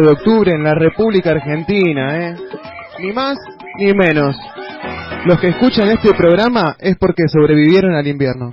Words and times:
de 0.00 0.12
octubre 0.12 0.52
en 0.52 0.62
la 0.62 0.74
República 0.74 1.30
Argentina, 1.30 2.28
¿eh? 2.28 2.36
Ni 3.00 3.12
más 3.12 3.38
ni 3.78 3.92
menos. 3.92 4.36
Los 5.26 5.38
que 5.40 5.48
escuchan 5.48 5.88
este 5.88 6.14
programa 6.14 6.76
es 6.78 6.96
porque 6.96 7.28
sobrevivieron 7.28 7.94
al 7.94 8.06
invierno. 8.06 8.51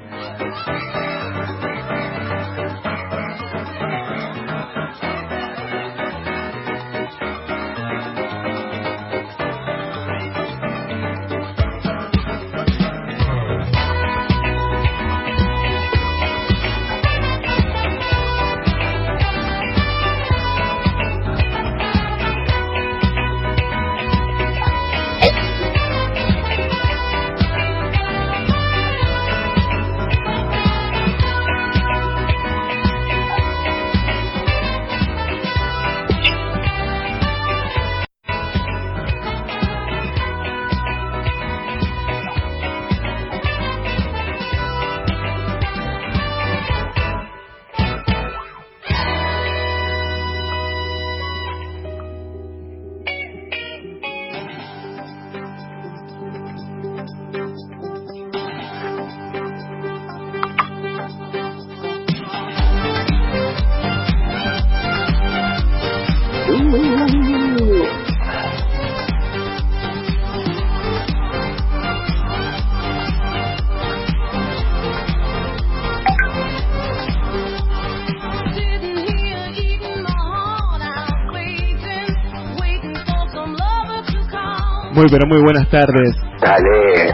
Muy, 85.00 85.08
pero 85.10 85.26
muy 85.28 85.42
buenas 85.42 85.70
tardes. 85.70 86.14
Dale. 86.42 87.14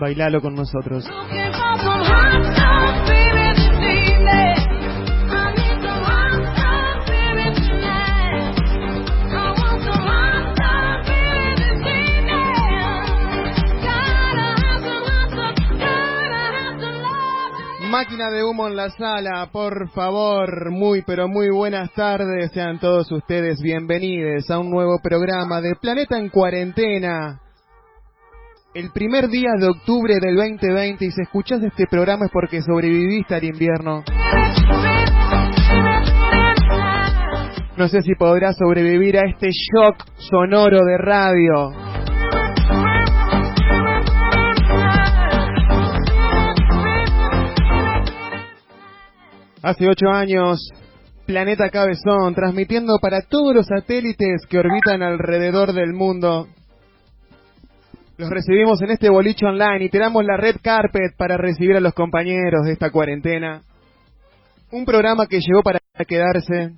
Bailalo 0.00 0.40
con 0.40 0.54
nosotros. 0.54 1.04
En 18.66 18.74
la 18.74 18.90
sala, 18.90 19.48
por 19.52 19.88
favor, 19.90 20.72
muy 20.72 21.02
pero 21.02 21.28
muy 21.28 21.48
buenas 21.48 21.92
tardes, 21.92 22.50
sean 22.52 22.80
todos 22.80 23.10
ustedes 23.12 23.60
bienvenidos 23.62 24.50
a 24.50 24.58
un 24.58 24.68
nuevo 24.68 24.98
programa 25.00 25.60
de 25.60 25.76
Planeta 25.80 26.18
en 26.18 26.28
Cuarentena. 26.28 27.40
El 28.74 28.90
primer 28.90 29.28
día 29.28 29.50
de 29.60 29.68
octubre 29.68 30.14
del 30.20 30.34
2020 30.34 31.04
y 31.04 31.10
si 31.12 31.22
escuchas 31.22 31.62
este 31.62 31.86
programa 31.88 32.26
es 32.26 32.32
porque 32.32 32.60
sobreviviste 32.60 33.36
al 33.36 33.44
invierno. 33.44 34.02
No 37.76 37.86
sé 37.86 38.02
si 38.02 38.16
podrás 38.16 38.56
sobrevivir 38.56 39.18
a 39.18 39.28
este 39.28 39.50
shock 39.50 40.04
sonoro 40.16 40.84
de 40.84 40.98
radio. 40.98 41.87
Hace 49.68 49.86
ocho 49.86 50.08
años, 50.08 50.70
Planeta 51.26 51.68
Cabezón, 51.68 52.34
transmitiendo 52.34 52.96
para 53.02 53.20
todos 53.20 53.54
los 53.54 53.66
satélites 53.66 54.46
que 54.48 54.56
orbitan 54.56 55.02
alrededor 55.02 55.74
del 55.74 55.92
mundo. 55.92 56.48
Los 58.16 58.30
recibimos 58.30 58.80
en 58.80 58.92
este 58.92 59.10
boliche 59.10 59.44
online 59.44 59.84
y 59.84 59.90
tiramos 59.90 60.24
la 60.24 60.38
red 60.38 60.56
carpet 60.62 61.14
para 61.18 61.36
recibir 61.36 61.76
a 61.76 61.80
los 61.80 61.92
compañeros 61.92 62.64
de 62.64 62.72
esta 62.72 62.90
cuarentena. 62.90 63.60
Un 64.72 64.86
programa 64.86 65.26
que 65.26 65.38
llegó 65.38 65.62
para 65.62 65.80
quedarse. 66.06 66.70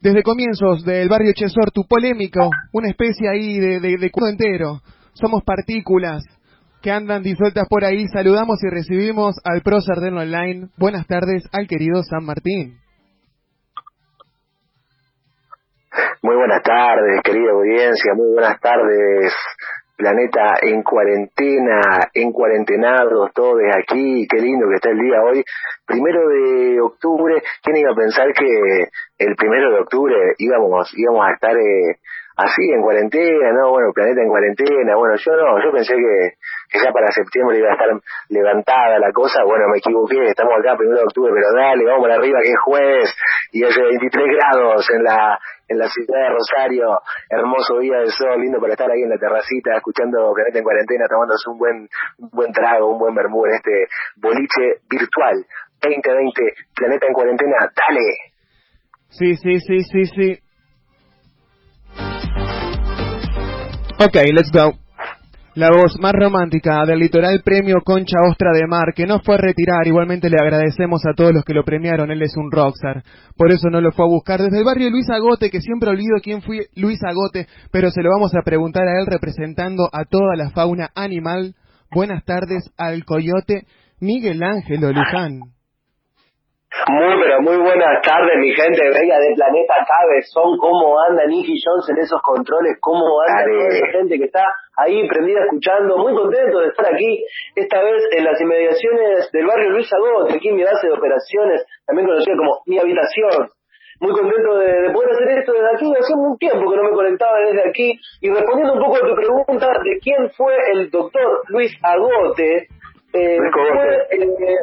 Desde 0.00 0.24
comienzos 0.24 0.84
del 0.84 1.08
barrio 1.08 1.32
Chesortu, 1.32 1.84
polémico, 1.88 2.50
una 2.72 2.88
especie 2.88 3.28
ahí 3.28 3.60
de, 3.60 3.78
de, 3.78 3.98
de 3.98 4.10
entero. 4.28 4.80
Somos 5.12 5.44
partículas, 5.44 6.24
que 6.82 6.90
andan 6.90 7.22
disueltas 7.22 7.66
por 7.68 7.84
ahí, 7.84 8.06
saludamos 8.08 8.62
y 8.62 8.70
recibimos 8.70 9.36
al 9.44 9.60
Pro 9.62 9.80
Sardello 9.80 10.20
Online. 10.20 10.68
Buenas 10.78 11.06
tardes 11.06 11.44
al 11.52 11.66
querido 11.66 12.02
San 12.02 12.24
Martín. 12.24 12.78
Muy 16.22 16.36
buenas 16.36 16.62
tardes, 16.62 17.20
querida 17.22 17.50
audiencia, 17.50 18.14
muy 18.14 18.32
buenas 18.32 18.60
tardes, 18.60 19.34
planeta 19.96 20.54
en 20.62 20.82
cuarentena, 20.82 21.80
en 22.14 22.32
cuarentenados, 22.32 23.32
todos 23.34 23.60
aquí, 23.76 24.26
qué 24.28 24.40
lindo 24.40 24.66
que 24.68 24.76
está 24.76 24.90
el 24.90 24.98
día 24.98 25.20
hoy, 25.22 25.42
primero 25.86 26.28
de 26.28 26.80
octubre, 26.80 27.42
¿quién 27.62 27.76
iba 27.76 27.92
a 27.92 27.96
pensar 27.96 28.26
que 28.32 28.84
el 29.18 29.34
primero 29.36 29.70
de 29.70 29.80
octubre 29.80 30.14
íbamos, 30.38 30.90
íbamos 30.96 31.26
a 31.26 31.32
estar 31.34 31.56
eh, 31.56 31.96
así 32.40 32.62
en 32.72 32.82
cuarentena, 32.82 33.52
no? 33.52 33.70
Bueno, 33.70 33.92
planeta 33.92 34.22
en 34.22 34.28
cuarentena, 34.28 34.96
bueno, 34.96 35.14
yo 35.16 35.32
no, 35.36 35.62
yo 35.62 35.72
pensé 35.72 35.94
que 35.94 36.78
ya 36.78 36.92
para 36.92 37.12
septiembre 37.12 37.58
iba 37.58 37.68
a 37.68 37.72
estar 37.72 37.88
levantada 38.28 38.98
la 38.98 39.12
cosa, 39.12 39.42
bueno, 39.44 39.68
me 39.68 39.78
equivoqué, 39.78 40.24
estamos 40.24 40.54
acá 40.58 40.76
primero 40.76 40.98
de 40.98 41.04
octubre, 41.04 41.32
pero 41.34 41.52
dale, 41.54 41.84
vamos 41.84 42.02
para 42.02 42.14
arriba 42.16 42.40
que 42.42 42.50
es 42.50 42.60
jueves 42.64 43.14
y 43.52 43.64
hace 43.64 43.82
23 43.82 44.26
grados 44.36 44.88
en 44.90 45.04
la 45.04 45.38
en 45.70 45.78
la 45.78 45.88
ciudad 45.88 46.18
de 46.18 46.34
Rosario, 46.34 46.98
hermoso 47.28 47.78
día 47.78 47.98
de 47.98 48.10
sol, 48.10 48.40
lindo 48.40 48.58
para 48.58 48.72
estar 48.72 48.90
ahí 48.90 49.02
en 49.02 49.08
la 49.08 49.18
terracita, 49.18 49.76
escuchando 49.76 50.32
Planeta 50.34 50.58
en 50.58 50.64
Cuarentena, 50.64 51.06
tomándose 51.08 51.48
un 51.48 51.58
buen, 51.58 51.88
un 52.18 52.30
buen 52.32 52.52
trago, 52.52 52.90
un 52.90 52.98
buen 52.98 53.14
bermú 53.14 53.46
en 53.46 53.54
este 53.54 53.86
boliche 54.16 54.82
virtual 54.90 55.46
2020, 55.80 56.42
Planeta 56.74 57.06
en 57.06 57.12
Cuarentena, 57.12 57.56
dale. 57.70 58.34
Sí, 59.10 59.36
sí, 59.36 59.60
sí, 59.60 59.78
sí, 59.84 60.04
sí. 60.06 60.49
Ok, 64.02 64.14
let's 64.32 64.50
go. 64.50 64.72
La 65.56 65.68
voz 65.68 66.00
más 66.00 66.14
romántica 66.14 66.86
del 66.86 67.00
litoral 67.00 67.42
premio 67.44 67.82
Concha 67.84 68.16
Ostra 68.26 68.50
de 68.54 68.66
Mar, 68.66 68.94
que 68.96 69.06
no 69.06 69.20
fue 69.20 69.34
a 69.34 69.38
retirar, 69.38 69.86
igualmente 69.86 70.30
le 70.30 70.38
agradecemos 70.40 71.02
a 71.04 71.12
todos 71.12 71.34
los 71.34 71.44
que 71.44 71.52
lo 71.52 71.64
premiaron, 71.64 72.10
él 72.10 72.22
es 72.22 72.34
un 72.34 72.50
rockstar, 72.50 73.02
por 73.36 73.52
eso 73.52 73.68
no 73.68 73.82
lo 73.82 73.92
fue 73.92 74.06
a 74.06 74.08
buscar. 74.08 74.40
Desde 74.40 74.56
el 74.56 74.64
barrio 74.64 74.88
Luis 74.88 75.10
Agote, 75.10 75.50
que 75.50 75.60
siempre 75.60 75.90
olvido 75.90 76.16
quién 76.22 76.40
fue 76.40 76.68
Luis 76.76 76.98
Agote, 77.04 77.46
pero 77.70 77.90
se 77.90 78.00
lo 78.00 78.08
vamos 78.08 78.34
a 78.34 78.40
preguntar 78.42 78.88
a 78.88 79.00
él 79.00 79.06
representando 79.06 79.90
a 79.92 80.06
toda 80.06 80.34
la 80.34 80.48
fauna 80.48 80.88
animal. 80.94 81.54
Buenas 81.90 82.24
tardes 82.24 82.70
al 82.78 83.04
coyote 83.04 83.66
Miguel 84.00 84.42
Ángel 84.42 84.80
Luján. 84.80 85.40
Muy, 86.70 87.14
pero 87.20 87.42
muy 87.42 87.56
buenas 87.56 88.00
tardes, 88.00 88.38
mi 88.38 88.54
gente 88.54 88.78
bella 88.78 89.18
de 89.18 89.34
Planeta 89.34 89.74
Cabezón. 89.82 90.56
¿Cómo 90.56 90.94
anda 91.02 91.26
Nicky 91.26 91.58
Jones 91.58 91.88
en 91.90 91.98
esos 91.98 92.22
controles? 92.22 92.78
¿Cómo 92.80 93.04
anda 93.26 93.42
toda 93.44 93.68
esa 93.74 93.86
gente 93.98 94.18
que 94.18 94.24
está 94.26 94.46
ahí 94.76 95.06
prendida 95.08 95.42
escuchando? 95.42 95.98
Muy 95.98 96.14
contento 96.14 96.60
de 96.60 96.68
estar 96.68 96.86
aquí, 96.94 97.26
esta 97.56 97.82
vez 97.82 98.06
en 98.16 98.24
las 98.24 98.40
inmediaciones 98.40 99.30
del 99.32 99.46
barrio 99.46 99.70
Luis 99.70 99.90
Agote, 99.92 100.36
aquí 100.36 100.48
en 100.48 100.56
mi 100.56 100.62
base 100.62 100.86
de 100.86 100.94
operaciones, 100.94 101.66
también 101.84 102.06
conocida 102.06 102.36
como 102.38 102.62
mi 102.66 102.78
habitación. 102.78 103.50
Muy 103.98 104.12
contento 104.12 104.58
de, 104.58 104.90
poder 104.94 105.10
hacer 105.10 105.38
esto 105.38 105.52
desde 105.52 105.74
aquí. 105.74 105.92
Hace 105.98 106.14
un 106.14 106.38
tiempo 106.38 106.70
que 106.70 106.76
no 106.76 106.84
me 106.84 106.92
conectaba 106.92 107.36
desde 107.50 107.68
aquí. 107.68 107.98
Y 108.22 108.30
respondiendo 108.30 108.74
un 108.74 108.80
poco 108.80 108.96
a 108.96 109.06
tu 109.06 109.14
pregunta 109.14 109.66
de 109.84 109.98
quién 110.00 110.30
fue 110.38 110.54
el 110.72 110.88
doctor 110.88 111.42
Luis 111.48 111.76
Agote, 111.82 112.68
eh, 113.12 113.38
fue, 113.52 113.96
eh, 114.16 114.56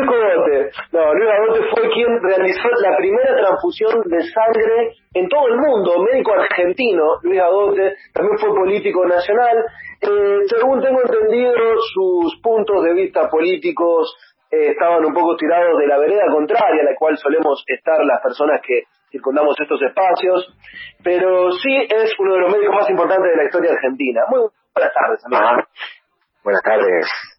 Agote. 0.00 0.70
No, 0.92 1.14
Luis 1.14 1.30
Agote 1.30 1.60
fue 1.70 1.88
quien 1.90 2.22
realizó 2.22 2.68
la 2.80 2.96
primera 2.96 3.36
transfusión 3.36 4.02
de 4.06 4.20
sangre 4.22 4.92
en 5.14 5.28
todo 5.28 5.48
el 5.48 5.56
mundo, 5.56 6.04
médico 6.10 6.32
argentino. 6.34 7.18
Luis 7.22 7.40
Agote 7.40 7.94
también 8.12 8.38
fue 8.38 8.50
político 8.50 9.06
nacional. 9.06 9.64
Eh, 10.00 10.38
según 10.46 10.80
tengo 10.80 11.00
entendido, 11.02 11.52
sus 11.92 12.40
puntos 12.42 12.84
de 12.84 12.94
vista 12.94 13.28
políticos 13.28 14.14
eh, 14.50 14.70
estaban 14.70 15.04
un 15.04 15.12
poco 15.12 15.36
tirados 15.36 15.78
de 15.78 15.86
la 15.86 15.98
vereda 15.98 16.24
contraria 16.32 16.82
a 16.82 16.90
la 16.92 16.96
cual 16.96 17.16
solemos 17.18 17.62
estar 17.66 17.98
las 18.04 18.22
personas 18.22 18.60
que 18.66 18.84
circundamos 19.10 19.54
estos 19.60 19.80
espacios, 19.82 20.54
pero 21.02 21.50
sí 21.52 21.74
es 21.76 22.12
uno 22.18 22.34
de 22.34 22.40
los 22.40 22.52
médicos 22.52 22.74
más 22.74 22.90
importantes 22.90 23.30
de 23.30 23.36
la 23.36 23.44
historia 23.44 23.72
argentina. 23.72 24.22
Muy 24.28 24.40
buenas 24.74 24.94
tardes, 24.94 25.24
amigos. 25.26 25.66
Buenas 26.44 26.62
tardes. 26.62 27.37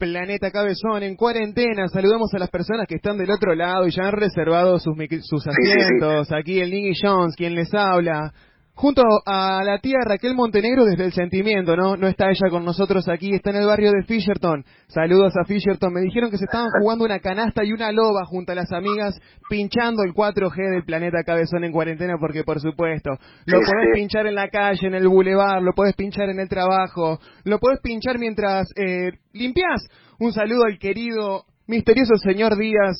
Planeta 0.00 0.50
Cabezón 0.50 1.02
en 1.02 1.14
cuarentena. 1.14 1.86
Saludamos 1.88 2.32
a 2.32 2.38
las 2.38 2.48
personas 2.48 2.86
que 2.88 2.94
están 2.94 3.18
del 3.18 3.30
otro 3.30 3.54
lado 3.54 3.86
y 3.86 3.90
ya 3.90 4.04
han 4.08 4.12
reservado 4.12 4.78
sus, 4.78 4.96
sus 5.20 5.46
asientos. 5.46 6.32
Aquí 6.32 6.58
el 6.58 6.70
Nicky 6.70 6.98
Jones, 7.00 7.36
quien 7.36 7.54
les 7.54 7.72
habla. 7.74 8.32
Junto 8.80 9.02
a 9.26 9.62
la 9.62 9.78
tía 9.78 9.98
Raquel 10.02 10.34
Montenegro 10.34 10.86
desde 10.86 11.04
el 11.04 11.12
sentimiento, 11.12 11.76
¿no? 11.76 11.98
No 11.98 12.08
está 12.08 12.30
ella 12.30 12.48
con 12.48 12.64
nosotros 12.64 13.10
aquí, 13.10 13.34
está 13.34 13.50
en 13.50 13.56
el 13.56 13.66
barrio 13.66 13.92
de 13.92 14.04
Fisherton. 14.04 14.64
Saludos 14.86 15.34
a 15.36 15.44
Fisherton. 15.44 15.92
Me 15.92 16.00
dijeron 16.00 16.30
que 16.30 16.38
se 16.38 16.46
estaban 16.46 16.68
jugando 16.80 17.04
una 17.04 17.18
canasta 17.18 17.62
y 17.62 17.74
una 17.74 17.92
loba 17.92 18.24
junto 18.24 18.52
a 18.52 18.54
las 18.54 18.72
amigas, 18.72 19.20
pinchando 19.50 20.02
el 20.02 20.14
4G 20.14 20.70
del 20.70 20.84
planeta 20.84 21.22
Cabezón 21.26 21.64
en 21.64 21.72
cuarentena, 21.72 22.14
porque 22.18 22.42
por 22.42 22.58
supuesto, 22.58 23.10
lo 23.44 23.58
podés 23.58 23.90
pinchar 23.92 24.26
en 24.26 24.34
la 24.34 24.48
calle, 24.48 24.86
en 24.86 24.94
el 24.94 25.08
bulevar, 25.08 25.60
lo 25.60 25.74
podés 25.74 25.94
pinchar 25.94 26.30
en 26.30 26.40
el 26.40 26.48
trabajo, 26.48 27.20
lo 27.44 27.58
podés 27.58 27.80
pinchar 27.82 28.18
mientras 28.18 28.66
eh, 28.76 29.10
limpias. 29.34 29.86
Un 30.18 30.32
saludo 30.32 30.64
al 30.64 30.78
querido, 30.78 31.44
misterioso 31.66 32.16
señor 32.16 32.56
Díaz, 32.56 32.96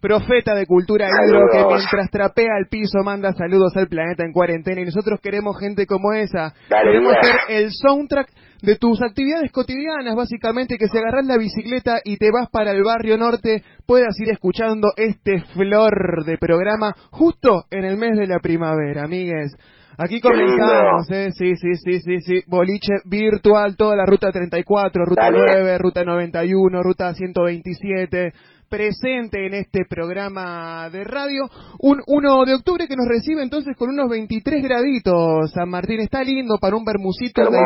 profeta 0.00 0.54
de 0.54 0.66
cultura 0.66 1.08
hidro 1.08 1.40
que 1.52 1.64
mientras 1.66 2.10
trapea 2.10 2.58
el 2.58 2.68
piso 2.68 2.98
manda 3.04 3.32
saludos 3.32 3.76
al 3.76 3.88
planeta 3.88 4.24
en 4.24 4.32
cuarentena 4.32 4.80
y 4.80 4.84
nosotros 4.84 5.20
queremos 5.20 5.58
gente 5.58 5.86
como 5.86 6.12
esa. 6.12 6.54
queremos 6.68 7.14
ser 7.22 7.36
el 7.48 7.70
soundtrack 7.72 8.28
de 8.62 8.76
tus 8.76 9.00
actividades 9.02 9.52
cotidianas, 9.52 10.16
básicamente 10.16 10.76
que 10.78 10.88
si 10.88 10.98
agarras 10.98 11.26
la 11.26 11.36
bicicleta 11.36 12.00
y 12.04 12.16
te 12.16 12.30
vas 12.30 12.48
para 12.50 12.72
el 12.72 12.82
barrio 12.82 13.16
norte, 13.16 13.62
puedas 13.86 14.18
ir 14.20 14.30
escuchando 14.30 14.88
este 14.96 15.42
flor 15.54 16.24
de 16.24 16.38
programa 16.38 16.94
justo 17.10 17.64
en 17.70 17.84
el 17.84 17.96
mes 17.96 18.16
de 18.18 18.26
la 18.26 18.40
primavera, 18.40 19.04
amigues. 19.04 19.56
Aquí 20.00 20.20
comenzamos, 20.20 21.10
¿eh? 21.10 21.32
Sí, 21.32 21.56
sí, 21.56 21.74
sí, 21.74 22.00
sí, 22.00 22.20
sí. 22.20 22.42
Boliche 22.46 22.94
virtual, 23.04 23.76
toda 23.76 23.96
la 23.96 24.06
ruta 24.06 24.30
34, 24.30 25.04
ruta 25.04 25.28
9, 25.28 25.78
ruta 25.78 26.04
91, 26.04 26.82
ruta 26.84 27.12
127 27.12 28.32
presente 28.68 29.46
en 29.46 29.54
este 29.54 29.84
programa 29.88 30.88
de 30.90 31.04
radio. 31.04 31.48
Un 31.80 32.00
1 32.06 32.44
de 32.44 32.54
octubre 32.54 32.86
que 32.86 32.96
nos 32.96 33.08
recibe 33.08 33.42
entonces 33.42 33.76
con 33.76 33.90
unos 33.90 34.08
23 34.08 34.62
graditos. 34.62 35.50
San 35.52 35.68
Martín 35.68 36.00
está 36.00 36.22
lindo 36.22 36.58
para 36.60 36.76
un 36.76 36.84
bermucito 36.84 37.42
de 37.42 37.58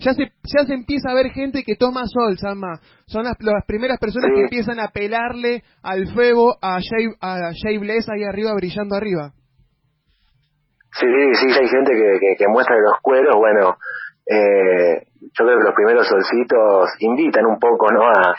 Ya 0.00 0.14
se, 0.14 0.32
ya 0.44 0.64
se 0.64 0.74
empieza 0.74 1.10
a 1.10 1.14
ver 1.14 1.30
gente 1.30 1.62
que 1.62 1.76
toma 1.76 2.06
sol, 2.06 2.38
Sanma. 2.38 2.80
Son 3.06 3.24
las, 3.24 3.36
las 3.40 3.64
primeras 3.66 3.98
personas 3.98 4.30
que 4.34 4.42
empiezan 4.42 4.80
a 4.80 4.88
pelarle 4.88 5.62
al 5.82 6.06
fuego 6.12 6.56
a 6.60 6.78
Jay, 6.80 7.08
a 7.20 7.52
Jay 7.62 7.78
Bless 7.78 8.08
ahí 8.08 8.24
arriba, 8.24 8.54
brillando 8.54 8.96
arriba. 8.96 9.32
Sí, 10.98 11.06
sí, 11.34 11.46
hay 11.60 11.68
gente 11.68 11.92
que, 11.92 12.36
que, 12.38 12.46
muestra 12.46 12.76
los 12.78 13.00
cueros, 13.02 13.34
bueno, 13.36 13.76
eh, 14.26 15.06
yo 15.20 15.44
creo 15.44 15.58
que 15.58 15.64
los 15.64 15.74
primeros 15.74 16.06
solcitos 16.06 16.88
invitan 17.00 17.46
un 17.46 17.58
poco, 17.58 17.90
¿no? 17.90 18.02
A, 18.06 18.36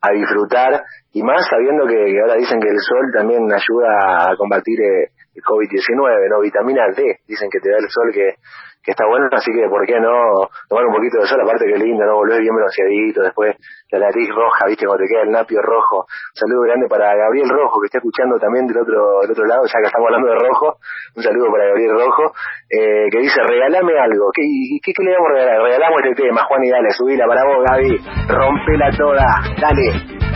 a 0.00 0.10
disfrutar 0.12 0.82
y 1.12 1.22
más 1.22 1.46
sabiendo 1.48 1.86
que, 1.86 2.20
ahora 2.20 2.36
dicen 2.36 2.60
que 2.60 2.68
el 2.68 2.78
sol 2.78 3.10
también 3.12 3.42
ayuda 3.52 4.30
a 4.30 4.36
combatir 4.36 4.80
eh, 4.80 5.10
COVID-19, 5.42 6.30
¿no? 6.30 6.40
Vitamina 6.40 6.86
D, 6.94 7.20
dicen 7.26 7.48
que 7.50 7.60
te 7.60 7.70
da 7.70 7.78
el 7.78 7.88
sol 7.88 8.10
que, 8.12 8.34
que 8.82 8.92
está 8.92 9.04
bueno, 9.06 9.28
así 9.32 9.52
que 9.52 9.68
¿por 9.68 9.84
qué 9.84 10.00
no 10.00 10.48
tomar 10.68 10.86
un 10.86 10.94
poquito 10.94 11.18
de 11.20 11.26
sol? 11.26 11.40
Aparte 11.42 11.66
que 11.66 11.76
lindo, 11.76 12.04
¿no? 12.06 12.14
Volver 12.16 12.40
bien 12.40 12.54
bronceadito, 12.54 13.22
después 13.22 13.56
la 13.90 13.98
nariz 13.98 14.28
roja, 14.32 14.66
¿viste? 14.66 14.86
Cuando 14.86 15.04
te 15.04 15.12
queda 15.12 15.22
el 15.22 15.30
napio 15.30 15.60
rojo. 15.60 16.06
saludo 16.32 16.62
grande 16.62 16.88
para 16.88 17.14
Gabriel 17.14 17.48
Rojo, 17.48 17.80
que 17.80 17.86
está 17.86 17.98
escuchando 17.98 18.38
también 18.38 18.66
del 18.66 18.78
otro 18.78 19.20
del 19.22 19.30
otro 19.30 19.44
lado, 19.44 19.62
ya 19.66 19.80
que 19.80 19.86
estamos 19.86 20.06
hablando 20.06 20.28
de 20.28 20.38
rojo. 20.40 20.78
Un 21.16 21.22
saludo 21.22 21.50
para 21.50 21.66
Gabriel 21.68 21.92
Rojo, 22.00 22.32
eh, 22.70 23.08
que 23.10 23.18
dice, 23.18 23.42
regálame 23.42 23.98
algo. 23.98 24.30
¿Qué, 24.32 24.42
qué, 24.82 24.92
qué 24.92 25.02
le 25.04 25.12
vamos 25.12 25.30
a 25.30 25.34
regalar? 25.34 25.62
Regalamos 25.62 26.00
este 26.04 26.22
tema, 26.22 26.44
Juan, 26.44 26.64
y 26.64 26.70
dale, 26.70 26.90
subila 26.92 27.26
para 27.26 27.44
vos, 27.44 27.64
Gaby. 27.68 27.92
Rompela 28.28 28.90
toda, 28.96 29.26
dale. 29.60 30.27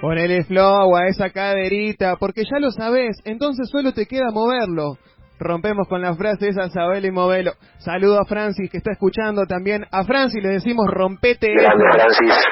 Ponele 0.00 0.44
flow 0.44 0.96
a 0.96 1.08
esa 1.08 1.28
caderita, 1.28 2.16
porque 2.16 2.44
ya 2.50 2.58
lo 2.58 2.70
sabes, 2.70 3.18
entonces 3.26 3.68
solo 3.68 3.92
te 3.92 4.06
queda 4.06 4.30
moverlo. 4.32 4.96
Rompemos 5.38 5.86
con 5.88 6.00
la 6.00 6.14
frase 6.14 6.48
esa, 6.48 6.70
Sabel 6.70 7.04
y 7.04 7.10
Movelo. 7.10 7.52
Saludo 7.78 8.18
a 8.18 8.24
Francis 8.24 8.70
que 8.70 8.78
está 8.78 8.92
escuchando 8.92 9.44
también. 9.44 9.84
A 9.90 10.04
Francis 10.04 10.42
le 10.42 10.50
decimos 10.50 10.86
rompete. 10.90 11.48
Francis. 11.54 12.44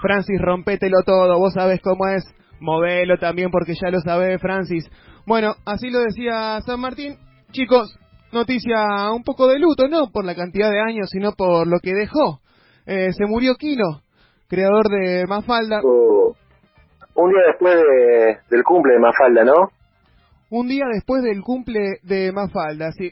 Francis, 0.00 0.40
rompételo 0.40 1.02
todo. 1.04 1.38
Vos 1.38 1.54
sabés 1.54 1.80
cómo 1.80 2.08
es. 2.08 2.24
Movelo 2.58 3.18
también 3.18 3.50
porque 3.50 3.74
ya 3.80 3.90
lo 3.90 4.00
sabe 4.00 4.38
Francis. 4.38 4.88
Bueno, 5.24 5.54
así 5.64 5.90
lo 5.90 6.00
decía 6.00 6.60
San 6.62 6.80
Martín. 6.80 7.16
Chicos, 7.52 7.96
noticia 8.32 9.10
un 9.12 9.22
poco 9.22 9.48
de 9.48 9.58
luto, 9.58 9.88
no 9.88 10.10
por 10.10 10.24
la 10.24 10.34
cantidad 10.34 10.70
de 10.70 10.80
años, 10.80 11.10
sino 11.10 11.32
por 11.32 11.66
lo 11.66 11.78
que 11.80 11.92
dejó. 11.92 12.40
Eh, 12.86 13.12
se 13.12 13.26
murió 13.26 13.54
Kino, 13.54 14.02
creador 14.48 14.88
de 14.88 15.26
Mafalda. 15.26 15.80
Oh 15.84 16.16
un 17.16 17.30
día 17.30 17.42
después 17.46 17.76
del 18.50 18.62
cumple 18.62 18.94
de 18.94 18.98
Mafalda, 18.98 19.44
¿no? 19.44 19.70
Un 20.50 20.68
día 20.68 20.84
después 20.92 21.22
del 21.22 21.42
cumple 21.42 21.98
de 22.02 22.30
Mafalda, 22.32 22.92
sí. 22.92 23.10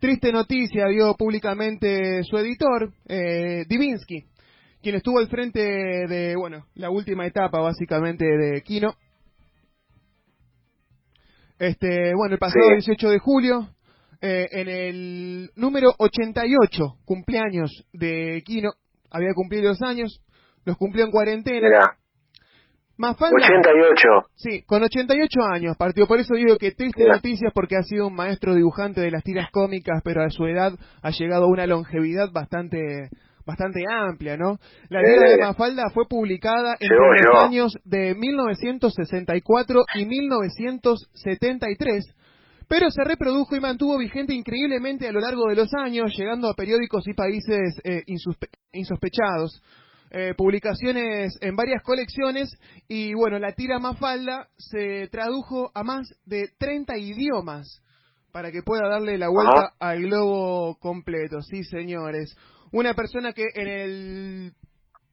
Triste 0.00 0.32
noticia 0.32 0.86
dio 0.88 1.14
públicamente 1.14 2.24
su 2.24 2.36
editor, 2.38 2.90
eh, 3.06 3.64
Divinsky, 3.68 4.24
quien 4.82 4.96
estuvo 4.96 5.18
al 5.18 5.28
frente 5.28 5.60
de, 5.60 6.34
bueno, 6.36 6.66
la 6.74 6.90
última 6.90 7.26
etapa 7.26 7.60
básicamente 7.60 8.24
de 8.24 8.62
Kino. 8.62 8.94
Este, 11.58 12.12
bueno, 12.16 12.34
el 12.34 12.40
pasado 12.40 12.66
18 12.72 13.10
de 13.10 13.18
julio, 13.20 13.68
eh, 14.20 14.48
en 14.50 14.68
el 14.68 15.50
número 15.54 15.94
88 15.98 16.96
cumpleaños 17.04 17.70
de 17.92 18.42
Kino, 18.44 18.72
había 19.08 19.34
cumplido 19.34 19.68
dos 19.68 19.82
años, 19.82 20.20
los 20.64 20.76
cumplió 20.76 21.04
en 21.04 21.12
cuarentena. 21.12 21.96
88. 23.10 24.08
Sí, 24.34 24.62
con 24.62 24.82
88 24.82 25.40
años 25.52 25.76
partió. 25.76 26.06
Por 26.06 26.20
eso 26.20 26.34
digo 26.34 26.56
que 26.56 26.72
triste 26.72 27.06
noticias 27.06 27.52
porque 27.54 27.76
ha 27.76 27.82
sido 27.82 28.06
un 28.06 28.14
maestro 28.14 28.54
dibujante 28.54 29.00
de 29.00 29.10
las 29.10 29.24
tiras 29.24 29.50
cómicas, 29.50 30.00
pero 30.04 30.22
a 30.22 30.30
su 30.30 30.46
edad 30.46 30.72
ha 31.02 31.10
llegado 31.10 31.44
a 31.44 31.48
una 31.48 31.66
longevidad 31.66 32.30
bastante 32.32 33.10
bastante 33.44 33.82
amplia, 33.90 34.36
¿no? 34.36 34.58
La 34.88 35.00
tira 35.00 35.30
de 35.30 35.38
Mafalda 35.38 35.90
fue 35.92 36.06
publicada 36.08 36.76
entre 36.78 36.96
los 36.96 37.42
años 37.42 37.76
de 37.84 38.14
1964 38.14 39.80
y 39.94 40.06
1973, 40.06 42.14
pero 42.68 42.88
se 42.90 43.02
reprodujo 43.04 43.56
y 43.56 43.60
mantuvo 43.60 43.98
vigente 43.98 44.32
increíblemente 44.34 45.08
a 45.08 45.12
lo 45.12 45.20
largo 45.20 45.48
de 45.48 45.56
los 45.56 45.74
años, 45.74 46.12
llegando 46.16 46.48
a 46.48 46.54
periódicos 46.54 47.06
y 47.08 47.14
países 47.14 47.80
eh, 47.84 48.04
insospechados. 48.72 49.60
Eh, 50.14 50.34
publicaciones 50.36 51.38
en 51.40 51.56
varias 51.56 51.82
colecciones 51.82 52.54
y 52.86 53.14
bueno, 53.14 53.38
la 53.38 53.52
tira 53.52 53.78
Mafalda 53.78 54.50
se 54.58 55.08
tradujo 55.08 55.70
a 55.74 55.82
más 55.82 56.06
de 56.26 56.50
30 56.58 56.98
idiomas 56.98 57.82
para 58.30 58.52
que 58.52 58.62
pueda 58.62 58.90
darle 58.90 59.16
la 59.16 59.30
vuelta 59.30 59.72
al 59.80 60.02
globo 60.02 60.76
completo. 60.78 61.40
Sí, 61.40 61.64
señores. 61.64 62.36
Una 62.72 62.92
persona 62.92 63.32
que 63.32 63.46
en 63.54 63.68
el 63.68 64.52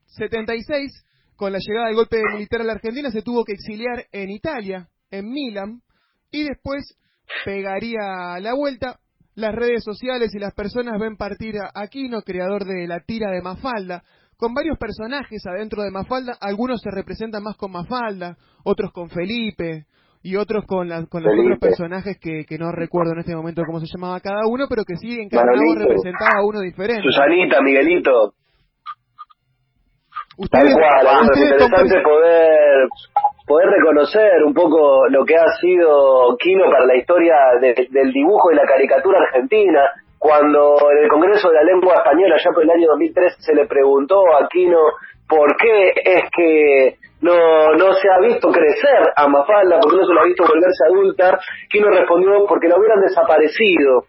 76, 0.07 1.05
con 1.37 1.53
la 1.53 1.59
llegada 1.59 1.87
del 1.87 1.95
golpe 1.95 2.21
militar 2.33 2.59
a 2.59 2.65
la 2.65 2.73
Argentina, 2.73 3.09
se 3.09 3.21
tuvo 3.21 3.45
que 3.45 3.53
exiliar 3.53 4.05
en 4.11 4.29
Italia, 4.31 4.89
en 5.11 5.29
Milán, 5.29 5.81
y 6.29 6.43
después 6.43 6.97
pegaría 7.45 8.37
la 8.41 8.53
vuelta. 8.53 8.99
Las 9.35 9.55
redes 9.55 9.81
sociales 9.85 10.35
y 10.35 10.39
las 10.39 10.53
personas 10.53 10.99
ven 10.99 11.15
partir 11.15 11.55
a 11.57 11.71
Aquino, 11.73 12.21
creador 12.21 12.65
de 12.65 12.85
la 12.85 12.99
tira 12.99 13.31
de 13.31 13.41
Mafalda, 13.41 14.03
con 14.39 14.53
varios 14.53 14.77
personajes 14.77 15.45
adentro 15.45 15.83
de 15.83 15.91
Mafalda. 15.91 16.37
Algunos 16.39 16.81
se 16.81 16.89
representan 16.89 17.43
más 17.43 17.57
con 17.57 17.71
Mafalda, 17.71 18.37
otros 18.63 18.93
con 18.93 19.09
Felipe 19.09 19.83
y 20.23 20.37
otros 20.37 20.65
con, 20.65 20.87
con 21.07 21.23
los 21.23 21.33
otros 21.37 21.59
personajes 21.59 22.17
que, 22.19 22.45
que 22.47 22.57
no 22.57 22.71
recuerdo 22.71 23.11
en 23.11 23.19
este 23.19 23.35
momento 23.35 23.63
cómo 23.67 23.81
se 23.81 23.87
llamaba 23.93 24.19
cada 24.21 24.47
uno, 24.47 24.65
pero 24.69 24.83
que 24.85 24.95
sí 24.95 25.19
en 25.19 25.27
cada 25.27 25.51
uno 25.51 25.75
representaba 25.75 26.39
a 26.39 26.45
uno 26.45 26.61
diferente. 26.61 27.03
Susanita, 27.03 27.61
Miguelito. 27.61 28.33
Tal 30.49 30.71
cual, 30.71 31.29
es 31.33 31.41
interesante 31.41 32.01
poder 32.01 32.87
poder 33.45 33.67
reconocer 33.67 34.43
un 34.45 34.53
poco 34.53 35.05
lo 35.09 35.25
que 35.25 35.35
ha 35.35 35.51
sido 35.59 36.37
Quino 36.37 36.63
para 36.71 36.85
la 36.85 36.95
historia 36.95 37.35
del 37.59 38.13
dibujo 38.13 38.51
y 38.53 38.55
la 38.55 38.63
caricatura 38.63 39.19
argentina. 39.19 39.81
Cuando 40.19 40.75
en 40.91 40.97
el 41.05 41.09
Congreso 41.09 41.47
de 41.49 41.55
la 41.55 41.63
Lengua 41.63 41.95
Española, 41.95 42.35
ya 42.43 42.51
por 42.51 42.63
el 42.63 42.69
año 42.69 42.87
2003, 42.89 43.37
se 43.39 43.55
le 43.55 43.65
preguntó 43.65 44.21
a 44.35 44.47
Quino 44.49 44.81
por 45.27 45.55
qué 45.55 45.93
es 45.95 46.23
que 46.35 46.97
no, 47.21 47.71
no 47.73 47.93
se 47.93 48.09
ha 48.11 48.19
visto 48.19 48.51
crecer 48.51 49.13
a 49.15 49.27
Mafalda, 49.27 49.79
por 49.79 49.91
qué 49.91 49.97
no 49.97 50.05
se 50.05 50.13
lo 50.13 50.21
ha 50.21 50.25
visto 50.25 50.43
volverse 50.43 50.85
adulta, 50.85 51.39
Quino 51.69 51.89
respondió 51.89 52.45
porque 52.47 52.67
lo 52.67 52.77
hubieran 52.77 53.01
desaparecido. 53.01 54.03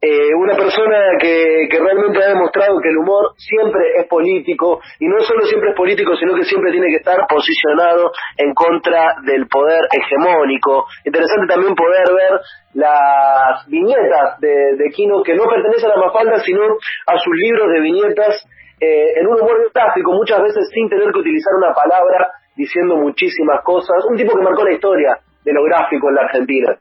Eh, 0.00 0.32
una 0.32 0.54
persona 0.54 1.18
que, 1.20 1.66
que 1.68 1.78
realmente 1.78 2.22
ha 2.22 2.28
demostrado 2.28 2.78
que 2.80 2.88
el 2.88 2.98
humor 2.98 3.32
siempre 3.36 3.82
es 3.98 4.06
político 4.06 4.80
y 5.00 5.08
no 5.08 5.20
solo 5.22 5.44
siempre 5.44 5.70
es 5.70 5.76
político, 5.76 6.14
sino 6.14 6.36
que 6.36 6.44
siempre 6.44 6.70
tiene 6.70 6.86
que 6.86 7.02
estar 7.02 7.26
posicionado 7.28 8.12
en 8.36 8.54
contra 8.54 9.16
del 9.26 9.48
poder 9.48 9.80
hegemónico. 9.90 10.86
Interesante 11.04 11.52
también 11.52 11.74
poder 11.74 12.06
ver 12.14 12.40
las 12.74 13.66
viñetas 13.66 14.38
de, 14.38 14.76
de 14.76 14.90
Kino 14.94 15.22
que 15.24 15.34
no 15.34 15.44
pertenecen 15.44 15.90
a 15.90 15.96
Mafalda, 15.96 16.38
sino 16.44 16.62
a 16.62 17.18
sus 17.18 17.34
libros 17.34 17.68
de 17.72 17.80
viñetas 17.80 18.46
eh, 18.80 19.18
en 19.18 19.26
un 19.26 19.40
humor 19.40 19.70
gráfico, 19.74 20.12
muchas 20.12 20.40
veces 20.40 20.70
sin 20.72 20.88
tener 20.88 21.10
que 21.12 21.18
utilizar 21.18 21.52
una 21.58 21.74
palabra, 21.74 22.30
diciendo 22.54 22.96
muchísimas 22.96 23.62
cosas. 23.64 24.04
Un 24.08 24.16
tipo 24.16 24.36
que 24.36 24.42
marcó 24.42 24.64
la 24.64 24.74
historia 24.74 25.18
de 25.44 25.52
lo 25.52 25.64
gráfico 25.64 26.08
en 26.08 26.14
la 26.14 26.22
Argentina. 26.22 26.78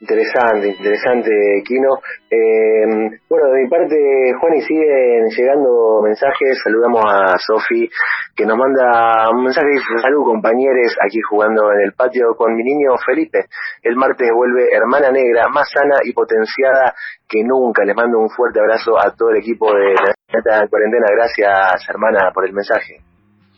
Interesante, 0.00 0.68
interesante, 0.68 1.30
Kino. 1.62 2.00
Eh, 2.30 2.86
bueno, 3.28 3.50
de 3.52 3.62
mi 3.62 3.68
parte, 3.68 4.32
Juan, 4.40 4.54
y 4.54 4.62
siguen 4.62 5.28
llegando 5.28 6.00
mensajes. 6.02 6.58
Saludamos 6.64 7.04
a 7.04 7.36
Sofi, 7.36 7.88
que 8.34 8.46
nos 8.46 8.56
manda 8.56 9.28
un 9.30 9.44
mensaje 9.44 9.68
dice, 9.68 9.84
salud 10.00 10.24
compañeros, 10.24 10.96
aquí 11.04 11.20
jugando 11.20 11.70
en 11.72 11.80
el 11.82 11.92
patio 11.92 12.34
con 12.34 12.56
mi 12.56 12.62
niño 12.62 12.96
Felipe. 13.04 13.44
El 13.82 13.96
martes 13.96 14.30
vuelve 14.34 14.72
hermana 14.72 15.10
negra, 15.10 15.48
más 15.48 15.68
sana 15.70 15.96
y 16.02 16.14
potenciada 16.14 16.94
que 17.28 17.44
nunca. 17.44 17.84
Les 17.84 17.94
mando 17.94 18.18
un 18.18 18.30
fuerte 18.30 18.58
abrazo 18.58 18.98
a 18.98 19.14
todo 19.14 19.30
el 19.30 19.36
equipo 19.36 19.70
de 19.74 19.94
la 20.32 20.66
cuarentena. 20.66 21.06
Gracias, 21.12 21.86
hermana, 21.90 22.30
por 22.32 22.46
el 22.46 22.54
mensaje. 22.54 23.00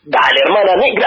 Dale, 0.05 0.41
hermana 0.45 0.75
negra. 0.75 1.07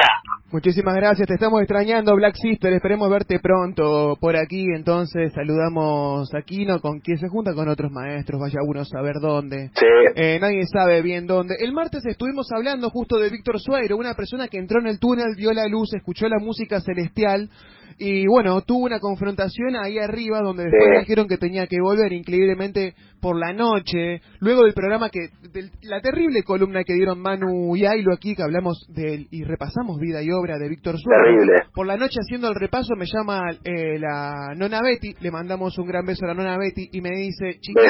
Muchísimas 0.55 0.95
gracias, 0.95 1.27
te 1.27 1.33
estamos 1.33 1.59
extrañando, 1.59 2.15
Black 2.15 2.35
Sister. 2.37 2.71
Esperemos 2.71 3.09
verte 3.09 3.41
pronto 3.41 4.15
por 4.21 4.37
aquí. 4.37 4.67
Entonces, 4.73 5.33
saludamos 5.33 6.33
a 6.33 6.43
Kino, 6.43 6.79
con 6.79 7.01
quien 7.01 7.17
se 7.17 7.27
junta 7.27 7.53
con 7.53 7.67
otros 7.67 7.91
maestros. 7.91 8.39
Vaya 8.39 8.59
uno 8.65 8.79
a 8.79 8.85
saber 8.85 9.15
dónde. 9.19 9.71
Sí. 9.75 9.85
Eh, 10.15 10.39
nadie 10.39 10.63
sabe 10.71 11.01
bien 11.01 11.27
dónde. 11.27 11.55
El 11.59 11.73
martes 11.73 12.05
estuvimos 12.05 12.47
hablando 12.53 12.89
justo 12.89 13.17
de 13.17 13.31
Víctor 13.31 13.59
Suero, 13.59 13.97
una 13.97 14.13
persona 14.13 14.47
que 14.47 14.57
entró 14.57 14.79
en 14.79 14.87
el 14.87 14.97
túnel, 14.97 15.35
vio 15.35 15.51
la 15.51 15.67
luz, 15.67 15.93
escuchó 15.93 16.29
la 16.29 16.39
música 16.39 16.79
celestial 16.79 17.49
y 17.97 18.27
bueno, 18.27 18.61
tuvo 18.61 18.85
una 18.85 18.99
confrontación 18.99 19.75
ahí 19.77 19.97
arriba 19.97 20.41
donde 20.41 20.63
después 20.63 20.99
dijeron 20.99 21.27
que 21.27 21.37
tenía 21.37 21.65
que 21.67 21.79
volver 21.79 22.11
increíblemente 22.11 22.93
por 23.21 23.39
la 23.39 23.53
noche, 23.53 24.21
luego 24.39 24.63
del 24.63 24.73
programa 24.73 25.09
que, 25.09 25.29
de 25.53 25.69
la 25.83 26.01
terrible 26.01 26.43
columna 26.43 26.83
que 26.83 26.93
dieron 26.93 27.21
Manu 27.21 27.73
y 27.75 27.85
Ailo 27.85 28.13
aquí, 28.13 28.35
que 28.35 28.43
hablamos 28.43 28.85
de 28.89 29.27
y 29.31 29.43
repasamos 29.43 29.97
vida 29.99 30.21
y 30.21 30.29
obra 30.31 30.57
de 30.57 30.67
Víctor 30.67 30.95
Suárez. 30.99 31.69
Por 31.73 31.87
la 31.87 31.95
noche 31.95 32.19
haciendo 32.19 32.49
el 32.49 32.55
repaso 32.55 32.95
me 32.97 33.05
llama 33.05 33.41
eh, 33.63 33.97
la 33.97 34.53
nona 34.57 34.81
Betty, 34.81 35.15
le 35.21 35.31
mandamos 35.31 35.77
un 35.77 35.87
gran 35.87 36.05
beso 36.05 36.25
a 36.25 36.29
la 36.29 36.33
nona 36.33 36.57
Betty 36.57 36.89
y 36.91 36.99
me 36.99 37.11
dice, 37.11 37.59
chicos, 37.61 37.85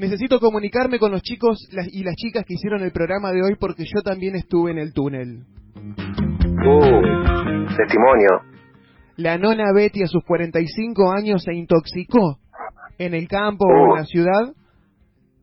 necesito 0.00 0.40
comunicarme 0.40 0.98
con 0.98 1.12
los 1.12 1.22
chicos 1.22 1.68
y 1.92 2.02
las 2.02 2.16
chicas 2.16 2.44
que 2.44 2.54
hicieron 2.54 2.82
el 2.82 2.90
programa 2.90 3.30
de 3.30 3.42
hoy 3.42 3.54
porque 3.58 3.84
yo 3.84 4.02
también 4.02 4.34
estuve 4.34 4.72
en 4.72 4.78
el 4.78 4.92
túnel. 4.92 5.44
Uh, 6.66 7.76
testimonio. 7.76 8.59
La 9.20 9.36
nona 9.36 9.70
Betty 9.74 10.02
a 10.02 10.06
sus 10.06 10.24
45 10.24 11.12
años 11.12 11.42
se 11.44 11.52
intoxicó 11.52 12.38
en 12.96 13.12
el 13.12 13.28
campo 13.28 13.66
o 13.66 13.90
en 13.90 14.00
la 14.00 14.06
ciudad 14.06 14.54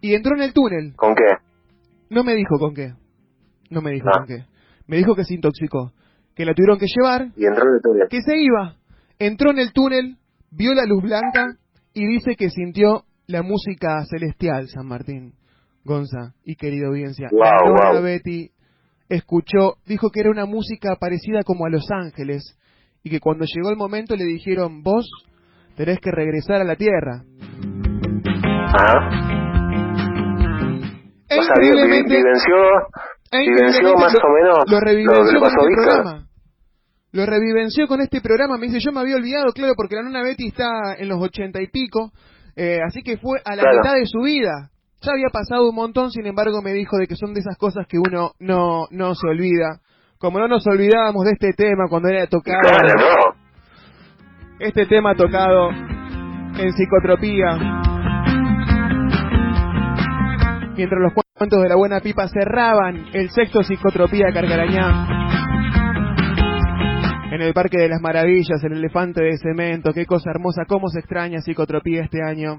y 0.02 0.16
entró 0.16 0.36
en 0.36 0.42
el 0.42 0.52
túnel. 0.52 0.96
¿Con 0.96 1.14
qué? 1.14 1.28
No 2.10 2.24
me 2.24 2.34
dijo 2.34 2.58
con 2.58 2.74
qué. 2.74 2.94
No 3.70 3.84
me 3.84 3.92
dijo 3.92 4.08
con 4.12 4.26
qué. 4.26 4.46
Me 4.88 4.98
dijo 4.98 5.14
que 5.14 5.26
se 5.26 5.36
intoxicó. 5.36 5.92
Que 6.34 6.44
la 6.44 6.56
tuvieron 6.56 6.80
que 6.80 6.88
llevar. 6.88 7.28
Y 7.36 7.46
entró 7.46 7.70
en 7.70 7.76
el 7.76 7.82
túnel. 7.84 8.08
Que 8.10 8.24
se 8.24 8.36
iba. 8.36 8.78
Entró 9.20 9.52
en 9.52 9.60
el 9.60 9.72
túnel, 9.74 10.18
vio 10.50 10.74
la 10.74 10.86
luz 10.86 11.04
blanca 11.04 11.46
y 11.94 12.08
dice 12.08 12.36
que 12.36 12.50
sintió 12.50 13.04
la 13.28 13.44
música 13.44 14.04
celestial, 14.06 14.70
San 14.70 14.88
Martín. 14.88 15.36
Gonza 15.84 16.34
y 16.44 16.56
querido 16.56 16.88
audiencia. 16.88 17.30
la 17.32 17.52
nona 17.64 18.00
Betty 18.00 18.50
escuchó, 19.08 19.76
dijo 19.86 20.10
que 20.10 20.22
era 20.22 20.32
una 20.32 20.48
música 20.48 20.96
parecida 21.00 21.44
como 21.44 21.68
a 21.68 21.70
Los 21.70 21.92
Ángeles 21.92 22.58
y 23.08 23.10
que 23.10 23.20
cuando 23.22 23.46
llegó 23.46 23.70
el 23.70 23.78
momento 23.78 24.16
le 24.18 24.26
dijeron, 24.26 24.84
vos 24.84 25.10
tenés 25.78 26.00
que 26.00 26.12
regresar 26.12 26.60
a 26.60 26.66
la 26.66 26.76
Tierra. 26.76 27.24
Ah. 28.78 29.24
E 31.30 31.38
increíblemente, 31.38 32.18
vivenció, 32.18 33.96
más 33.98 34.14
o 34.16 34.30
menos 34.30 34.58
lo, 34.68 34.80
revivenció 34.80 35.40
con 35.40 35.50
este 35.50 35.76
programa. 35.76 36.28
Lo 37.14 37.26
revivenció 37.26 37.88
con 37.88 38.02
este 38.02 38.22
programa. 38.22 38.58
Me 38.58 38.68
dice, 38.68 38.80
yo 38.80 38.92
me 38.92 39.00
había 39.00 39.16
olvidado, 39.16 39.52
claro, 39.54 39.74
porque 39.76 39.96
la 39.96 40.04
nona 40.04 40.22
Betty 40.24 40.48
está 40.48 40.96
en 40.98 41.08
los 41.08 41.22
ochenta 41.22 41.62
y 41.62 41.68
pico, 41.68 42.12
eh, 42.56 42.80
así 42.86 43.04
que 43.04 43.18
fue 43.18 43.40
a 43.46 43.56
la 43.56 43.64
mitad 43.72 43.94
de 43.96 44.06
su 44.06 44.20
vida. 44.20 44.72
Ya 45.02 45.12
había 45.14 45.30
pasado 45.32 45.70
un 45.70 45.76
montón, 45.76 46.12
sin 46.12 46.26
embargo 46.26 46.62
me 46.62 46.74
dijo 46.74 46.98
de 46.98 47.08
que 47.08 47.16
son 47.16 47.34
de 47.34 47.40
esas 47.40 47.58
cosas 47.58 47.86
que 47.88 47.98
uno 47.98 48.32
no, 48.40 48.88
no 48.92 49.16
se 49.16 49.28
olvida 49.28 49.80
como 50.20 50.40
no 50.40 50.48
nos 50.48 50.66
olvidábamos 50.68 51.26
de 51.26 51.32
este 51.34 51.54
tema 51.54 51.86
cuando 51.90 52.10
era 52.10 52.26
tocado. 52.28 52.60
Este 54.60 54.86
tema 54.88 55.14
tocado 55.16 55.70
en 55.70 56.72
psicotropía. 56.74 57.58
Mientras 60.76 61.02
los 61.02 61.14
cuentos 61.36 61.62
de 61.62 61.70
la 61.70 61.76
buena 61.76 62.00
pipa 62.00 62.28
cerraban 62.28 63.08
el 63.14 63.30
sexto 63.30 63.62
psicotropía 63.64 64.28
Carcarañá. 64.34 65.08
En 67.32 67.42
el 67.42 67.54
Parque 67.54 67.78
de 67.78 67.90
las 67.90 68.02
Maravillas, 68.02 68.64
el 68.64 68.74
elefante 68.74 69.22
de 69.22 69.38
cemento, 69.38 69.94
qué 69.94 70.06
cosa 70.06 70.32
hermosa, 70.32 70.64
cómo 70.68 70.88
se 70.88 71.00
extraña 71.00 71.42
psicotropía 71.42 72.04
este 72.04 72.24
año. 72.24 72.58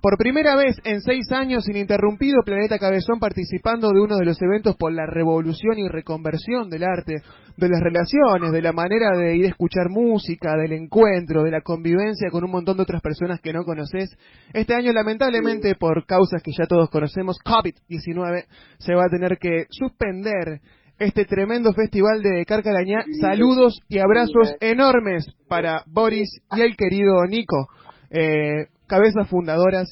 Por 0.00 0.16
primera 0.16 0.56
vez 0.56 0.76
en 0.84 1.00
seis 1.00 1.30
años 1.32 1.68
ininterrumpido, 1.68 2.42
Planeta 2.44 2.78
Cabezón 2.78 3.18
participando 3.18 3.90
de 3.90 4.00
uno 4.00 4.16
de 4.16 4.24
los 4.24 4.40
eventos 4.40 4.76
por 4.76 4.92
la 4.92 5.06
revolución 5.06 5.78
y 5.78 5.88
reconversión 5.88 6.70
del 6.70 6.84
arte, 6.84 7.22
de 7.56 7.68
las 7.68 7.80
relaciones, 7.80 8.52
de 8.52 8.62
la 8.62 8.72
manera 8.72 9.16
de 9.16 9.36
ir 9.36 9.44
a 9.44 9.48
escuchar 9.48 9.90
música, 9.90 10.56
del 10.56 10.72
encuentro, 10.72 11.42
de 11.42 11.50
la 11.50 11.60
convivencia 11.60 12.30
con 12.30 12.44
un 12.44 12.50
montón 12.50 12.76
de 12.76 12.84
otras 12.84 13.02
personas 13.02 13.40
que 13.40 13.52
no 13.52 13.64
conoces. 13.64 14.16
Este 14.54 14.74
año, 14.74 14.92
lamentablemente, 14.92 15.74
por 15.74 16.06
causas 16.06 16.42
que 16.42 16.52
ya 16.56 16.66
todos 16.66 16.88
conocemos, 16.88 17.36
COVID-19, 17.44 18.46
se 18.78 18.94
va 18.94 19.04
a 19.04 19.10
tener 19.10 19.38
que 19.38 19.66
suspender 19.70 20.60
este 20.98 21.24
tremendo 21.24 21.72
festival 21.72 22.22
de 22.22 22.44
Carcarañá. 22.46 23.04
Saludos 23.20 23.80
y 23.88 23.98
abrazos 23.98 24.54
enormes 24.60 25.26
para 25.48 25.82
Boris 25.86 26.40
y 26.56 26.60
el 26.60 26.76
querido 26.76 27.26
Nico. 27.26 27.68
Eh, 28.10 28.66
cabezas 28.90 29.30
fundadoras 29.30 29.86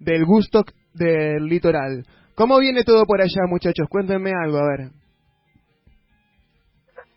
del 0.00 0.24
Gusto 0.24 0.64
del 0.94 1.44
Litoral. 1.44 2.04
¿Cómo 2.34 2.58
viene 2.58 2.82
todo 2.82 3.04
por 3.04 3.20
allá, 3.20 3.44
muchachos? 3.46 3.86
Cuéntenme 3.88 4.32
algo, 4.32 4.58
a 4.58 4.68
ver. 4.72 4.90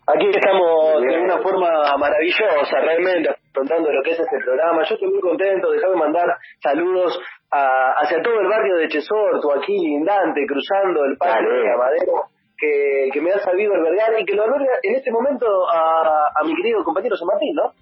Aquí 0.08 0.26
estamos 0.28 1.02
de 1.02 1.20
una 1.20 1.38
forma 1.38 1.68
maravillosa, 1.98 2.80
realmente, 2.80 3.28
afrontando 3.28 3.92
lo 3.92 4.02
que 4.02 4.12
es 4.12 4.20
este 4.20 4.38
programa. 4.44 4.82
Yo 4.88 4.94
estoy 4.94 5.08
muy 5.08 5.20
contento, 5.20 5.70
déjame 5.70 5.96
mandar 5.96 6.28
saludos 6.62 7.18
hacia 7.50 8.22
todo 8.22 8.40
el 8.40 8.48
barrio 8.48 8.76
de 8.76 8.88
Chesorto, 8.88 9.52
aquí 9.52 9.76
lindante, 9.76 10.46
cruzando 10.46 11.04
el 11.04 11.16
parque 11.16 11.48
de 11.48 11.72
Amadero, 11.72 12.24
que, 12.56 13.10
que 13.12 13.20
me 13.20 13.32
ha 13.32 13.38
sabido 13.38 13.74
albergar 13.74 14.18
y 14.18 14.24
que 14.24 14.34
lo 14.34 14.44
alberga 14.44 14.72
en 14.82 14.94
este 14.94 15.10
momento 15.10 15.46
a, 15.68 16.30
a 16.34 16.44
mi 16.44 16.54
querido 16.54 16.84
compañero 16.84 17.16
San 17.16 17.26
Martín, 17.26 17.54
¿no? 17.54 17.72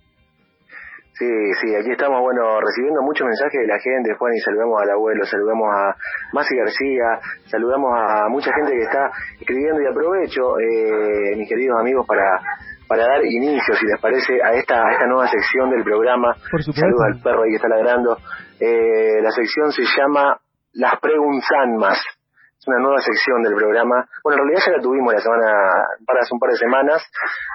Sí, 1.18 1.26
sí, 1.62 1.74
aquí 1.74 1.92
estamos, 1.92 2.20
bueno, 2.20 2.60
recibiendo 2.60 3.00
muchos 3.00 3.26
mensajes 3.26 3.60
de 3.60 3.66
la 3.66 3.78
gente, 3.80 4.14
Juan, 4.18 4.34
y 4.34 4.40
saludamos 4.40 4.82
al 4.82 4.90
abuelo, 4.90 5.24
saludamos 5.24 5.68
a 5.72 5.96
Masi 6.34 6.54
García, 6.54 7.20
saludamos 7.46 7.90
a 7.96 8.28
mucha 8.28 8.52
gente 8.52 8.72
que 8.72 8.82
está 8.82 9.10
escribiendo 9.40 9.80
y 9.80 9.86
aprovecho, 9.86 10.60
eh, 10.60 11.36
mis 11.36 11.48
queridos 11.48 11.80
amigos, 11.80 12.06
para 12.06 12.38
para 12.88 13.02
dar 13.02 13.24
inicio, 13.24 13.74
si 13.74 13.86
les 13.86 14.00
parece, 14.00 14.34
a 14.42 14.52
esta, 14.52 14.86
a 14.86 14.92
esta 14.92 15.06
nueva 15.06 15.26
sección 15.28 15.70
del 15.70 15.82
programa. 15.82 16.34
Por 16.50 16.62
Saludos 16.62 17.02
al 17.06 17.20
perro 17.20 17.42
ahí 17.42 17.50
que 17.50 17.56
está 17.56 17.68
ladrando. 17.68 18.16
Eh, 18.60 19.20
la 19.22 19.30
sección 19.30 19.72
se 19.72 19.82
llama 19.82 20.38
Las 20.72 21.00
Preguntas 21.00 21.66
Más. 21.78 21.98
Una 22.66 22.78
nueva 22.78 22.98
sección 22.98 23.42
del 23.42 23.54
programa. 23.54 24.06
Bueno, 24.22 24.42
en 24.42 24.48
realidad 24.48 24.66
ya 24.66 24.72
la 24.76 24.82
tuvimos 24.82 25.14
la 25.14 25.20
semana, 25.20 25.48
para 26.06 26.20
hace 26.20 26.34
un 26.34 26.40
par 26.40 26.50
de 26.50 26.56
semanas, 26.56 27.02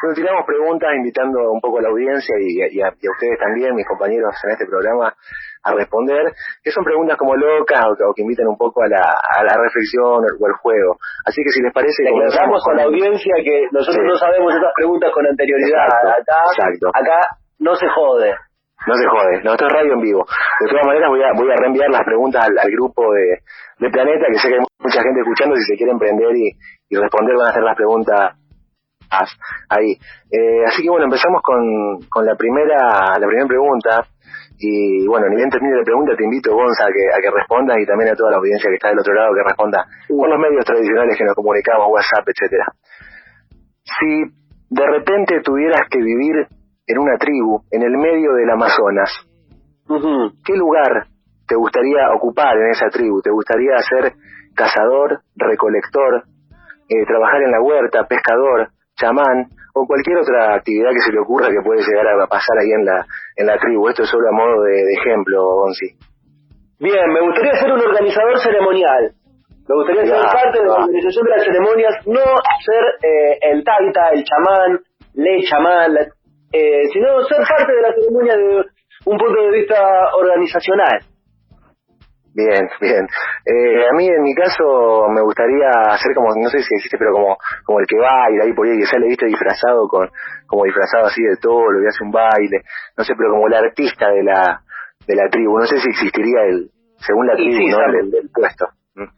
donde 0.01 0.15
tiramos 0.15 0.45
preguntas 0.45 0.89
invitando 0.95 1.51
un 1.51 1.59
poco 1.59 1.79
a 1.79 1.81
la 1.83 1.89
audiencia 1.89 2.35
y, 2.39 2.81
a, 2.81 2.89
ustedes 2.89 3.39
también, 3.39 3.75
mis 3.75 3.87
compañeros 3.87 4.33
en 4.43 4.51
este 4.51 4.65
programa, 4.65 5.13
a 5.63 5.73
responder, 5.73 6.33
que 6.63 6.71
son 6.71 6.83
preguntas 6.83 7.17
como 7.17 7.35
locas 7.35 7.85
o, 7.85 8.13
que 8.13 8.23
invitan 8.23 8.47
un 8.47 8.57
poco 8.57 8.81
a 8.83 8.87
la, 8.87 9.03
a 9.03 9.43
la 9.43 9.55
reflexión 9.61 10.25
o 10.25 10.45
al 10.45 10.57
juego. 10.61 10.97
Así 11.25 11.43
que 11.43 11.51
si 11.51 11.61
les 11.61 11.73
parece... 11.73 12.03
Comenzamos 12.09 12.63
con 12.63 12.75
la 12.77 12.83
audiencia 12.83 13.35
que 13.43 13.67
nosotros 13.71 14.03
no 14.05 14.15
sabemos 14.15 14.55
estas 14.55 14.73
preguntas 14.75 15.11
con 15.13 15.27
anterioridad. 15.27 15.87
exacto. 16.17 16.89
acá 16.93 17.37
no 17.59 17.75
se 17.75 17.87
jode. 17.87 18.35
No 18.87 18.95
se 18.95 19.05
jode, 19.05 19.43
no, 19.43 19.53
esto 19.53 19.67
es 19.67 19.73
radio 19.73 19.93
en 19.93 20.01
vivo. 20.01 20.25
De 20.59 20.67
todas 20.67 20.85
maneras 20.85 21.09
voy 21.09 21.21
a, 21.21 21.33
voy 21.35 21.51
a 21.51 21.55
reenviar 21.55 21.89
las 21.91 22.03
preguntas 22.03 22.45
al, 22.45 22.71
grupo 22.71 23.13
de, 23.13 23.37
de, 23.77 23.89
Planeta, 23.91 24.25
que 24.27 24.39
sé 24.39 24.49
que 24.49 24.55
hay 24.55 24.65
mucha 24.79 25.01
gente 25.03 25.21
escuchando, 25.21 25.55
si 25.55 25.63
se 25.65 25.77
quiere 25.77 25.91
emprender 25.91 26.35
y, 26.35 26.49
y 26.89 26.95
responder 26.97 27.35
van 27.37 27.47
a 27.47 27.49
hacer 27.51 27.63
las 27.63 27.75
preguntas 27.75 28.41
ahí. 29.69 29.93
Eh, 30.31 30.65
así 30.65 30.83
que 30.83 30.89
bueno, 30.89 31.05
empezamos 31.05 31.41
con, 31.43 31.99
con 32.09 32.25
la 32.25 32.35
primera 32.35 33.19
la 33.19 33.27
primera 33.27 33.47
pregunta. 33.47 34.05
Y 34.63 35.07
bueno, 35.07 35.27
ni 35.29 35.37
bien 35.37 35.49
termine 35.49 35.77
la 35.77 35.83
pregunta, 35.83 36.15
te 36.15 36.23
invito, 36.23 36.53
Gonza, 36.53 36.85
a 36.85 36.93
que, 36.93 37.01
a 37.09 37.17
que 37.17 37.31
respondas 37.33 37.77
y 37.81 37.85
también 37.85 38.11
a 38.11 38.15
toda 38.15 38.29
la 38.29 38.37
audiencia 38.37 38.69
que 38.69 38.75
está 38.75 38.89
del 38.89 38.99
otro 38.99 39.13
lado 39.13 39.33
que 39.33 39.41
responda 39.41 39.85
por 40.07 40.29
los 40.29 40.37
medios 40.37 40.63
tradicionales 40.63 41.17
que 41.17 41.25
nos 41.25 41.33
comunicamos, 41.33 41.87
WhatsApp, 41.89 42.29
etcétera. 42.29 42.65
Si 43.81 44.21
de 44.69 44.85
repente 44.85 45.41
tuvieras 45.41 45.81
que 45.89 45.97
vivir 45.97 46.45
en 46.91 46.99
una 46.99 47.17
tribu, 47.17 47.63
en 47.71 47.83
el 47.83 47.95
medio 47.97 48.33
del 48.33 48.49
Amazonas, 48.49 49.09
¿qué 50.43 50.55
lugar 50.55 51.07
te 51.47 51.55
gustaría 51.55 52.11
ocupar 52.15 52.57
en 52.57 52.71
esa 52.71 52.89
tribu? 52.89 53.21
¿Te 53.21 53.31
gustaría 53.31 53.77
ser 53.79 54.13
cazador, 54.53 55.21
recolector, 55.35 56.23
eh, 56.89 57.05
trabajar 57.07 57.43
en 57.43 57.51
la 57.51 57.61
huerta, 57.61 58.03
pescador, 58.07 58.67
chamán 58.99 59.47
o 59.73 59.87
cualquier 59.87 60.17
otra 60.17 60.55
actividad 60.55 60.91
que 60.91 60.99
se 60.99 61.13
le 61.13 61.19
ocurra 61.19 61.47
que 61.47 61.63
puede 61.63 61.79
llegar 61.79 62.07
a 62.07 62.27
pasar 62.27 62.57
ahí 62.59 62.71
en 62.71 62.83
la, 62.83 63.05
en 63.37 63.47
la 63.47 63.57
tribu? 63.57 63.87
Esto 63.87 64.03
es 64.03 64.09
solo 64.09 64.27
a 64.27 64.35
modo 64.35 64.63
de, 64.63 64.93
ejemplo, 64.99 65.43
Gonzi. 65.63 65.95
Bien, 66.79 67.07
me 67.07 67.21
gustaría 67.21 67.53
ser 67.55 67.71
un 67.71 67.79
organizador 67.79 68.37
ceremonial. 68.39 69.15
Me 69.63 69.75
gustaría 69.75 70.03
ser 70.03 70.19
parte 70.27 70.59
de 70.59 70.65
la 70.65 70.73
organización 70.83 71.23
de 71.23 71.31
las 71.31 71.43
ceremonias, 71.45 71.93
no 72.07 72.25
ser 72.65 72.83
eh, 72.99 73.37
el 73.53 73.63
taita, 73.63 74.09
el 74.11 74.23
chamán, 74.25 74.79
le 75.13 75.39
chamán, 75.43 75.95
eh, 76.51 76.83
sino 76.91 77.21
ser 77.23 77.37
parte 77.47 77.73
de 77.73 77.81
la 77.81 77.93
ceremonia 77.93 78.35
de 78.35 78.65
un 79.05 79.17
punto 79.17 79.41
de 79.41 79.51
vista 79.51 80.13
organizacional. 80.15 80.99
Bien, 82.33 82.63
bien. 82.79 83.05
Eh, 83.45 83.87
a 83.89 83.93
mí 83.93 84.07
en 84.07 84.23
mi 84.23 84.33
caso 84.33 85.07
me 85.09 85.21
gustaría 85.21 85.67
hacer 85.91 86.15
como, 86.15 86.29
no 86.35 86.49
sé 86.49 86.59
si 86.59 86.75
existe, 86.75 86.97
pero 86.97 87.11
como 87.11 87.37
como 87.65 87.79
el 87.79 87.87
que 87.87 87.97
baila 87.97 88.45
ahí 88.45 88.53
por 88.53 88.67
ahí, 88.67 88.79
que 88.79 88.85
sale, 88.85 89.07
viste, 89.07 89.25
disfrazado 89.25 89.87
con, 89.89 90.09
como 90.47 90.63
disfrazado 90.63 91.07
así 91.07 91.21
de 91.21 91.35
todo, 91.41 91.69
lo 91.71 91.81
que 91.81 91.89
hace 91.89 92.03
un 92.03 92.11
baile, 92.11 92.63
no 92.97 93.03
sé, 93.03 93.13
pero 93.17 93.31
como 93.31 93.47
el 93.47 93.53
artista 93.53 94.09
de 94.09 94.23
la 94.23 94.61
de 95.05 95.15
la 95.15 95.27
tribu, 95.29 95.57
no 95.57 95.65
sé 95.65 95.77
si 95.79 95.89
existiría 95.89 96.43
el, 96.47 96.69
según 96.97 97.27
la 97.27 97.35
tribu, 97.35 97.67
¿no? 97.67 97.79
El, 97.99 98.29
puesto. 98.33 98.67
Mm. 98.95 99.11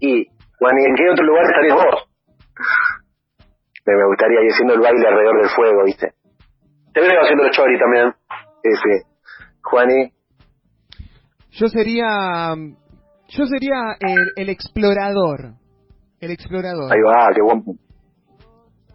Y, 0.00 0.26
Juan, 0.58 0.78
¿en 0.78 0.94
qué 0.94 1.10
otro 1.10 1.24
lugar 1.24 1.44
estarías 1.46 1.74
vos? 1.74 2.08
Me 3.86 4.06
gustaría 4.06 4.42
ir 4.42 4.52
haciendo 4.52 4.74
el 4.74 4.80
baile 4.80 5.08
alrededor 5.08 5.40
del 5.40 5.50
fuego, 5.50 5.84
viste. 5.84 6.12
Te 7.00 7.08
veo 7.08 7.22
haciendo 7.22 7.44
el 7.44 7.50
chori 7.50 7.78
también. 7.78 8.12
Ese. 8.62 9.06
Juani. 9.62 10.12
Yo 11.52 11.68
sería. 11.68 12.54
Yo 13.28 13.46
sería 13.46 13.96
el, 14.36 14.48
explorador. 14.50 15.54
El 16.20 16.30
explorador. 16.30 16.92
Ahí 16.92 17.00
va, 17.00 17.28
qué 17.34 17.40
buen. 17.40 17.64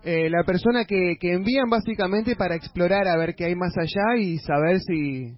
Eh, 0.03 0.29
la 0.29 0.43
persona 0.43 0.85
que, 0.85 1.15
que 1.19 1.33
envían 1.33 1.67
básicamente 1.67 2.35
para 2.35 2.53
explorar 2.53 3.07
a 3.07 3.17
ver 3.17 3.33
qué 3.33 3.45
hay 3.45 3.55
más 3.55 3.75
allá 3.75 4.17
y 4.17 4.37
saber 4.37 4.81
si 4.81 5.35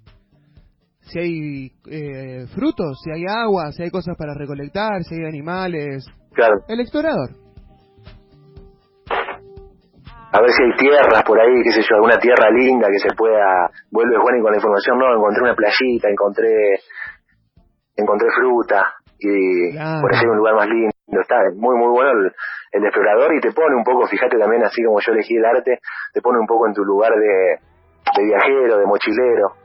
si 1.03 1.19
hay 1.19 1.71
eh, 1.89 2.47
frutos, 2.53 2.99
si 3.01 3.11
hay 3.11 3.23
agua, 3.29 3.71
si 3.71 3.83
hay 3.83 3.89
cosas 3.89 4.17
para 4.17 4.33
recolectar, 4.33 5.03
si 5.03 5.15
hay 5.15 5.25
animales. 5.25 6.05
Claro. 6.33 6.55
El 6.67 6.81
explorador 6.81 7.46
a 10.37 10.41
ver 10.41 10.51
si 10.53 10.61
hay 10.61 10.73
tierras 10.77 11.23
por 11.25 11.39
ahí, 11.41 11.63
qué 11.63 11.71
sé 11.71 11.81
yo, 11.81 11.95
alguna 11.95 12.17
tierra 12.19 12.51
linda 12.51 12.87
que 12.89 12.99
se 12.99 13.15
pueda, 13.15 13.69
vuelve 13.89 14.17
Juan 14.21 14.37
y 14.37 14.41
con 14.41 14.51
la 14.51 14.57
información, 14.57 14.99
no, 14.99 15.09
encontré 15.09 15.41
una 15.41 15.55
playita, 15.55 16.09
encontré, 16.09 16.77
encontré 17.95 18.27
fruta, 18.37 18.85
y 19.17 19.73
por 19.73 20.13
ser 20.13 20.29
un 20.29 20.37
lugar 20.37 20.53
más 20.53 20.69
lindo, 20.69 20.93
está 21.21 21.37
muy 21.55 21.75
muy 21.77 21.89
bueno 21.89 22.11
el, 22.71 22.83
explorador 22.85 23.33
y 23.33 23.41
te 23.41 23.51
pone 23.51 23.75
un 23.75 23.83
poco, 23.83 24.05
fíjate 24.05 24.37
también 24.37 24.63
así 24.63 24.83
como 24.83 24.99
yo 25.01 25.11
elegí 25.11 25.35
el 25.35 25.45
arte, 25.45 25.79
te 26.13 26.21
pone 26.21 26.37
un 26.37 26.45
poco 26.45 26.67
en 26.67 26.73
tu 26.73 26.83
lugar 26.83 27.13
de, 27.13 27.57
de 28.13 28.23
viajero, 28.23 28.77
de 28.77 28.85
mochilero, 28.85 29.57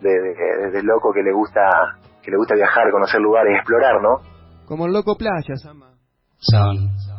de, 0.00 0.70
de, 0.70 0.82
loco 0.84 1.12
que 1.12 1.22
le 1.22 1.32
gusta 1.32 1.98
que 2.22 2.30
le 2.30 2.36
gusta 2.36 2.54
viajar, 2.54 2.92
conocer 2.92 3.20
lugares, 3.20 3.56
explorar, 3.56 4.00
¿no? 4.00 4.22
Como 4.66 4.86
el 4.86 4.92
loco 4.92 5.16
playa, 5.16 5.56
Sama. 5.56 5.90
Son. 6.38 7.09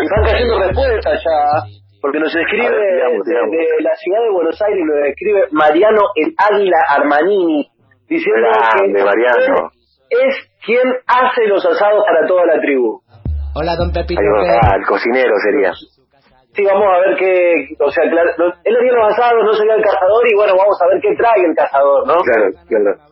Y 0.00 0.04
están 0.04 0.24
cayendo 0.24 0.58
respuestas 0.58 1.20
ya, 1.24 1.66
porque 2.00 2.18
nos 2.20 2.34
escribe 2.34 2.70
de, 2.70 3.82
la 3.82 3.94
ciudad 3.96 4.22
de 4.22 4.30
Buenos 4.32 4.60
Aires, 4.62 4.84
nos 4.86 5.08
escribe 5.08 5.42
Mariano 5.50 6.02
el 6.14 6.34
Águila 6.38 6.78
Armanini, 6.88 7.68
diciendo 8.08 8.48
que 8.94 9.02
Mariano. 9.02 9.70
es 10.10 10.34
quien 10.64 10.86
hace 11.06 11.46
los 11.48 11.64
asados 11.66 12.04
para 12.06 12.26
toda 12.26 12.46
la 12.46 12.60
tribu. 12.60 13.00
Hola, 13.54 13.74
don 13.76 13.92
Pepito. 13.92 14.20
el 14.20 14.86
cocinero 14.86 15.34
sería. 15.42 15.72
Sí, 16.54 16.64
vamos 16.64 16.86
a 16.90 16.98
ver 17.06 17.16
qué, 17.18 17.52
o 17.78 17.90
sea, 17.90 18.08
claro, 18.10 18.30
él 18.64 18.76
haría 18.76 18.92
los 18.92 19.12
asados, 19.12 19.44
no 19.44 19.52
sería 19.52 19.74
el 19.74 19.82
cazador, 19.82 20.24
y 20.26 20.34
bueno, 20.34 20.54
vamos 20.56 20.76
a 20.82 20.86
ver 20.88 21.00
qué 21.02 21.14
trae 21.16 21.44
el 21.44 21.54
cazador, 21.54 22.06
¿no? 22.06 22.16
Claro, 22.22 22.50
claro. 22.66 23.07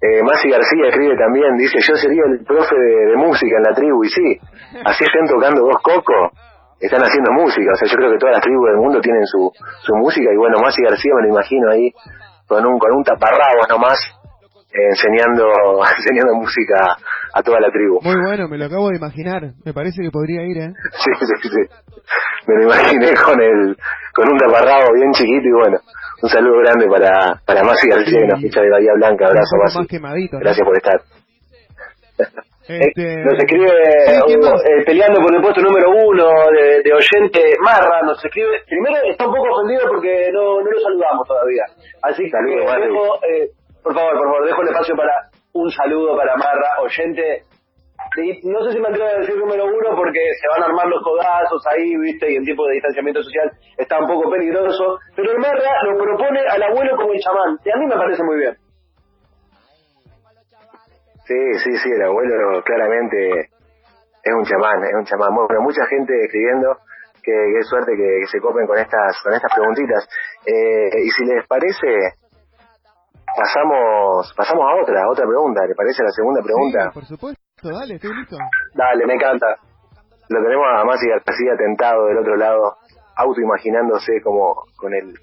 Eh, 0.00 0.22
Masi 0.24 0.48
García 0.48 0.88
escribe 0.88 1.14
también, 1.16 1.56
dice, 1.58 1.76
yo 1.80 1.94
sería 1.94 2.22
el 2.24 2.42
profe 2.44 2.74
de, 2.74 3.16
música 3.16 3.56
en 3.58 3.62
la 3.62 3.74
tribu, 3.74 4.02
y 4.02 4.08
sí, 4.08 4.40
así 4.82 5.04
estén 5.04 5.26
tocando 5.28 5.60
dos 5.60 5.76
cocos, 5.82 6.32
están 6.80 7.02
haciendo 7.04 7.32
música, 7.32 7.68
o 7.68 7.76
sea, 7.76 7.86
yo 7.86 7.96
creo 7.96 8.10
que 8.12 8.18
todas 8.18 8.36
las 8.36 8.42
tribus 8.42 8.64
del 8.72 8.80
mundo 8.80 8.98
tienen 9.00 9.26
su, 9.26 9.52
su 9.84 9.94
música, 9.96 10.32
y 10.32 10.36
bueno, 10.36 10.56
Masi 10.64 10.80
García 10.82 11.12
me 11.16 11.28
lo 11.28 11.28
imagino 11.36 11.68
ahí, 11.70 11.92
con 12.48 12.64
un, 12.64 12.78
con 12.78 12.96
un 12.96 13.04
taparrabos 13.04 13.68
nomás, 13.68 14.00
eh, 14.72 14.88
enseñando, 14.88 15.44
enseñando 15.98 16.32
música 16.32 16.96
a 17.34 17.42
toda 17.42 17.60
la 17.60 17.70
tribu. 17.70 18.00
Muy 18.00 18.16
bueno, 18.24 18.48
me 18.48 18.56
lo 18.56 18.64
acabo 18.72 18.88
de 18.88 18.96
imaginar, 18.96 19.52
me 19.66 19.74
parece 19.74 20.00
que 20.00 20.10
podría 20.10 20.42
ir, 20.48 20.56
¿eh? 20.64 20.72
Sí, 20.96 21.12
sí, 21.20 21.48
sí, 21.48 21.62
me 22.48 22.54
lo 22.56 22.62
imaginé 22.72 23.12
con 23.20 23.36
el, 23.36 23.76
con 24.14 24.32
un 24.32 24.38
taparrabo 24.38 24.94
bien 24.94 25.12
chiquito 25.12 25.44
y 25.44 25.52
bueno, 25.52 25.76
un 26.22 26.28
saludo 26.28 26.58
grande 26.58 26.86
para, 26.86 27.40
para 27.46 27.62
Masi 27.62 27.88
García, 27.88 28.20
que 28.20 28.26
nos 28.26 28.38
escucha 28.38 28.60
de 28.60 28.70
Bahía 28.70 28.92
Blanca. 28.94 29.26
Abrazo, 29.26 29.56
Masi. 29.56 30.28
Gracias 30.32 30.66
por 30.66 30.76
estar. 30.76 31.00
Este... 32.18 32.20
Eh, 32.70 33.24
nos 33.24 33.34
escribe 33.34 33.66
eh, 33.66 34.84
peleando 34.86 35.20
por 35.20 35.34
el 35.34 35.42
puesto 35.42 35.60
número 35.60 35.90
uno 35.90 36.28
de, 36.54 36.82
de, 36.84 36.92
oyente 36.92 37.56
Marra, 37.60 38.00
nos 38.02 38.24
escribe, 38.24 38.62
primero 38.64 39.02
está 39.10 39.26
un 39.26 39.34
poco 39.34 39.48
ofendido 39.50 39.88
porque 39.88 40.30
no, 40.32 40.60
no 40.60 40.70
lo 40.70 40.80
saludamos 40.80 41.26
todavía. 41.26 41.64
Así 42.02 42.22
que 42.30 42.38
dejo, 42.38 43.18
eh, 43.26 43.50
por 43.82 43.92
favor, 43.92 44.12
por 44.12 44.24
favor, 44.24 44.46
dejo 44.46 44.62
el 44.62 44.68
espacio 44.68 44.94
para 44.94 45.30
un 45.54 45.68
saludo 45.72 46.16
para 46.16 46.36
Marra, 46.36 46.80
oyente 46.80 47.42
no 48.44 48.64
sé 48.64 48.72
si 48.72 48.80
me 48.80 48.88
atrevo 48.88 49.08
a 49.08 49.20
decir 49.20 49.36
número 49.36 49.66
uno 49.66 49.96
porque 49.96 50.20
se 50.34 50.48
van 50.48 50.62
a 50.62 50.66
armar 50.66 50.86
los 50.86 51.02
codazos 51.02 51.62
ahí, 51.70 51.96
viste, 51.96 52.32
y 52.32 52.36
en 52.36 52.44
tiempo 52.44 52.66
de 52.66 52.74
distanciamiento 52.74 53.22
social 53.22 53.50
está 53.78 53.98
un 53.98 54.08
poco 54.08 54.30
peligroso, 54.30 54.98
pero 55.14 55.32
el 55.32 55.38
Merra 55.38 55.82
lo 55.84 55.96
propone 55.96 56.40
al 56.48 56.62
abuelo 56.62 56.96
como 56.96 57.12
el 57.12 57.20
chamán, 57.20 57.58
y 57.64 57.70
a 57.70 57.76
mí 57.76 57.86
me 57.86 57.96
parece 57.96 58.22
muy 58.24 58.38
bien. 58.38 58.56
Sí, 61.24 61.38
sí, 61.62 61.76
sí, 61.78 61.90
el 61.94 62.02
abuelo 62.02 62.60
claramente 62.64 63.50
es 64.22 64.34
un 64.34 64.44
chamán, 64.44 64.82
es 64.82 64.94
un 64.94 65.04
chamán. 65.04 65.30
Bueno, 65.32 65.62
mucha 65.62 65.86
gente 65.86 66.12
escribiendo, 66.24 66.76
que, 67.22 67.32
es 67.32 67.68
suerte 67.68 67.92
que, 67.96 68.26
se 68.26 68.40
copen 68.40 68.66
con 68.66 68.76
estas 68.78 69.20
con 69.22 69.32
estas 69.32 69.52
preguntitas. 69.54 70.08
Eh, 70.44 71.04
y 71.04 71.10
si 71.10 71.24
les 71.26 71.46
parece, 71.46 72.18
pasamos 73.36 74.32
pasamos 74.36 74.64
a 74.64 74.82
otra, 74.82 75.08
otra 75.08 75.26
pregunta. 75.26 75.66
¿Le 75.66 75.74
parece 75.74 76.02
la 76.02 76.10
segunda 76.10 76.42
pregunta? 76.42 76.90
por 76.92 77.04
supuesto. 77.04 77.40
Dale, 77.62 77.94
estoy 77.94 78.14
listo. 78.14 78.36
Dale, 78.74 79.06
me 79.06 79.14
encanta. 79.14 79.56
Lo 80.28 80.42
tenemos 80.42 80.66
a 80.72 80.84
Masi 80.84 81.08
García 81.08 81.56
tentado 81.58 82.06
del 82.06 82.18
otro 82.18 82.36
lado, 82.36 82.76
autoimaginándose 83.16 84.20
como 84.22 84.64
con 84.76 84.94
el 84.94 85.14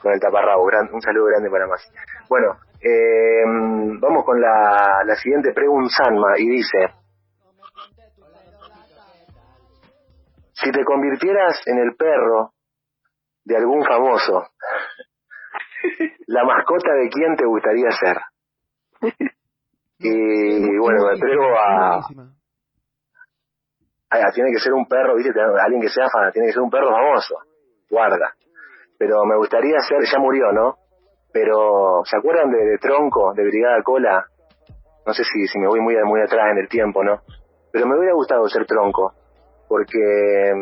con 0.00 0.12
el 0.12 0.20
taparrabo. 0.20 0.64
un 0.64 1.02
saludo 1.02 1.26
grande 1.26 1.50
para 1.50 1.66
Masi. 1.66 1.88
Bueno, 2.28 2.56
eh, 2.80 3.44
vamos 4.00 4.24
con 4.24 4.40
la, 4.40 5.02
la 5.04 5.14
siguiente 5.16 5.52
pregunta, 5.52 5.90
Sanma, 5.96 6.38
y 6.38 6.48
dice... 6.48 6.94
Si 10.52 10.70
te 10.72 10.84
convirtieras 10.84 11.58
en 11.66 11.78
el 11.78 11.96
perro 11.96 12.52
de 13.44 13.56
algún 13.56 13.82
famoso, 13.84 14.48
¿la 16.26 16.44
mascota 16.44 16.92
de 16.94 17.08
quién 17.08 17.36
te 17.36 17.46
gustaría 17.46 17.90
ser? 17.90 18.16
Y 20.02 20.78
bueno, 20.78 21.04
me 21.04 21.12
atrevo 21.12 21.44
a, 21.58 22.00
tiene 24.34 24.50
que 24.50 24.58
ser 24.58 24.72
un 24.72 24.86
perro, 24.86 25.14
viste, 25.14 25.32
alguien 25.38 25.82
que 25.82 25.88
sea 25.88 26.08
fan, 26.08 26.32
tiene 26.32 26.48
que 26.48 26.54
ser 26.54 26.62
un 26.62 26.70
perro 26.70 26.90
famoso, 26.90 27.36
guarda. 27.90 28.32
Pero 28.98 29.24
me 29.24 29.36
gustaría 29.36 29.78
ser, 29.80 29.98
ya 30.10 30.18
murió, 30.18 30.52
¿no? 30.52 30.76
Pero, 31.32 32.02
¿se 32.04 32.16
acuerdan 32.16 32.50
de, 32.50 32.78
Tronco, 32.78 33.32
de 33.34 33.44
Brigada 33.44 33.82
Cola? 33.82 34.24
No 35.06 35.12
sé 35.12 35.22
si, 35.24 35.46
si 35.46 35.58
me 35.58 35.68
voy 35.68 35.80
muy, 35.80 35.94
muy 36.04 36.20
atrás 36.22 36.46
en 36.52 36.58
el 36.58 36.68
tiempo, 36.68 37.04
¿no? 37.04 37.20
Pero 37.72 37.86
me 37.86 37.96
hubiera 37.96 38.14
gustado 38.14 38.48
ser 38.48 38.66
Tronco, 38.66 39.12
porque, 39.68 40.52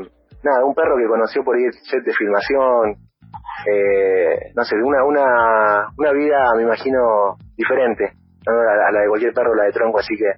nada, 0.43 0.65
un 0.65 0.75
perro 0.75 0.97
que 0.97 1.07
conoció 1.09 1.43
por 1.43 1.59
ir 1.59 1.73
set 1.73 2.05
de 2.05 2.13
filmación, 2.13 3.08
eh, 3.67 4.53
no 4.55 4.65
sé, 4.65 4.77
una, 4.77 5.05
una, 5.05 5.89
una 5.97 6.13
vida, 6.13 6.53
me 6.57 6.63
imagino, 6.63 7.37
diferente, 7.57 8.13
¿no? 8.47 8.53
a, 8.53 8.93
la 8.93 9.01
de 9.01 9.09
cualquier 9.09 9.33
perro, 9.33 9.55
la 9.55 9.65
de 9.65 9.73
Tronco, 9.73 9.99
así 9.99 10.17
que 10.17 10.31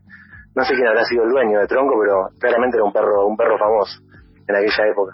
no 0.54 0.64
sé 0.64 0.74
quién 0.74 0.88
habrá 0.88 1.04
sido 1.04 1.24
el 1.24 1.30
dueño 1.30 1.60
de 1.60 1.66
Tronco, 1.66 1.94
pero 2.00 2.28
claramente 2.38 2.76
era 2.76 2.84
un 2.84 2.92
perro, 2.92 3.26
un 3.26 3.36
perro 3.36 3.58
famoso 3.58 4.00
en 4.48 4.56
aquella 4.56 4.86
época. 4.90 5.12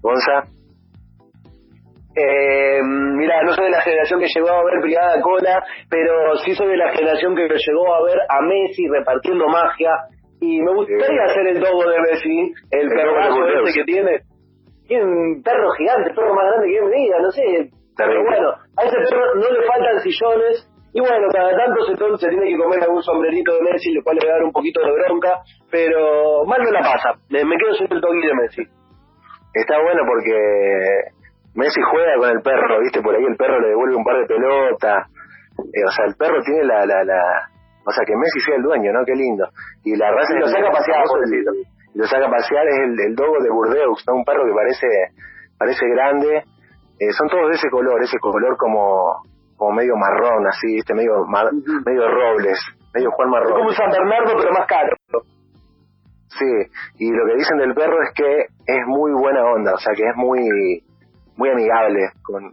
Gonza. 0.00 0.44
Eh, 2.18 2.80
mira, 2.82 3.42
no 3.42 3.52
soy 3.52 3.64
de 3.66 3.70
la 3.70 3.82
generación 3.82 4.20
que 4.20 4.26
llegó 4.34 4.48
a 4.48 4.64
ver 4.64 4.80
Brigada 4.80 5.20
Cola, 5.20 5.62
pero 5.90 6.34
sí 6.44 6.54
soy 6.54 6.68
de 6.68 6.76
la 6.76 6.92
generación 6.92 7.36
que 7.36 7.42
llegó 7.42 7.94
a 7.94 8.04
ver 8.04 8.18
a 8.28 8.40
Messi 8.42 8.86
repartiendo 8.88 9.48
magia. 9.48 9.90
Y 10.40 10.60
me 10.60 10.72
gustaría 10.74 11.24
hacer 11.24 11.46
el 11.48 11.60
dogo 11.60 11.88
de 11.88 12.00
Messi, 12.00 12.52
el, 12.70 12.88
perro 12.88 13.66
ese 13.66 13.80
que 13.80 13.84
tiene. 13.84 14.20
Tiene 14.86 15.04
un 15.04 15.42
perro 15.42 15.70
gigante, 15.72 16.14
perro 16.14 16.34
más 16.34 16.46
grande 16.46 16.68
que 16.68 16.82
me 16.82 16.96
diga, 16.96 17.18
no 17.20 17.30
sé. 17.30 17.70
Pero 17.96 18.22
bueno, 18.22 18.50
a 18.76 18.84
ese 18.84 18.96
perro 19.10 19.34
no 19.34 19.50
le 19.50 19.66
faltan 19.66 19.98
sillones, 20.00 20.68
y 20.96 21.00
bueno, 21.00 21.28
cada 21.30 21.52
tanto 21.52 21.84
se, 21.84 21.92
se 21.92 22.28
tiene 22.28 22.48
que 22.48 22.56
comer 22.56 22.82
algún 22.82 23.02
sombrerito 23.02 23.52
de 23.52 23.60
Messi, 23.68 23.92
lo 23.92 24.02
cual 24.02 24.16
le 24.16 24.28
va 24.28 24.32
a 24.32 24.36
dar 24.38 24.44
un 24.44 24.52
poquito 24.52 24.80
de 24.80 24.92
bronca, 24.92 25.44
pero 25.70 26.44
mal 26.46 26.56
no 26.62 26.70
la 26.70 26.80
pasa. 26.80 27.12
Me 27.28 27.56
quedo 27.60 27.74
sin 27.74 27.92
el 27.92 28.00
toque 28.00 28.16
de 28.16 28.34
Messi. 28.34 28.62
Está 29.52 29.76
bueno 29.76 30.00
porque 30.08 31.12
Messi 31.52 31.80
juega 31.80 32.16
con 32.16 32.30
el 32.30 32.40
perro, 32.40 32.80
¿viste? 32.80 33.02
Por 33.02 33.14
ahí 33.14 33.24
el 33.24 33.36
perro 33.36 33.60
le 33.60 33.68
devuelve 33.68 33.96
un 33.96 34.04
par 34.04 34.16
de 34.20 34.24
pelotas. 34.24 35.04
Eh, 35.68 35.84
o 35.84 35.90
sea, 35.92 36.04
el 36.08 36.16
perro 36.16 36.40
tiene 36.40 36.64
la, 36.64 36.86
la, 36.86 37.04
la... 37.04 37.20
O 37.84 37.92
sea, 37.92 38.04
que 38.06 38.16
Messi 38.16 38.40
sea 38.40 38.56
el 38.56 38.62
dueño, 38.62 38.92
¿no? 38.92 39.04
Qué 39.04 39.12
lindo. 39.12 39.44
Y 39.84 39.96
la 39.96 40.10
raza... 40.12 40.32
lo 40.32 40.46
saca 40.48 40.68
a 40.68 40.72
pasear, 40.72 41.04
Lo 41.96 42.06
saca 42.06 42.26
a 42.26 42.30
pasear 42.30 42.68
es 42.68 42.78
el, 42.84 43.00
el 43.00 43.14
dogo 43.16 43.42
de 43.42 43.50
Burdeos, 43.50 44.04
¿no? 44.06 44.14
Un 44.16 44.24
perro 44.24 44.44
que 44.44 44.52
parece 44.52 44.86
parece 45.58 45.88
grande. 45.88 46.44
Eh, 46.98 47.12
son 47.12 47.28
todos 47.28 47.48
de 47.48 47.56
ese 47.56 47.68
color, 47.70 48.02
ese 48.02 48.18
color 48.18 48.56
como 48.56 49.22
como 49.56 49.72
medio 49.72 49.96
marrón, 49.96 50.46
así, 50.46 50.76
este 50.76 50.94
medio 50.94 51.24
medio 51.24 52.08
robles, 52.08 52.60
medio 52.92 53.10
Juan 53.12 53.30
Marrón. 53.30 53.52
como 53.52 53.68
un 53.68 53.74
San 53.74 53.90
Bernardo, 53.90 54.34
pero 54.36 54.52
más 54.52 54.66
caro. 54.66 54.92
Sí, 56.38 56.52
y 56.98 57.10
lo 57.10 57.24
que 57.24 57.36
dicen 57.36 57.56
del 57.56 57.72
perro 57.72 57.96
es 58.02 58.12
que 58.14 58.40
es 58.66 58.86
muy 58.86 59.12
buena 59.12 59.42
onda, 59.44 59.72
o 59.72 59.78
sea 59.78 59.94
que 59.94 60.04
es 60.04 60.16
muy 60.16 60.84
muy 61.36 61.48
amigable 61.48 62.12
con, 62.22 62.52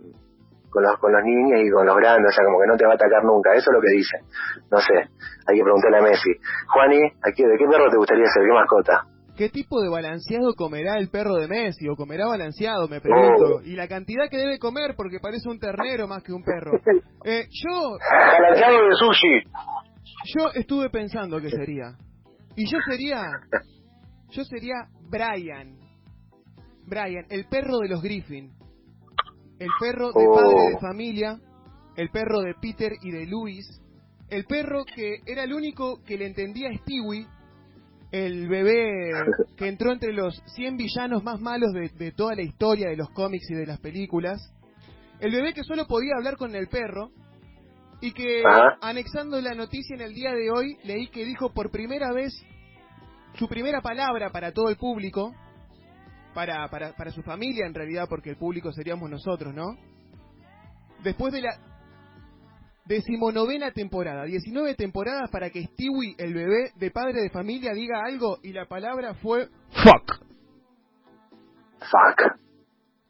con 0.69 0.84
los 0.84 0.97
con 0.99 1.12
los 1.12 1.23
niños 1.23 1.60
y 1.60 1.69
con 1.69 1.86
los 1.86 1.95
grandes, 1.97 2.32
o 2.32 2.34
sea, 2.34 2.45
como 2.45 2.62
que 2.62 2.67
no 2.67 2.77
te 2.77 2.86
va 2.86 2.93
a 2.93 2.95
atacar 2.95 3.23
nunca, 3.25 3.51
eso 3.51 3.71
es 3.71 3.75
lo 3.75 3.82
que 3.82 3.91
dicen. 3.91 4.21
No 4.71 4.79
sé, 4.79 4.95
hay 5.47 5.58
que 5.58 5.63
preguntarle 5.63 5.97
a 5.97 6.01
Messi. 6.01 6.32
Juani, 6.67 7.01
aquí, 7.27 7.43
¿de 7.43 7.58
qué 7.58 7.65
perro 7.67 7.89
te 7.91 7.97
gustaría 7.97 8.25
ser? 8.32 8.43
¿Qué 8.43 8.53
mascota? 8.53 9.12
¿Qué 9.35 9.49
tipo 9.49 9.81
de 9.81 9.89
balanceado 9.89 10.53
comerá 10.53 10.99
el 10.99 11.09
perro 11.09 11.35
de 11.35 11.47
Messi? 11.47 11.87
¿O 11.89 11.95
comerá 11.95 12.27
balanceado, 12.27 12.87
me 12.87 13.01
pregunto? 13.01 13.57
Oh. 13.57 13.61
Y 13.63 13.75
la 13.75 13.87
cantidad 13.87 14.29
que 14.29 14.37
debe 14.37 14.59
comer, 14.59 14.93
porque 14.95 15.19
parece 15.19 15.49
un 15.49 15.57
ternero 15.57 16.07
más 16.07 16.23
que 16.23 16.33
un 16.33 16.43
perro. 16.43 16.71
Eh, 17.25 17.47
yo... 17.49 17.97
Balanceado 18.11 18.83
de 18.83 18.95
sushi. 18.99 19.49
Yo 20.35 20.51
estuve 20.53 20.89
pensando 20.89 21.39
que 21.39 21.49
sería. 21.49 21.95
Y 22.57 22.69
yo 22.69 22.77
sería... 22.85 23.23
Yo 24.29 24.43
sería 24.43 24.89
Brian. 25.09 25.77
Brian, 26.85 27.25
el 27.29 27.45
perro 27.45 27.77
de 27.79 27.87
los 27.87 28.01
Griffin. 28.01 28.51
El 29.57 29.69
perro 29.79 30.07
de 30.07 30.25
padre 30.35 30.69
de 30.69 30.75
oh. 30.75 30.79
familia. 30.81 31.39
El 31.95 32.09
perro 32.09 32.41
de 32.41 32.55
Peter 32.55 32.91
y 33.01 33.11
de 33.11 33.25
Luis. 33.25 33.81
El 34.29 34.43
perro 34.43 34.83
que 34.83 35.19
era 35.25 35.45
el 35.45 35.53
único 35.53 36.03
que 36.03 36.17
le 36.17 36.25
entendía 36.25 36.71
a 36.71 36.77
Stewie 36.79 37.25
el 38.13 38.47
bebé 38.47 39.10
que 39.58 39.67
entró 39.67 39.91
entre 39.91 40.13
los 40.13 40.39
100 40.54 40.78
villanos 40.78 41.23
más 41.23 41.41
malos 41.41 41.73
de, 41.73 42.12
toda 42.12 42.36
la 42.36 42.43
historia 42.43 42.89
de 42.89 42.95
los 42.95 43.10
cómics 43.10 43.49
y 43.49 43.56
de 43.56 43.65
las 43.65 43.80
películas. 43.80 44.54
El 45.19 45.32
bebé 45.32 45.52
que 45.54 45.63
solo 45.63 45.88
podía 45.88 46.13
hablar 46.15 46.38
con 46.38 46.56
el 46.56 46.67
perro 46.67 47.10
y 48.02 48.12
que, 48.12 48.43
anexando 48.82 49.41
la 49.41 49.56
noticia 49.56 49.95
en 49.95 50.02
el 50.02 50.13
día 50.13 50.32
de 50.32 50.52
hoy, 50.52 50.78
leí 50.84 51.08
que 51.08 51.26
dijo 51.26 51.54
por 51.54 51.71
primera 51.71 52.13
vez 52.13 52.34
su 53.34 53.47
primera 53.47 53.82
palabra 53.82 54.30
para 54.30 54.52
todo 54.52 54.69
el 54.69 54.78
público, 54.78 55.34
para, 56.36 56.67
para, 56.69 56.95
para 56.95 57.10
su 57.10 57.23
familia 57.23 57.65
en 57.65 57.73
realidad, 57.73 58.06
porque 58.08 58.30
el 58.30 58.38
público 58.38 58.71
seríamos 58.71 59.10
nosotros, 59.10 59.56
¿no? 59.56 59.76
Después 61.02 61.34
de 61.34 61.41
la 61.41 61.58
Decimonovena 62.85 63.71
temporada, 63.71 64.25
19 64.25 64.75
temporadas 64.75 65.29
para 65.31 65.49
que 65.49 65.63
Stewie, 65.63 66.15
el 66.17 66.33
bebé 66.33 66.71
de 66.75 66.91
padre 66.91 67.21
de 67.21 67.29
familia, 67.29 67.73
diga 67.73 68.01
algo 68.05 68.39
y 68.43 68.51
la 68.51 68.65
palabra 68.65 69.13
fue 69.15 69.47
fuck. 69.71 70.23
Fuck. 71.79 72.43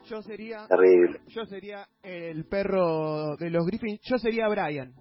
Yo 0.05 0.21
sería. 0.21 0.67
Terrible. 0.67 1.21
Yo 1.27 1.45
sería 1.45 1.87
el 2.01 2.45
perro 2.45 3.35
de 3.37 3.49
los 3.49 3.65
Griffins. 3.65 4.01
Yo 4.03 4.17
sería 4.17 4.47
Brian. 4.47 4.93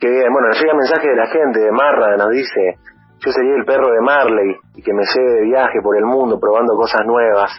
Que 0.00 0.08
bueno, 0.08 0.48
nos 0.48 0.60
llega 0.60 0.74
mensaje 0.74 1.08
de 1.08 1.16
la 1.16 1.26
gente 1.26 1.60
de 1.60 1.70
Marra, 1.70 2.16
nos 2.16 2.30
dice: 2.30 2.78
Yo 3.24 3.30
sería 3.30 3.54
el 3.54 3.64
perro 3.64 3.92
de 3.92 4.00
Marley 4.00 4.56
y 4.74 4.82
que 4.82 4.92
me 4.92 5.02
lleve 5.04 5.40
de 5.40 5.42
viaje 5.42 5.80
por 5.82 5.96
el 5.96 6.04
mundo 6.04 6.40
probando 6.40 6.74
cosas 6.74 7.02
nuevas. 7.06 7.52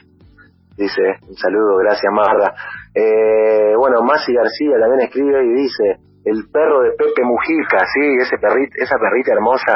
Dice: 0.78 1.02
Un 1.28 1.36
saludo, 1.36 1.78
gracias 1.78 2.12
Marra. 2.12 2.54
Eh, 2.94 3.74
bueno, 3.78 4.02
Masi 4.02 4.34
García 4.34 4.78
también 4.80 5.08
escribe 5.08 5.44
y 5.46 5.54
dice, 5.54 5.98
el 6.26 6.48
perro 6.52 6.82
de 6.82 6.92
Pepe 6.92 7.24
Mujica, 7.24 7.84
sí, 7.94 8.06
ese 8.22 8.38
perrito, 8.38 8.72
esa 8.78 8.96
perrita 8.98 9.34
hermosa 9.34 9.76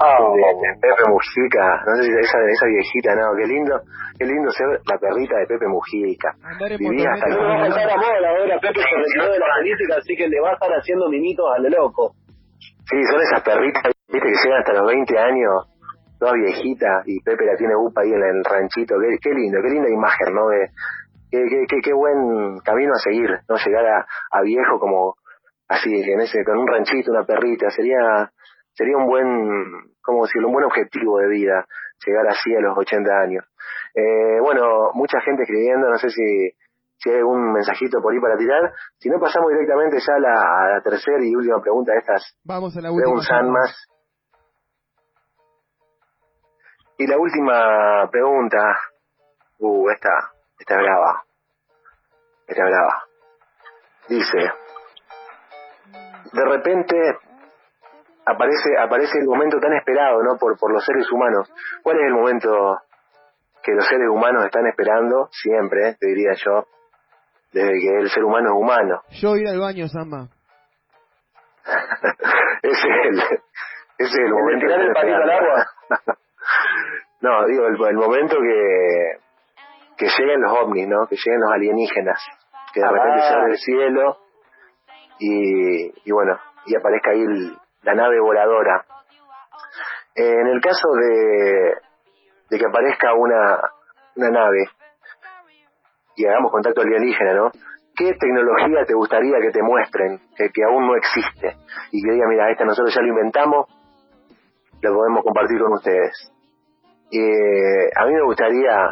oh. 0.00 0.34
de, 0.34 0.80
Pepe 0.80 1.04
Mujica, 1.06 1.84
no 1.86 1.94
sé 1.96 2.02
si 2.02 2.10
esa, 2.10 2.38
esa 2.50 2.66
viejita, 2.66 3.14
no, 3.14 3.36
qué 3.36 3.46
lindo, 3.46 3.80
qué 4.18 4.24
lindo 4.26 4.50
ser 4.50 4.66
la 4.90 4.98
perrita 4.98 5.38
de 5.38 5.46
Pepe 5.46 5.66
Mujica. 5.68 6.34
Vivía 6.78 7.12
hasta 7.14 7.28
no 7.28 7.38
pasar 7.38 7.90
a 7.90 7.96
moda 7.96 8.28
ahora, 8.32 8.58
Pepe 8.58 8.80
se 8.80 8.96
retiró 8.96 9.32
de 9.32 9.38
la 9.38 9.46
política, 9.60 9.94
así 9.98 10.16
que 10.16 10.26
le 10.28 10.40
va 10.40 10.50
a 10.50 10.54
estar 10.54 10.70
haciendo 10.70 11.08
mimitos 11.08 11.46
a 11.46 11.60
lo 11.60 11.68
loco. 11.70 12.14
Sí, 12.58 12.96
son 13.04 13.20
esas 13.22 13.42
perritas, 13.42 13.92
viste, 14.08 14.28
que 14.28 14.34
llegan 14.34 14.58
hasta 14.60 14.72
los 14.74 14.86
20 14.88 15.18
años, 15.18 15.52
toda 16.24 16.32
viejita, 16.32 17.02
y 17.04 17.20
Pepe 17.20 17.44
la 17.44 17.54
tiene 17.54 17.76
upa 17.76 18.00
ahí 18.00 18.08
en 18.08 18.22
el 18.22 18.44
ranchito, 18.44 18.96
qué, 18.98 19.18
qué 19.20 19.34
lindo, 19.34 19.60
qué 19.60 19.68
linda 19.68 19.90
imagen, 19.90 20.34
¿no? 20.34 20.48
De, 20.48 20.70
qué, 21.30 21.80
qué, 21.82 21.92
buen 21.92 22.60
camino 22.64 22.92
a 22.94 22.98
seguir, 22.98 23.28
no 23.46 23.56
llegar 23.56 24.06
a, 24.30 24.40
viejo 24.40 24.78
como 24.78 25.16
así, 25.68 25.92
en 25.92 26.20
ese, 26.20 26.42
con 26.44 26.56
un 26.56 26.66
ranchito, 26.66 27.10
una 27.12 27.24
perrita, 27.24 27.68
sería, 27.68 28.30
sería 28.72 28.96
un 28.96 29.06
buen, 29.06 29.26
¿cómo 30.00 30.24
decirlo? 30.24 30.48
Un 30.48 30.54
buen 30.54 30.64
objetivo 30.64 31.18
de 31.18 31.28
vida, 31.28 31.66
llegar 32.06 32.26
así 32.28 32.54
a 32.56 32.60
los 32.60 32.78
80 32.78 33.10
años. 33.20 33.44
Eh, 33.94 34.40
bueno, 34.40 34.92
mucha 34.94 35.20
gente 35.20 35.42
escribiendo, 35.42 35.90
no 35.90 35.98
sé 35.98 36.08
si, 36.08 36.50
si 36.96 37.10
hay 37.10 37.18
algún 37.18 37.52
mensajito 37.52 38.00
por 38.00 38.14
ahí 38.14 38.20
para 38.20 38.38
tirar. 38.38 38.72
Si 38.96 39.10
no, 39.10 39.20
pasamos 39.20 39.50
directamente 39.50 39.98
ya 39.98 40.14
a 40.14 40.20
la, 40.20 40.80
tercera 40.82 41.18
y 41.20 41.34
última 41.36 41.60
pregunta 41.60 41.92
de 41.92 41.98
estas. 41.98 42.34
Vamos 42.44 42.74
a 42.78 42.80
la 42.80 42.90
última. 42.90 43.42
más. 43.52 43.93
Y 47.04 47.06
la 47.06 47.18
última 47.18 48.08
pregunta, 48.10 48.78
uh, 49.58 49.90
esta, 49.90 50.32
esta 50.58 50.74
brava, 50.74 51.22
esta 52.46 52.64
brava. 52.64 53.04
Dice, 54.08 54.38
de 56.32 56.44
repente 56.46 56.96
aparece 58.24 58.70
aparece 58.80 59.18
el 59.18 59.26
momento 59.26 59.58
tan 59.60 59.74
esperado, 59.74 60.22
¿no? 60.22 60.38
Por 60.38 60.58
por 60.58 60.72
los 60.72 60.82
seres 60.82 61.06
humanos. 61.12 61.52
¿Cuál 61.82 61.98
es 61.98 62.06
el 62.06 62.14
momento 62.14 62.78
que 63.62 63.72
los 63.72 63.86
seres 63.86 64.08
humanos 64.08 64.46
están 64.46 64.66
esperando 64.66 65.28
siempre, 65.30 65.96
te 66.00 66.06
diría 66.06 66.32
yo, 66.42 66.68
desde 67.52 67.80
que 67.80 67.98
el 67.98 68.08
ser 68.08 68.24
humano 68.24 68.48
es 68.48 68.62
humano? 68.62 69.02
Yo 69.10 69.36
ir 69.36 69.48
al 69.48 69.60
baño, 69.60 69.88
Samba. 69.88 70.28
ese 72.62 72.88
es 72.88 73.06
el 73.08 73.18
ese 73.18 73.42
es 73.98 74.14
el, 74.14 74.30
momento. 74.32 74.66
tirar 74.66 74.80
el 74.80 75.14
al 75.16 75.30
agua. 75.30 75.66
No, 77.24 77.46
digo 77.46 77.66
el, 77.66 77.76
el 77.88 77.96
momento 77.96 78.36
que 78.36 79.24
que 79.96 80.06
lleguen 80.06 80.40
los 80.40 80.52
ovnis, 80.52 80.88
¿no? 80.88 81.06
Que 81.08 81.16
lleguen 81.16 81.40
los 81.40 81.52
alienígenas, 81.52 82.20
que 82.72 82.80
de 82.80 82.86
repente 82.86 83.20
ah. 83.22 83.28
se 83.28 83.50
el 83.50 83.58
cielo 83.58 84.16
y, 85.18 86.08
y 86.08 86.12
bueno, 86.12 86.38
y 86.66 86.76
aparezca 86.76 87.10
ahí 87.10 87.24
la 87.82 87.94
nave 87.94 88.20
voladora. 88.20 88.84
en 90.14 90.46
el 90.48 90.60
caso 90.60 90.88
de, 91.00 91.74
de 92.50 92.58
que 92.58 92.66
aparezca 92.66 93.14
una, 93.14 93.60
una 94.16 94.30
nave 94.30 94.68
y 96.16 96.26
hagamos 96.26 96.50
contacto 96.52 96.82
alienígena, 96.82 97.34
¿no? 97.34 97.50
¿Qué 97.96 98.12
tecnología 98.18 98.84
te 98.86 98.94
gustaría 98.94 99.38
que 99.40 99.50
te 99.50 99.62
muestren 99.62 100.20
que, 100.36 100.50
que 100.50 100.64
aún 100.64 100.86
no 100.86 100.96
existe? 100.96 101.56
y 101.92 102.02
que 102.02 102.12
diga, 102.12 102.26
mira, 102.28 102.50
este 102.50 102.64
nosotros 102.64 102.92
ya 102.92 103.02
lo 103.02 103.08
inventamos, 103.08 103.66
lo 104.80 104.94
podemos 104.94 105.22
compartir 105.22 105.60
con 105.60 105.72
ustedes. 105.74 106.33
Eh, 107.10 107.90
a 107.96 108.06
mí 108.06 108.12
me 108.12 108.24
gustaría 108.24 108.90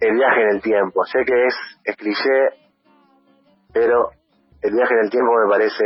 el 0.00 0.14
viaje 0.14 0.42
en 0.42 0.48
el 0.48 0.62
tiempo. 0.62 1.04
Sé 1.04 1.24
que 1.24 1.46
es, 1.46 1.54
es 1.84 1.96
cliché, 1.96 2.48
pero 3.72 4.10
el 4.62 4.72
viaje 4.72 4.94
en 4.94 5.00
el 5.00 5.10
tiempo 5.10 5.32
me 5.44 5.50
parece 5.50 5.84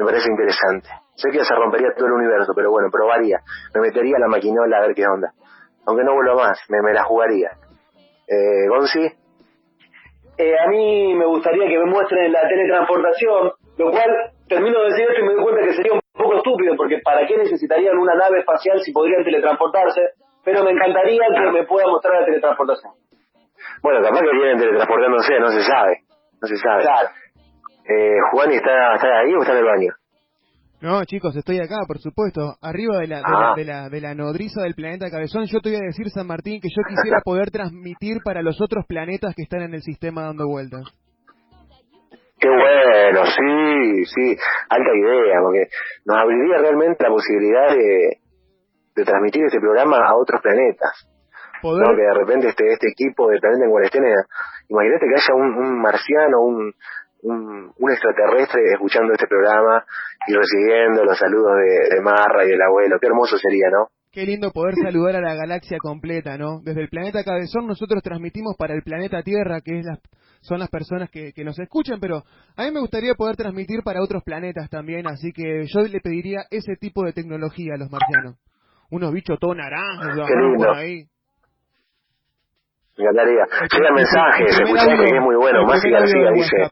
me 0.00 0.06
parece 0.06 0.30
interesante. 0.30 0.88
Sé 1.14 1.30
que 1.30 1.44
se 1.44 1.54
rompería 1.54 1.92
todo 1.94 2.06
el 2.06 2.12
universo, 2.12 2.52
pero 2.56 2.70
bueno, 2.70 2.88
probaría. 2.90 3.40
Me 3.74 3.82
metería 3.82 4.18
la 4.18 4.28
maquinola 4.28 4.78
a 4.78 4.80
ver 4.80 4.94
qué 4.94 5.04
onda. 5.06 5.30
Aunque 5.86 6.04
no 6.04 6.14
vuelva 6.14 6.34
más, 6.36 6.58
me, 6.70 6.92
la 6.94 7.04
jugaría. 7.04 7.50
Eh, 8.26 8.66
Gonzi. 8.68 9.12
Eh, 10.38 10.54
a 10.58 10.66
mí 10.68 11.14
me 11.14 11.26
gustaría 11.26 11.68
que 11.68 11.78
me 11.78 11.84
muestren 11.84 12.32
la 12.32 12.48
teletransportación, 12.48 13.52
lo 13.76 13.90
cual 13.90 14.32
termino 14.48 14.80
de 14.80 14.84
decir 14.86 15.06
esto 15.10 15.20
y 15.20 15.28
me 15.28 15.34
doy 15.34 15.42
cuenta 15.42 15.62
que 15.62 15.74
sería 15.74 15.92
un 15.92 15.99
estúpido, 16.40 16.74
porque 16.76 16.98
¿para 17.04 17.26
qué 17.26 17.36
necesitarían 17.36 17.96
una 17.96 18.14
nave 18.14 18.40
espacial 18.40 18.80
si 18.80 18.92
podrían 18.92 19.24
teletransportarse? 19.24 20.00
Pero 20.44 20.64
me 20.64 20.70
encantaría 20.70 21.20
que 21.32 21.50
me 21.52 21.64
pueda 21.64 21.86
mostrar 21.86 22.20
la 22.20 22.26
teletransportación. 22.26 22.92
Bueno, 23.82 24.02
capaz 24.02 24.20
que 24.20 24.32
vienen 24.32 24.58
teletransportándose, 24.58 25.40
no 25.40 25.50
se 25.52 25.62
sabe. 25.62 26.04
No 26.40 26.48
se 26.48 26.56
sabe. 26.56 26.82
Claro. 26.82 27.08
Eh, 27.84 28.16
Juan, 28.32 28.50
¿está, 28.52 28.94
¿está 28.94 29.18
ahí 29.20 29.34
o 29.34 29.40
está 29.40 29.52
en 29.52 29.58
el 29.58 29.64
baño? 29.64 29.92
No, 30.80 31.04
chicos, 31.04 31.36
estoy 31.36 31.58
acá, 31.58 31.76
por 31.86 31.98
supuesto, 31.98 32.56
arriba 32.62 32.98
de 33.00 33.06
la, 33.06 33.16
de, 33.54 33.64
la, 33.66 33.84
ah. 33.84 33.88
de, 33.90 34.00
la, 34.00 34.14
nodriza 34.14 34.62
del 34.62 34.74
planeta 34.74 35.10
Cabezón. 35.10 35.44
Yo 35.44 35.60
te 35.60 35.68
voy 35.68 35.78
a 35.78 35.86
decir, 35.86 36.08
San 36.08 36.26
Martín, 36.26 36.58
que 36.58 36.68
yo 36.68 36.82
quisiera 36.88 37.20
poder 37.22 37.50
transmitir 37.50 38.22
para 38.24 38.40
los 38.40 38.62
otros 38.62 38.86
planetas 38.86 39.34
que 39.34 39.42
están 39.42 39.60
en 39.60 39.74
el 39.74 39.82
sistema 39.82 40.22
dando 40.22 40.46
vueltas. 40.48 40.84
Qué 42.40 42.48
bueno, 42.48 43.26
sí, 43.26 44.04
sí, 44.06 44.36
alta 44.70 44.90
idea, 44.94 45.40
porque 45.42 45.68
nos 46.06 46.16
abriría 46.16 46.58
realmente 46.58 47.04
la 47.04 47.10
posibilidad 47.10 47.68
de, 47.76 48.16
de 48.96 49.04
transmitir 49.04 49.44
este 49.44 49.60
programa 49.60 49.98
a 49.98 50.16
otros 50.16 50.40
planetas. 50.40 51.06
¿no? 51.62 51.94
Que 51.94 52.02
de 52.02 52.14
repente 52.14 52.48
este, 52.48 52.72
este 52.72 52.88
equipo 52.88 53.28
de 53.28 53.38
Planeta 53.38 53.64
en 53.64 53.70
Cuarentena, 53.70 54.08
imagínate 54.68 55.06
que 55.06 55.14
haya 55.14 55.34
un, 55.34 55.54
un 55.54 55.82
marciano, 55.82 56.40
un, 56.40 56.72
un, 57.22 57.72
un, 57.76 57.90
extraterrestre 57.90 58.62
escuchando 58.72 59.12
este 59.12 59.26
programa 59.26 59.84
y 60.26 60.32
recibiendo 60.32 61.04
los 61.04 61.18
saludos 61.18 61.52
de, 61.90 62.00
Marra 62.00 62.44
y 62.44 62.48
del 62.48 62.62
abuelo. 62.62 62.98
Qué 62.98 63.06
hermoso 63.06 63.36
sería, 63.36 63.68
¿no? 63.70 63.88
Qué 64.10 64.24
lindo 64.24 64.50
poder 64.50 64.74
saludar 64.82 65.16
a 65.16 65.20
la 65.20 65.34
galaxia 65.34 65.78
completa, 65.78 66.36
¿no? 66.36 66.60
Desde 66.64 66.80
el 66.80 66.88
planeta 66.88 67.22
Cabezón 67.22 67.66
nosotros 67.66 68.02
transmitimos 68.02 68.56
para 68.58 68.74
el 68.74 68.82
planeta 68.82 69.22
Tierra, 69.22 69.60
que 69.60 69.78
es 69.78 69.86
son 70.40 70.58
las 70.58 70.68
personas 70.68 71.10
que, 71.10 71.32
que 71.32 71.44
nos 71.44 71.58
escuchan, 71.58 72.00
pero 72.00 72.24
a 72.56 72.64
mí 72.64 72.70
me 72.70 72.80
gustaría 72.80 73.14
poder 73.14 73.36
transmitir 73.36 73.82
para 73.82 74.02
otros 74.02 74.22
planetas 74.24 74.68
también, 74.70 75.06
así 75.06 75.32
que 75.32 75.66
yo 75.66 75.80
le 75.82 76.00
pediría 76.00 76.42
ese 76.50 76.76
tipo 76.76 77.04
de 77.04 77.12
tecnología 77.12 77.74
a 77.74 77.78
los 77.78 77.90
marcianos. 77.90 78.36
Unos 78.90 79.12
bichos 79.12 79.38
todo 79.38 79.54
naranjas, 79.54 80.16
por 80.56 80.76
ahí. 80.76 81.06
Me 82.98 83.04
encantaría. 83.04 83.44
Llega 83.72 83.92
mensaje, 83.92 84.48
se 84.48 84.64
que 84.64 85.16
es 85.16 85.22
muy 85.22 85.36
bueno. 85.36 85.64
Masi 85.64 85.88
García 85.90 86.30
dice, 86.34 86.70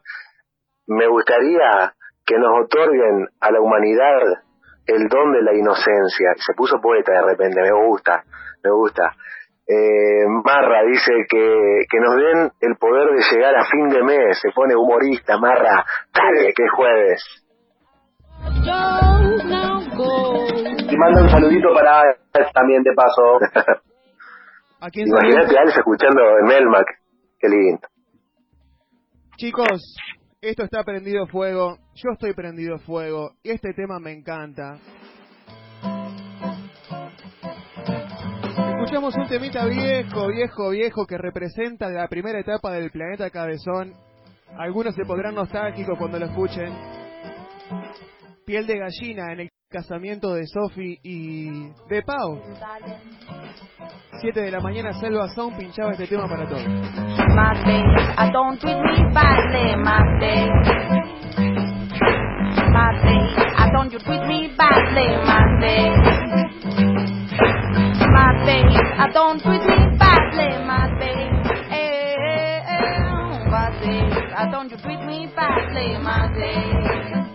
me 0.87 1.07
gustaría 1.07 1.93
que 2.25 2.37
nos 2.37 2.65
otorguen 2.65 3.27
a 3.39 3.51
la 3.51 3.61
humanidad 3.61 4.43
el 4.85 5.07
don 5.07 5.31
de 5.33 5.41
la 5.43 5.53
inocencia. 5.53 6.33
Se 6.35 6.53
puso 6.53 6.79
poeta 6.81 7.11
de 7.13 7.21
repente, 7.21 7.61
me 7.61 7.71
gusta, 7.87 8.23
me 8.63 8.71
gusta. 8.71 9.15
Eh, 9.71 10.25
Marra 10.43 10.81
dice 10.83 11.13
que, 11.29 11.83
que 11.87 11.99
nos 11.99 12.15
den 12.15 12.51
el 12.59 12.75
poder 12.77 13.11
de 13.11 13.21
llegar 13.31 13.55
a 13.55 13.65
fin 13.65 13.87
de 13.89 14.01
mes. 14.01 14.39
Se 14.41 14.49
pone 14.49 14.75
humorista, 14.75 15.37
Marra. 15.37 15.85
Dale, 16.11 16.53
que 16.55 16.63
es 16.63 16.71
jueves. 16.75 17.23
Y 20.89 20.97
manda 20.97 21.21
un 21.21 21.29
saludito 21.29 21.71
para 21.75 22.01
también 22.51 22.81
de 22.81 22.93
paso. 22.95 23.39
Imagínate 24.81 25.57
a 25.57 25.61
Alex 25.61 25.77
escuchando 25.77 26.21
en 26.39 26.45
Melmac. 26.47 26.87
Qué 27.37 27.49
lindo. 27.49 27.87
Chicos, 29.37 29.95
esto 30.41 30.63
está 30.63 30.83
prendido 30.83 31.27
fuego, 31.27 31.77
yo 31.93 32.11
estoy 32.11 32.33
prendido 32.33 32.79
fuego, 32.79 33.35
y 33.43 33.51
este 33.51 33.73
tema 33.73 33.99
me 33.99 34.13
encanta. 34.13 34.77
Escuchamos 38.89 39.15
un 39.17 39.27
temita 39.27 39.65
viejo, 39.67 40.27
viejo, 40.29 40.69
viejo 40.71 41.05
que 41.05 41.15
representa 41.15 41.89
la 41.89 42.07
primera 42.07 42.39
etapa 42.39 42.71
del 42.71 42.89
planeta 42.89 43.29
Cabezón. 43.29 43.93
Algunos 44.57 44.95
se 44.95 45.05
podrán 45.05 45.35
nostálgicos 45.35 45.95
cuando 45.95 46.17
lo 46.17 46.25
escuchen. 46.25 46.73
Piel 48.47 48.65
de 48.65 48.79
gallina 48.79 49.31
en 49.31 49.41
el 49.41 49.49
casamiento 49.69 50.33
de 50.33 50.47
Sophie 50.47 50.97
y 51.03 51.69
de 51.87 52.01
Pau. 52.01 52.41
7 54.21 54.41
de 54.41 54.49
la 54.49 54.59
mañana, 54.59 54.91
Selva 54.99 55.29
Sound 55.35 55.55
pinchaba 55.55 55.91
este 55.91 56.07
tema 56.07 56.27
para 56.27 56.49
todos. 56.49 56.65
Mate, 57.35 57.83
I 58.17 58.31
don't 58.31 58.59
treat 58.59 58.79
me 58.81 59.03
badly, 59.13 59.75
mate. 59.83 60.49
Mate, 62.71 63.35
I 63.55 63.71
don't 63.71 63.91
you 63.91 63.99
treat 63.99 64.25
me 64.25 64.47
badly, 64.57 65.09
mate. 65.27 66.48
Mate, 68.09 68.73
I 68.97 69.07
don't 69.13 69.39
treat 69.39 69.61
me 69.61 69.77
badly, 70.01 70.49
mate. 70.65 71.29
Eh, 71.69 71.77
eh, 71.77 72.73
eh, 72.73 73.49
mate, 73.51 74.33
I 74.33 74.49
don't 74.51 74.69
you 74.71 74.77
treat 74.77 75.01
me 75.05 75.29
badly, 75.35 75.93
mate. 76.01 77.29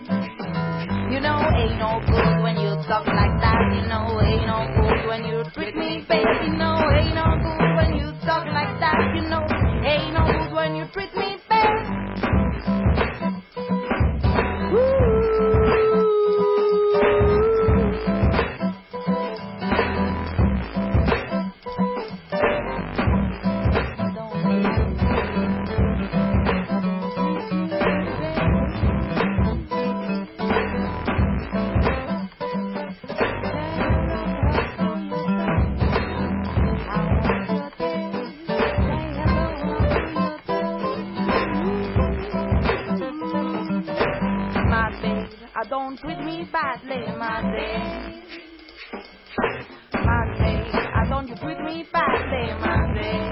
You 1.13 1.21
know, 1.21 1.39
ain't 1.55 1.79
no 1.79 2.03
good 2.11 2.43
when 2.43 2.57
you 2.59 2.75
talk 2.91 3.07
like 3.07 3.39
that. 3.39 3.61
You 3.71 3.87
know, 3.87 4.19
ain't 4.21 4.47
no 4.51 4.67
good 4.75 5.07
when 5.07 5.25
you 5.25 5.45
treat 5.55 5.77
me, 5.77 6.05
baby. 6.09 6.27
You 6.47 6.59
know, 6.59 6.75
ain't 6.91 7.15
no 7.15 7.39
good 7.39 7.71
when 7.79 7.95
you 7.95 8.11
talk 8.27 8.45
like 8.51 8.75
that. 8.83 8.99
You 9.15 9.23
know, 9.31 9.47
ain't 9.87 10.13
no 10.13 10.27
good 10.27 10.53
when 10.53 10.75
you 10.75 10.87
treat 10.93 11.15
me, 11.15 11.24
don't 45.63 45.97
treat 45.99 46.19
me 46.19 46.49
badly, 46.53 47.07
my 47.17 47.41
day. 47.55 48.23
My 49.95 50.27
day, 50.37 50.71
I 50.75 51.07
don't 51.09 51.29
treat 51.29 51.61
me 51.61 51.87
badly, 51.93 52.55
my 52.61 52.93
day. 52.93 53.23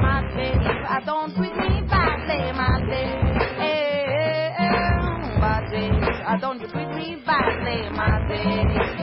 My 0.00 0.22
day, 0.34 0.54
I 0.88 1.00
don't 1.04 1.34
treat 1.36 1.54
me 1.54 1.82
badly, 1.86 2.52
my 2.56 2.80
day. 2.88 3.20
Hey, 3.60 4.06
hey, 4.08 4.54
hey, 4.56 5.38
my 5.38 5.68
day, 5.70 5.90
I 6.26 6.38
don't 6.40 6.58
treat 6.58 6.88
me 6.88 7.22
badly, 7.26 7.90
my 7.94 8.26
day. 8.28 8.40
Eh, 8.40 8.96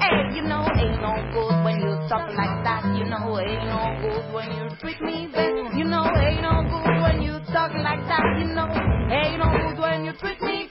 hey, 0.00 0.08
eh, 0.08 0.34
you 0.34 0.42
know, 0.42 0.66
ain't 0.74 1.02
no 1.02 1.12
good 1.34 1.64
when 1.64 1.80
you 1.80 1.92
talk 2.08 2.26
like 2.34 2.64
that. 2.64 2.96
You 2.96 3.04
know, 3.04 3.38
ain't 3.38 3.66
no 3.68 4.00
good 4.00 4.32
when 4.32 4.50
you 4.56 4.76
treat 4.80 5.00
me 5.02 5.28
bad. 5.34 5.76
You 5.76 5.84
know, 5.84 6.04
ain't 6.16 6.40
no 6.40 6.62
good 6.64 7.02
when 7.02 7.20
you 7.20 7.38
talk 7.52 7.72
like 7.74 8.00
that. 8.08 8.38
You 8.38 8.54
know, 8.54 8.97
ain't 9.10 9.38
no 9.40 9.52
good 9.58 9.78
when 9.78 10.04
you 10.04 10.12
treat 10.14 10.42
me 10.42 10.67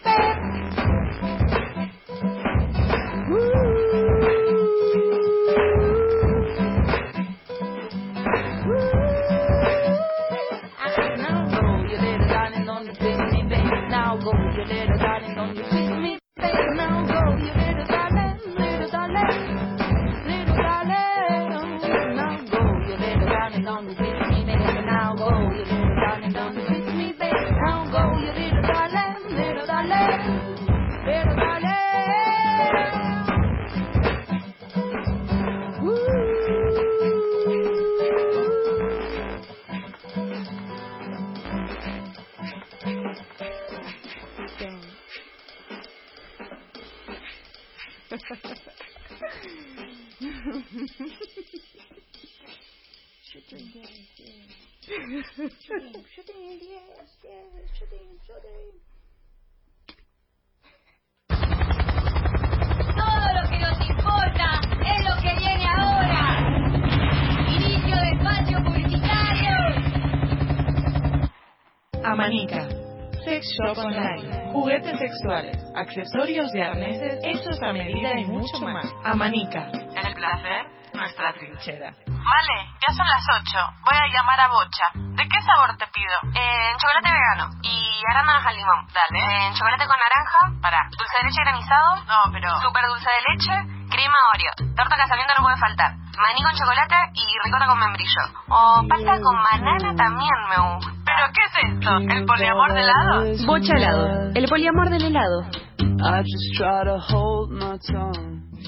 Shop 73.57 73.77
Online. 73.77 74.51
Juguetes 74.53 74.99
sexuales, 74.99 75.57
accesorios 75.75 76.53
y 76.53 76.61
arneses 76.61 77.19
hechos 77.23 77.57
a 77.63 77.73
medida 77.73 78.13
y 78.19 78.25
mucho 78.25 78.59
más. 78.61 78.85
Amanica. 79.03 79.71
El 79.73 80.13
placer, 80.13 80.67
nuestra 80.93 81.33
trinchera. 81.33 81.89
Vale, 82.05 82.57
ya 82.85 82.93
son 82.93 83.07
las 83.07 83.25
8. 83.33 83.57
Voy 83.83 83.97
a 83.97 84.07
llamar 84.13 84.39
a 84.41 84.47
Bocha. 84.49 84.87
¿De 84.93 85.23
qué 85.23 85.41
sabor 85.41 85.75
te 85.77 85.87
pido? 85.87 86.37
Eh, 86.37 86.69
chocolate 86.77 87.09
vegano. 87.09 87.49
Y 87.63 87.97
naranja 88.13 88.51
limón. 88.51 88.85
Dale. 88.93 89.17
Eh, 89.17 89.53
chocolate 89.57 89.87
con 89.87 89.97
naranja. 89.97 90.61
Para. 90.61 90.89
Dulce 90.93 91.17
de 91.17 91.23
leche 91.23 91.41
granizado. 91.41 91.95
No, 92.05 92.31
pero. 92.31 92.49
Super 92.61 92.85
dulce 92.85 93.09
de 93.09 93.21
leche. 93.25 93.55
Crema 93.89 94.19
Oreo. 94.33 94.53
Torta 94.75 94.97
casamiento 94.97 95.33
no 95.37 95.43
puede 95.43 95.57
faltar. 95.57 95.95
Maní 96.21 96.43
con 96.43 96.53
chocolate 96.53 96.95
y 97.13 97.25
ricota 97.45 97.65
con 97.65 97.79
membrillo. 97.79 98.23
O 98.49 98.83
pasta 98.87 99.17
con 99.17 99.35
banana 99.41 99.95
también 99.95 100.35
me 100.49 100.57
gusta. 100.75 100.96
¿Pero 101.17 101.31
qué 101.33 101.41
es 101.41 101.73
esto? 101.73 101.97
¿El 102.15 102.25
poliamor 102.25 102.73
de 102.73 102.81
helado? 102.81 103.47
Bocha 103.47 103.73
helado. 103.75 104.31
El 104.35 104.47
poliamor 104.47 104.89
del 104.91 105.05
helado. 105.05 105.45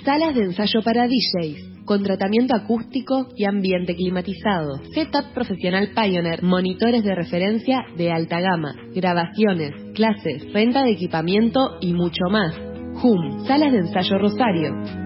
Salas 0.03 0.33
de 0.33 0.43
ensayo 0.45 0.81
para 0.81 1.05
DJs, 1.05 1.85
con 1.85 2.01
tratamiento 2.01 2.55
acústico 2.55 3.27
y 3.35 3.45
ambiente 3.45 3.95
climatizado. 3.95 4.79
Setup 4.95 5.31
profesional 5.33 5.91
Pioneer, 5.93 6.41
monitores 6.41 7.03
de 7.03 7.13
referencia 7.13 7.85
de 7.95 8.11
alta 8.11 8.39
gama, 8.39 8.73
grabaciones, 8.95 9.71
clases, 9.93 10.51
renta 10.51 10.83
de 10.83 10.91
equipamiento 10.91 11.77
y 11.81 11.93
mucho 11.93 12.29
más. 12.31 12.55
HUM, 13.03 13.45
Salas 13.45 13.71
de 13.71 13.77
ensayo 13.77 14.17
Rosario. 14.17 14.98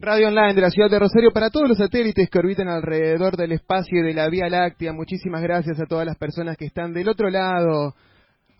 Radio 0.00 0.28
Online 0.28 0.54
de 0.54 0.60
la 0.60 0.70
ciudad 0.70 0.88
de 0.88 1.00
Rosario 1.00 1.32
para 1.32 1.50
todos 1.50 1.68
los 1.68 1.78
satélites 1.78 2.30
que 2.30 2.38
orbitan 2.38 2.68
alrededor 2.68 3.36
del 3.36 3.50
espacio 3.50 3.98
y 3.98 4.06
de 4.06 4.14
la 4.14 4.28
Vía 4.28 4.48
Láctea. 4.48 4.92
Muchísimas 4.92 5.42
gracias 5.42 5.80
a 5.80 5.86
todas 5.86 6.06
las 6.06 6.16
personas 6.16 6.56
que 6.56 6.66
están 6.66 6.92
del 6.92 7.08
otro 7.08 7.28
lado 7.30 7.96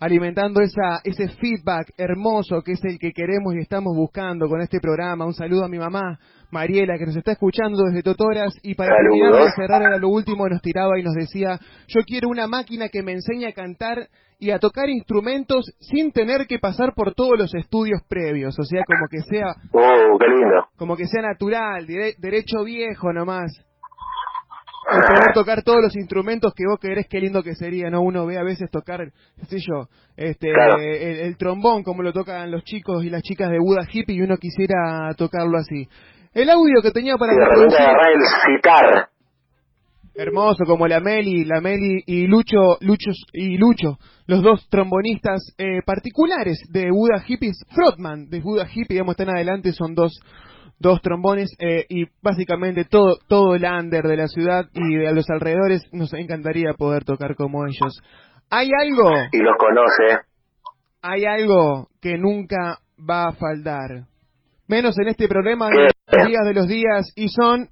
alimentando 0.01 0.59
esa, 0.59 0.99
ese 1.01 1.29
feedback 1.29 1.93
hermoso 1.97 2.61
que 2.61 2.73
es 2.73 2.83
el 2.83 2.99
que 2.99 3.13
queremos 3.13 3.55
y 3.55 3.59
estamos 3.59 3.95
buscando 3.95 4.49
con 4.49 4.59
este 4.59 4.81
programa. 4.81 5.25
Un 5.25 5.33
saludo 5.33 5.63
a 5.63 5.69
mi 5.69 5.79
mamá, 5.79 6.19
Mariela, 6.51 6.97
que 6.97 7.05
nos 7.05 7.15
está 7.15 7.31
escuchando 7.31 7.85
desde 7.85 8.03
Totoras. 8.03 8.53
Y 8.61 8.75
para 8.75 8.97
terminar 8.97 9.41
de 9.41 9.51
cerrar, 9.55 9.81
era 9.81 9.97
lo 9.97 10.09
último, 10.09 10.45
nos 10.49 10.61
tiraba 10.61 10.99
y 10.99 11.03
nos 11.03 11.13
decía, 11.13 11.57
yo 11.87 12.01
quiero 12.05 12.27
una 12.27 12.47
máquina 12.47 12.89
que 12.89 13.01
me 13.01 13.13
enseñe 13.13 13.45
a 13.45 13.53
cantar 13.53 14.09
y 14.39 14.51
a 14.51 14.59
tocar 14.59 14.89
instrumentos 14.89 15.73
sin 15.79 16.11
tener 16.11 16.47
que 16.47 16.59
pasar 16.59 16.93
por 16.95 17.13
todos 17.13 17.37
los 17.37 17.53
estudios 17.53 18.01
previos. 18.07 18.57
O 18.57 18.63
sea, 18.63 18.83
como 18.85 19.07
que 19.09 19.19
sea... 19.21 19.53
Oh, 19.73 20.17
qué 20.17 20.27
lindo. 20.27 20.67
Como 20.77 20.95
que 20.95 21.07
sea 21.07 21.21
natural, 21.21 21.85
derecho 21.85 22.63
viejo 22.63 23.11
nomás 23.11 23.51
poder 24.89 25.33
tocar 25.33 25.63
todos 25.63 25.81
los 25.81 25.95
instrumentos 25.95 26.53
que 26.55 26.65
vos 26.65 26.79
querés, 26.79 27.07
qué 27.07 27.19
lindo 27.19 27.43
que 27.43 27.55
sería, 27.55 27.89
¿no? 27.89 28.01
Uno 28.01 28.25
ve 28.25 28.37
a 28.37 28.43
veces 28.43 28.69
tocar, 28.71 29.11
qué 29.37 29.45
sé 29.45 29.57
yo, 29.59 29.87
este, 30.17 30.49
el, 31.25 31.37
trombón 31.37 31.83
como 31.83 32.01
lo 32.01 32.13
tocan 32.13 32.51
los 32.51 32.63
chicos 32.63 33.03
y 33.03 33.09
las 33.09 33.21
chicas 33.21 33.49
de 33.49 33.59
Buda 33.59 33.87
Hippie 33.91 34.15
y 34.15 34.21
uno 34.21 34.37
quisiera 34.37 35.13
tocarlo 35.17 35.57
así. 35.57 35.87
El 36.33 36.49
audio 36.49 36.81
que 36.81 36.91
tenía 36.91 37.15
para 37.17 37.33
reproducir... 37.33 37.79
el 37.79 38.55
citar. 38.55 39.09
Hermoso, 40.19 40.65
como 40.65 40.85
la 40.85 40.99
Meli, 40.99 41.45
la 41.45 41.61
Meli 41.61 42.03
y 42.05 42.27
Lucho, 42.27 42.77
Lucho 42.81 43.11
y 43.31 43.57
Lucho, 43.57 43.97
los 44.27 44.41
dos 44.41 44.67
trombonistas 44.69 45.55
eh, 45.57 45.81
particulares 45.85 46.59
de 46.69 46.91
Buda 46.91 47.21
Hippies, 47.21 47.65
Frotman 47.73 48.29
de 48.29 48.41
Buda 48.41 48.65
Hippie, 48.65 48.95
digamos, 48.95 49.13
están 49.13 49.33
adelante, 49.33 49.71
son 49.71 49.95
dos 49.95 50.19
dos 50.77 51.01
trombones 51.01 51.55
eh, 51.59 51.85
y 51.87 52.05
básicamente 52.21 52.83
todo, 52.85 53.17
todo 53.29 53.55
el 53.55 53.63
under 53.63 54.03
de 54.03 54.17
la 54.17 54.27
ciudad 54.27 54.65
y 54.73 54.95
de 54.95 55.13
los 55.13 55.29
alrededores 55.29 55.83
nos 55.93 56.13
encantaría 56.13 56.73
poder 56.73 57.05
tocar 57.05 57.35
como 57.35 57.65
ellos. 57.65 58.01
Hay 58.49 58.69
algo... 58.77 59.09
Y 59.31 59.37
los 59.39 59.55
conoce. 59.57 60.23
Hay 61.01 61.25
algo 61.25 61.87
que 62.01 62.17
nunca 62.17 62.79
va 62.97 63.27
a 63.27 63.33
faltar. 63.33 64.05
Menos 64.67 64.97
en 64.99 65.07
este 65.09 65.27
problema 65.27 65.69
de 65.69 65.91
los 66.11 66.27
días 66.27 66.45
de 66.45 66.53
los 66.53 66.67
días 66.67 67.13
y 67.15 67.29
son 67.29 67.69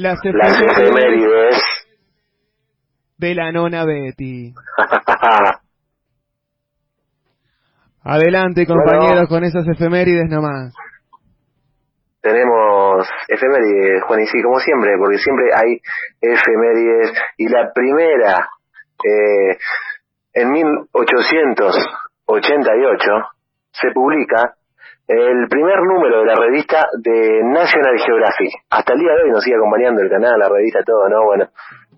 las 0.00 0.18
efemérides 0.24 1.62
de 3.18 3.34
la 3.34 3.52
nona 3.52 3.84
Betty. 3.84 4.54
Adelante 8.02 8.66
compañeros 8.66 9.28
con 9.28 9.44
esas 9.44 9.68
efemérides 9.68 10.30
nomás. 10.30 10.72
Tenemos 12.22 13.06
efemérides, 13.28 14.02
Juan, 14.06 14.20
y 14.20 14.26
sí, 14.26 14.42
como 14.42 14.58
siempre, 14.58 14.96
porque 14.98 15.18
siempre 15.18 15.50
hay 15.54 15.82
efemérides, 16.20 17.12
y 17.36 17.48
la 17.48 17.70
primera, 17.74 18.48
eh, 19.04 19.58
en 20.32 20.50
1888, 20.50 23.12
se 23.72 23.90
publica 23.92 24.54
el 25.10 25.48
primer 25.48 25.82
número 25.82 26.20
de 26.20 26.26
la 26.26 26.36
revista 26.36 26.86
de 27.02 27.42
National 27.42 27.98
Geographic. 27.98 28.62
Hasta 28.70 28.92
el 28.92 29.00
día 29.00 29.10
de 29.10 29.22
hoy 29.24 29.30
nos 29.30 29.42
sigue 29.42 29.56
acompañando 29.56 30.02
el 30.02 30.08
canal, 30.08 30.38
la 30.38 30.48
revista, 30.48 30.84
todo, 30.86 31.08
¿no? 31.08 31.24
Bueno, 31.24 31.46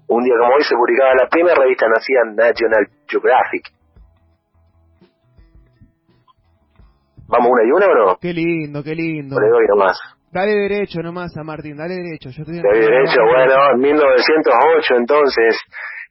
un 0.08 0.24
día 0.24 0.32
como 0.40 0.54
hoy 0.54 0.62
se 0.64 0.74
publicaba 0.74 1.12
la 1.20 1.28
primera 1.28 1.54
revista 1.54 1.86
nacida 1.88 2.24
National 2.32 2.88
Geographic. 3.06 3.68
¿Vamos 7.28 7.50
una 7.52 7.64
y 7.64 7.70
una 7.70 7.86
o 7.86 7.94
no? 7.94 8.16
Qué 8.16 8.32
lindo, 8.32 8.82
qué 8.82 8.94
lindo. 8.94 9.36
Le 9.38 9.48
doy 9.48 9.66
nomás. 9.68 10.00
Dale 10.32 10.52
derecho 10.52 11.02
nomás 11.02 11.36
a 11.36 11.44
Martín, 11.44 11.76
dale 11.76 11.92
derecho. 11.92 12.30
Yo 12.30 12.48
estoy 12.48 12.62
dale 12.64 12.80
derecho, 12.80 13.20
bueno, 13.28 13.72
en 13.74 13.78
1908 13.78 14.94
entonces 14.96 15.60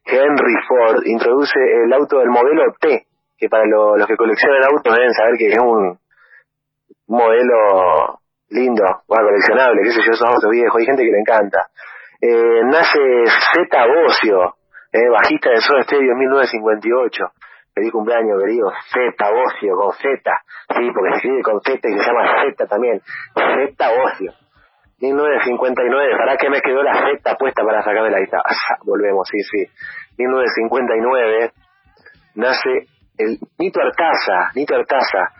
Henry 0.05 0.55
Ford 0.69 1.01
introduce 1.05 1.57
el 1.57 1.91
auto 1.93 2.19
del 2.19 2.29
modelo 2.29 2.61
T, 2.79 3.07
que 3.39 3.49
para 3.49 3.65
los 3.65 4.05
que 4.05 4.15
coleccionan 4.15 4.65
autos 4.69 4.95
deben 4.95 5.13
saber 5.13 5.33
que 5.39 5.47
es 5.47 5.57
un 5.57 5.97
modelo 7.11 8.19
lindo, 8.49 8.83
bueno, 9.07 9.27
coleccionable, 9.27 9.81
qué 9.83 9.91
sé 9.91 10.01
yo, 10.05 10.11
esos 10.11 10.27
autos 10.27 10.49
viejos, 10.51 10.75
hay 10.79 10.85
gente 10.85 11.03
que 11.03 11.11
le 11.11 11.19
encanta. 11.19 11.67
Eh, 12.21 12.61
nace 12.65 12.99
Z 13.53 13.85
Bocio, 13.87 14.55
eh, 14.91 15.09
bajista 15.09 15.49
de 15.49 15.61
Soda 15.61 15.83
Stereo 15.83 16.11
en 16.11 16.17
1958 16.17 17.31
feliz 17.73 17.91
cumpleaños, 17.91 18.41
querido, 18.41 18.71
Z 18.93 19.29
Ocio, 19.29 19.75
con 19.75 19.93
Z, 19.93 20.19
sí, 20.75 20.91
porque 20.93 21.09
se 21.11 21.15
escribe 21.17 21.41
con 21.41 21.61
Z 21.61 21.79
y 21.87 21.93
se 21.93 22.05
llama 22.05 22.43
Z 22.43 22.67
también, 22.67 23.01
Z 23.33 23.89
Ocio. 23.89 24.33
1959, 24.99 26.15
¿para 26.15 26.37
qué 26.37 26.49
me 26.49 26.61
quedó 26.61 26.83
la 26.83 26.93
Z 26.93 27.35
puesta 27.37 27.63
para 27.63 27.81
sacarme 27.81 28.11
la 28.11 28.19
guitarra? 28.19 28.43
Volvemos, 28.85 29.27
sí, 29.31 29.39
sí. 29.41 29.65
1959 30.17 31.51
nace 32.35 32.69
el 33.17 33.39
Nito 33.57 33.81
Artaza, 33.81 34.51
Nito 34.53 34.75
Artaza, 34.75 35.33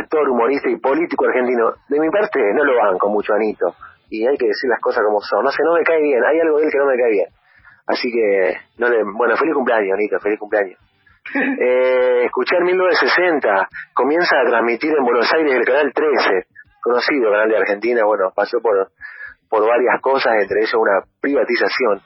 actor, 0.00 0.28
humorista 0.28 0.70
y 0.70 0.76
político 0.76 1.26
argentino. 1.26 1.74
De 1.88 2.00
mi 2.00 2.10
parte, 2.10 2.40
no 2.54 2.64
lo 2.64 2.76
banco 2.76 3.08
mucho 3.08 3.34
a 3.34 3.38
Nito, 3.38 3.74
y 4.10 4.26
hay 4.26 4.36
que 4.36 4.46
decir 4.46 4.68
las 4.70 4.80
cosas 4.80 5.02
como 5.04 5.20
son. 5.20 5.44
No 5.44 5.50
sé, 5.50 5.62
no 5.64 5.74
me 5.74 5.82
cae 5.82 6.00
bien, 6.00 6.22
hay 6.24 6.40
algo 6.40 6.58
de 6.58 6.64
él 6.64 6.70
que 6.70 6.78
no 6.78 6.86
me 6.86 6.96
cae 6.96 7.10
bien. 7.10 7.28
Así 7.86 8.10
que, 8.10 8.56
no 8.78 8.88
le, 8.88 9.02
bueno, 9.04 9.36
feliz 9.36 9.54
cumpleaños, 9.54 9.96
Nito, 9.98 10.18
feliz 10.20 10.38
cumpleaños. 10.38 10.78
eh, 11.34 12.24
escuché 12.26 12.56
en 12.56 12.64
1960, 12.64 13.68
comienza 13.94 14.36
a 14.40 14.48
transmitir 14.48 14.92
en 14.96 15.04
Buenos 15.04 15.32
Aires 15.32 15.54
el 15.54 15.64
canal 15.64 15.92
13, 15.92 16.46
conocido 16.80 17.30
canal 17.30 17.48
de 17.48 17.56
Argentina, 17.56 18.04
bueno, 18.04 18.30
pasó 18.34 18.58
por, 18.60 18.90
por 19.48 19.66
varias 19.66 20.00
cosas, 20.00 20.34
entre 20.40 20.60
ellas 20.60 20.74
una 20.74 21.02
privatización. 21.20 22.00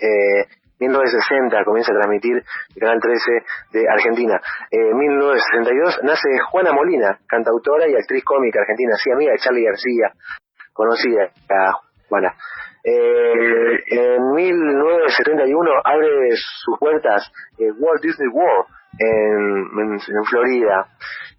Eh, 0.00 0.46
1960 0.80 1.64
comienza 1.64 1.92
a 1.92 1.96
transmitir 1.96 2.36
el 2.36 2.80
Canal 2.80 3.00
13 3.00 3.32
de 3.72 3.88
Argentina. 3.88 4.40
En 4.70 4.80
eh, 4.80 4.94
1962 4.94 6.00
nace 6.02 6.28
Juana 6.50 6.72
Molina, 6.72 7.18
cantautora 7.26 7.88
y 7.88 7.94
actriz 7.94 8.24
cómica 8.24 8.60
argentina, 8.60 8.92
sí, 8.96 9.10
amiga 9.10 9.32
de 9.32 9.38
Charlie 9.38 9.64
García, 9.64 10.12
conocida, 10.72 11.30
Juana. 12.08 12.34
Eh, 12.86 13.80
en 13.86 14.34
1971 14.34 15.70
abre 15.84 16.30
sus 16.36 16.78
puertas 16.78 17.32
eh, 17.58 17.72
Walt 17.78 18.02
Disney 18.02 18.28
World 18.28 18.66
en, 18.98 19.96
en, 19.96 20.24
Florida. 20.24 20.86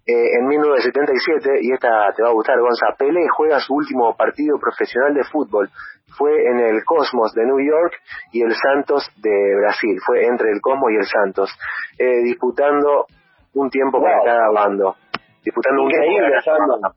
Eh, 0.06 0.38
en 0.38 0.46
1977, 0.46 1.60
y 1.62 1.72
esta 1.72 2.12
te 2.14 2.22
va 2.22 2.30
a 2.30 2.32
gustar, 2.32 2.58
Gonza, 2.60 2.94
Pelé 2.98 3.26
juega 3.28 3.60
su 3.60 3.74
último 3.74 4.14
partido 4.16 4.58
profesional 4.58 5.14
de 5.14 5.24
fútbol. 5.24 5.68
Fue 6.16 6.32
en 6.32 6.60
el 6.60 6.84
Cosmos 6.84 7.32
de 7.34 7.44
New 7.44 7.60
York 7.60 7.94
y 8.32 8.42
el 8.42 8.52
Santos 8.54 9.04
de 9.16 9.54
Brasil. 9.56 9.98
Fue 10.04 10.24
entre 10.26 10.50
el 10.50 10.60
Cosmos 10.60 10.90
y 10.92 10.96
el 10.96 11.06
Santos, 11.06 11.50
eh, 11.98 12.22
disputando 12.24 13.06
un 13.54 13.70
tiempo 13.70 14.00
para 14.00 14.22
cada 14.24 14.50
bando. 14.52 14.96
Disputando 15.44 15.82
un 15.82 15.88
tiempo 15.88 16.06
para 16.20 16.42
cada. 16.42 16.94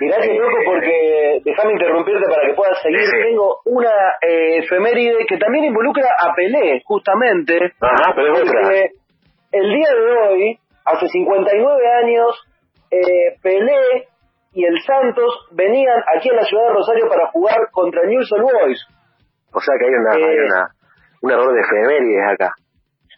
Mirá 0.00 0.16
que 0.22 0.32
loco 0.32 0.56
porque, 0.64 1.40
déjame 1.44 1.72
interrumpirte 1.72 2.24
para 2.26 2.48
que 2.48 2.54
puedas 2.54 2.80
seguir, 2.82 3.04
tengo 3.22 3.58
una 3.66 3.92
eh, 4.22 4.58
efeméride 4.58 5.26
que 5.26 5.36
también 5.36 5.66
involucra 5.66 6.08
a 6.18 6.34
Pelé, 6.34 6.80
justamente. 6.86 7.58
Ajá, 7.80 8.14
pero 8.16 8.34
el 9.52 9.74
día 9.74 9.88
de 9.94 10.12
hoy, 10.12 10.58
hace 10.86 11.06
59 11.06 11.82
años, 12.02 12.34
eh, 12.90 13.36
Pelé 13.42 14.08
y 14.52 14.64
el 14.64 14.80
Santos 14.82 15.46
venían 15.52 16.02
aquí 16.16 16.28
a 16.30 16.34
la 16.34 16.44
ciudad 16.44 16.68
de 16.68 16.74
Rosario 16.74 17.08
para 17.08 17.30
jugar 17.30 17.70
contra 17.70 18.04
News 18.04 18.30
Old 18.32 18.42
Boys. 18.42 18.86
O 19.52 19.60
sea 19.60 19.74
que 19.78 19.86
hay, 19.86 19.94
una, 19.94 20.12
hay 20.12 20.36
eh, 20.36 20.46
una, 20.46 20.68
un 21.22 21.30
error 21.30 21.54
de 21.54 21.60
efemérides 21.60 22.24
acá. 22.34 22.52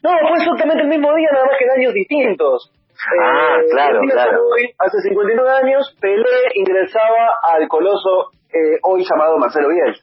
No, 0.02 0.10
fue 0.28 0.36
exactamente 0.38 0.82
el 0.82 0.88
mismo 0.88 1.14
día, 1.14 1.28
nada 1.32 1.46
más 1.46 1.56
que 1.58 1.64
en 1.64 1.70
años 1.70 1.94
distintos. 1.94 2.72
Ah, 3.20 3.56
eh, 3.60 3.66
claro, 3.70 4.00
claro. 4.10 4.40
Hace 4.78 4.98
59 5.08 5.50
años, 5.64 5.96
Pelé 6.00 6.52
ingresaba 6.54 7.38
al 7.54 7.68
coloso 7.68 8.32
eh, 8.52 8.78
hoy 8.82 9.04
llamado 9.08 9.38
Marcelo 9.38 9.68
Bielsa. 9.68 10.02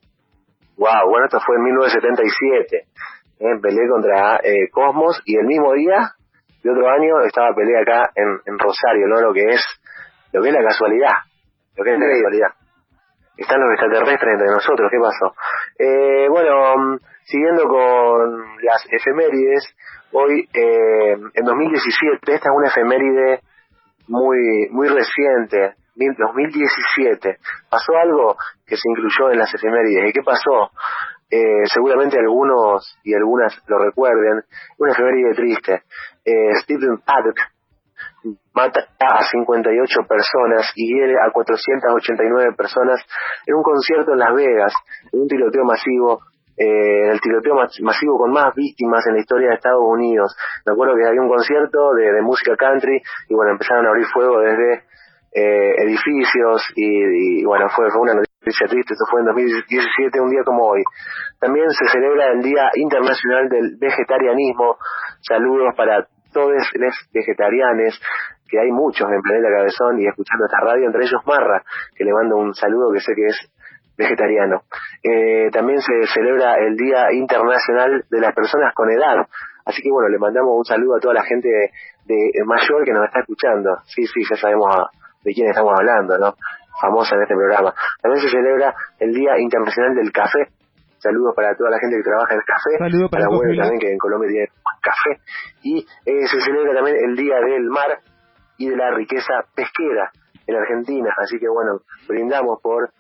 Wow, 0.78 1.10
bueno, 1.10 1.26
esto 1.26 1.40
fue 1.46 1.58
en 1.58 1.64
1977. 1.64 2.84
En 3.42 3.62
Pelé 3.62 3.88
contra 3.90 4.40
Cosmos 4.72 5.22
y 5.26 5.38
el 5.38 5.46
mismo 5.46 5.74
día 5.74 6.16
de 6.64 6.72
otro 6.72 6.90
año 6.90 7.22
estaba 7.22 7.56
pelea 7.56 7.82
acá 7.82 8.12
en, 8.16 8.28
en 8.46 8.60
Rosario, 8.60 9.08
¿no? 9.08 9.22
Lo 9.22 9.34
que 9.34 9.44
es, 9.44 9.62
lo 10.32 10.42
que 10.42 10.50
es 10.50 10.54
la 10.54 10.64
casualidad, 10.64 11.16
lo 11.76 11.84
que 11.84 11.94
es 11.94 12.00
la 12.00 12.08
casualidad. 12.08 12.50
Están 13.38 13.60
los 13.62 13.72
extraterrestres 13.72 14.34
entre 14.34 14.48
nosotros, 14.48 14.92
¿qué 14.92 15.00
pasó? 15.00 15.34
Eh, 15.78 16.28
bueno, 16.30 16.76
mm, 16.76 16.98
siguiendo 17.24 17.64
con 17.68 18.58
las 18.62 18.86
efemérides, 18.92 19.64
hoy, 20.12 20.48
eh, 20.54 21.14
en 21.34 21.46
2017, 21.46 22.34
esta 22.34 22.50
es 22.50 22.56
una 22.56 22.68
efeméride 22.68 23.42
muy, 24.08 24.68
muy 24.72 24.88
reciente, 24.90 25.76
2017, 25.96 27.38
pasó 27.70 27.98
algo 27.98 28.36
que 28.66 28.76
se 28.76 28.90
incluyó 28.90 29.32
en 29.32 29.40
las 29.40 29.54
efemérides. 29.54 30.10
¿Y 30.10 30.14
qué 30.14 30.22
pasó? 30.24 30.72
Eh, 31.30 31.66
seguramente 31.74 32.18
algunos 32.18 32.98
y 33.04 33.14
algunas 33.14 33.54
lo 33.68 33.78
recuerden, 33.78 34.44
una 34.78 34.92
efeméride 34.94 35.34
triste. 35.36 35.84
Eh, 36.26 36.56
Stephen 36.64 37.00
Paddock 37.06 37.38
mata 38.54 38.88
a 39.00 39.24
58 39.24 40.08
personas 40.08 40.72
y 40.76 40.94
hiere 40.94 41.14
a 41.20 41.32
489 41.32 42.54
personas 42.58 43.00
en 43.46 43.56
un 43.56 43.64
concierto 43.64 44.14
en 44.14 44.20
Las 44.20 44.34
Vegas, 44.36 44.74
en 45.12 45.22
un 45.22 45.28
tiroteo 45.28 45.64
masivo, 45.64 46.20
eh, 46.58 47.12
el 47.12 47.22
tiroteo 47.22 47.56
masivo 47.56 48.18
con 48.18 48.32
más 48.32 48.54
víctimas 48.54 49.06
en 49.08 49.14
la 49.16 49.20
historia 49.22 49.50
de 49.50 49.56
Estados 49.56 49.86
Unidos. 49.86 50.36
Me 50.66 50.74
acuerdo 50.74 50.96
que 50.96 51.08
había 51.08 51.22
un 51.22 51.30
concierto 51.30 51.94
de, 51.94 52.22
música 52.22 52.56
country 52.58 53.02
y 53.30 53.34
bueno, 53.34 53.52
empezaron 53.52 53.86
a 53.86 53.90
abrir 53.90 54.06
fuego 54.08 54.42
desde 54.42 54.84
eh, 55.32 55.74
edificios 55.88 56.62
y, 56.76 57.46
bueno, 57.46 57.70
fue, 57.70 57.90
fue 57.92 58.02
una 58.02 58.14
noticia 58.14 58.68
triste, 58.68 58.94
eso 58.94 59.06
fue 59.10 59.22
en 59.22 59.28
2017, 59.28 60.20
un 60.20 60.30
día 60.32 60.44
como 60.44 60.68
hoy. 60.68 60.84
También 61.40 61.70
se 61.72 61.88
celebra 61.88 62.34
el 62.34 62.42
Día 62.42 62.70
Internacional 62.76 63.48
del 63.48 63.78
Vegetarianismo. 63.80 64.76
Saludos 65.22 65.74
para 65.78 66.08
todos 66.32 66.52
los 66.52 66.94
vegetarianos, 67.14 68.00
que 68.50 68.60
hay 68.60 68.72
muchos 68.72 69.08
en 69.12 69.22
Planeta 69.22 69.50
Cabezón 69.50 70.00
y 70.00 70.08
escuchando 70.08 70.46
esta 70.46 70.60
radio, 70.62 70.88
entre 70.88 71.04
ellos 71.04 71.22
Marra, 71.26 71.64
que 71.96 72.04
le 72.04 72.12
mando 72.14 72.38
un 72.38 72.54
saludo 72.54 72.92
que 72.92 73.00
sé 73.00 73.14
que 73.16 73.28
es 73.28 73.52
vegetariano. 74.00 74.64
Eh, 75.04 75.52
también 75.52 75.80
se 75.82 76.08
celebra 76.14 76.56
el 76.56 76.76
Día 76.76 77.12
Internacional 77.12 78.06
de 78.10 78.20
las 78.20 78.34
Personas 78.34 78.74
con 78.74 78.90
Edad. 78.90 79.28
Así 79.66 79.82
que 79.84 79.92
bueno, 79.92 80.10
le 80.10 80.18
mandamos 80.18 80.56
un 80.58 80.66
saludo 80.66 80.96
a 80.98 81.00
toda 81.00 81.14
la 81.14 81.24
gente 81.24 81.50
de, 82.06 82.32
mayor 82.46 82.84
que 82.86 82.94
nos 82.94 83.06
está 83.06 83.20
escuchando. 83.20 83.70
Sí, 83.86 84.06
sí, 84.08 84.22
ya 84.28 84.36
sabemos 84.38 84.88
de 85.24 85.34
quién 85.34 85.50
estamos 85.50 85.74
hablando, 85.78 86.18
¿no? 86.18 86.34
Famosa 86.82 87.16
en 87.16 87.24
este 87.24 87.36
programa. 87.36 87.74
También 88.02 88.24
se 88.24 88.30
celebra 88.30 88.74
el 89.00 89.14
Día 89.14 89.38
Internacional 89.38 89.94
del 89.96 90.12
Café. 90.12 90.48
Saludos 90.98 91.34
para 91.36 91.56
toda 91.56 91.70
la 91.70 91.80
gente 91.80 91.96
que 91.98 92.04
trabaja 92.04 92.34
en 92.34 92.40
el 92.40 92.46
café. 92.46 92.72
Saludos 92.78 93.10
para, 93.10 93.24
la 93.24 93.62
también, 93.64 93.80
que 93.80 93.92
en 93.92 93.98
Colombia 93.98 94.30
tiene 94.30 94.48
café. 94.82 95.22
Y 95.64 95.80
eh, 96.06 96.28
se 96.28 96.42
celebra 96.42 96.74
también 96.74 96.98
el 96.98 97.16
Día 97.16 97.36
del 97.40 97.70
Mar 97.70 98.00
y 98.58 98.70
de 98.70 98.76
la 98.76 98.92
riqueza 98.92 99.34
pesquera 99.56 100.12
en 100.48 100.56
Argentina. 100.56 101.14
Así 101.18 101.40
que 101.40 101.48
bueno, 101.48 101.82
brindamos 102.08 102.60
por 102.62 102.92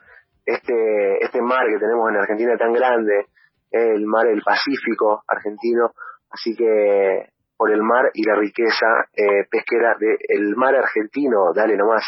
este, 0.45 1.23
este 1.23 1.41
mar 1.41 1.67
que 1.67 1.79
tenemos 1.79 2.09
en 2.09 2.17
Argentina 2.17 2.57
tan 2.57 2.73
grande, 2.73 3.25
el 3.71 4.05
mar 4.05 4.27
del 4.27 4.41
Pacífico 4.41 5.23
argentino. 5.27 5.91
Así 6.31 6.55
que 6.55 7.29
por 7.59 7.71
el 7.71 7.83
mar 7.83 8.09
y 8.13 8.23
la 8.23 8.35
riqueza 8.35 8.87
eh, 9.13 9.45
pesquera 9.51 9.95
del 9.99 10.55
mar 10.55 10.73
argentino. 10.75 11.51
Dale 11.53 11.75
nomás. 11.75 12.05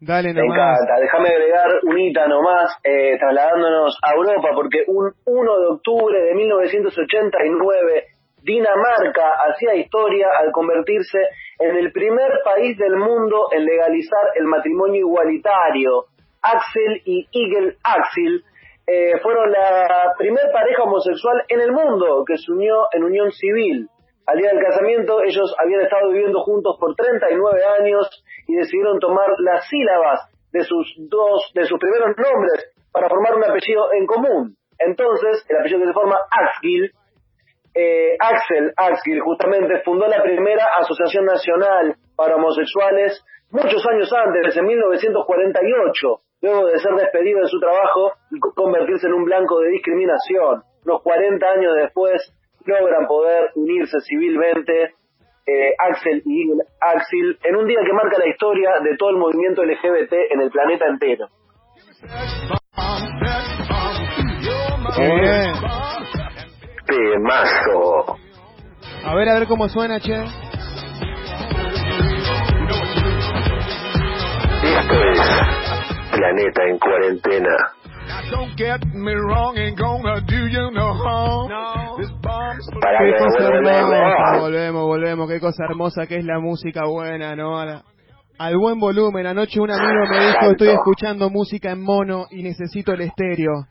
Dale 0.00 0.32
nomás. 0.32 0.46
Me 0.46 0.54
encanta. 0.54 1.00
Déjame 1.00 1.28
agregar 1.28 1.66
un 1.82 1.98
hito 1.98 2.28
nomás, 2.28 2.78
eh, 2.84 3.18
trasladándonos 3.18 3.98
a 4.00 4.14
Europa, 4.14 4.50
porque 4.54 4.84
un 4.86 5.12
1 5.26 5.60
de 5.60 5.66
octubre 5.66 6.22
de 6.22 6.34
1989 6.34 8.04
Dinamarca 8.42 9.32
hacía 9.46 9.74
historia 9.74 10.28
al 10.38 10.50
convertirse 10.52 11.18
en 11.58 11.76
el 11.76 11.92
primer 11.92 12.40
país 12.44 12.76
del 12.78 12.96
mundo 12.96 13.48
en 13.52 13.64
legalizar 13.64 14.32
el 14.34 14.44
matrimonio 14.44 15.00
igualitario. 15.00 16.06
Axel 16.42 17.02
y 17.04 17.28
Eagle 17.32 17.76
Axel 17.82 18.42
eh, 18.86 19.20
fueron 19.22 19.52
la 19.52 20.14
primer 20.16 20.50
pareja 20.52 20.84
homosexual 20.84 21.44
en 21.48 21.60
el 21.60 21.72
mundo 21.72 22.24
que 22.26 22.38
se 22.38 22.50
unió 22.50 22.86
en 22.92 23.04
unión 23.04 23.30
civil. 23.30 23.88
Al 24.26 24.38
día 24.38 24.50
del 24.50 24.62
casamiento 24.62 25.22
ellos 25.22 25.54
habían 25.58 25.82
estado 25.82 26.10
viviendo 26.10 26.40
juntos 26.40 26.76
por 26.80 26.94
39 26.94 27.60
años 27.80 28.08
y 28.46 28.56
decidieron 28.56 28.98
tomar 28.98 29.28
las 29.38 29.66
sílabas 29.68 30.30
de 30.52 30.64
sus 30.64 30.94
dos 31.08 31.50
de 31.54 31.64
sus 31.64 31.78
primeros 31.78 32.16
nombres 32.16 32.72
para 32.92 33.08
formar 33.08 33.36
un 33.36 33.44
apellido 33.44 33.92
en 33.92 34.06
común. 34.06 34.56
Entonces, 34.78 35.44
el 35.48 35.58
apellido 35.58 35.80
que 35.80 35.86
se 35.86 35.92
forma 35.92 36.16
Axel 36.30 36.90
eh, 37.74 38.16
Axel 38.18 38.72
Axel 38.76 39.20
justamente 39.20 39.80
fundó 39.84 40.06
la 40.08 40.22
primera 40.22 40.64
asociación 40.80 41.24
nacional 41.24 41.94
para 42.16 42.36
homosexuales 42.36 43.24
muchos 43.50 43.84
años 43.86 44.12
antes, 44.12 44.56
en 44.56 44.64
1948, 44.66 46.20
luego 46.42 46.66
de 46.66 46.78
ser 46.78 46.94
despedido 46.94 47.40
de 47.40 47.48
su 47.48 47.60
trabajo 47.60 48.12
y 48.30 48.40
convertirse 48.54 49.06
en 49.06 49.14
un 49.14 49.24
blanco 49.24 49.60
de 49.60 49.70
discriminación. 49.70 50.62
Unos 50.84 51.02
40 51.02 51.46
años 51.46 51.74
después 51.76 52.32
logran 52.64 53.06
poder 53.06 53.50
unirse 53.54 53.98
civilmente 54.00 54.94
eh, 55.46 55.74
Axel 55.78 56.22
y 56.24 56.50
Axel 56.80 57.38
en 57.42 57.56
un 57.56 57.66
día 57.66 57.80
que 57.84 57.92
marca 57.92 58.18
la 58.18 58.28
historia 58.28 58.80
de 58.82 58.96
todo 58.96 59.10
el 59.10 59.16
movimiento 59.16 59.64
LGBT 59.64 60.12
en 60.30 60.40
el 60.40 60.50
planeta 60.50 60.86
entero. 60.86 61.26
Temazo. 66.90 68.18
A 69.04 69.14
ver, 69.14 69.28
a 69.28 69.34
ver 69.38 69.46
cómo 69.46 69.68
suena, 69.68 70.00
che. 70.00 70.14
Esto 74.62 74.94
es 75.12 75.20
Planeta 76.12 76.62
en 76.68 76.78
Cuarentena. 76.78 77.56
Para 82.80 82.98
qué 82.98 83.12
cosa 83.18 83.48
hermosa, 83.48 84.38
volvemos, 84.40 84.82
volvemos, 84.82 85.28
qué 85.28 85.40
cosa 85.40 85.64
hermosa 85.68 86.06
que 86.06 86.16
es 86.16 86.24
la 86.24 86.38
música 86.40 86.84
buena, 86.86 87.36
¿no? 87.36 87.58
al 88.40 88.56
buen 88.56 88.78
volumen. 88.80 89.26
Anoche 89.26 89.60
un 89.60 89.70
amigo 89.70 90.06
me 90.10 90.26
dijo, 90.26 90.50
estoy 90.52 90.68
escuchando 90.68 91.28
música 91.28 91.72
en 91.72 91.82
mono 91.82 92.26
y 92.30 92.42
necesito 92.42 92.92
el 92.92 93.02
estéreo. 93.02 93.66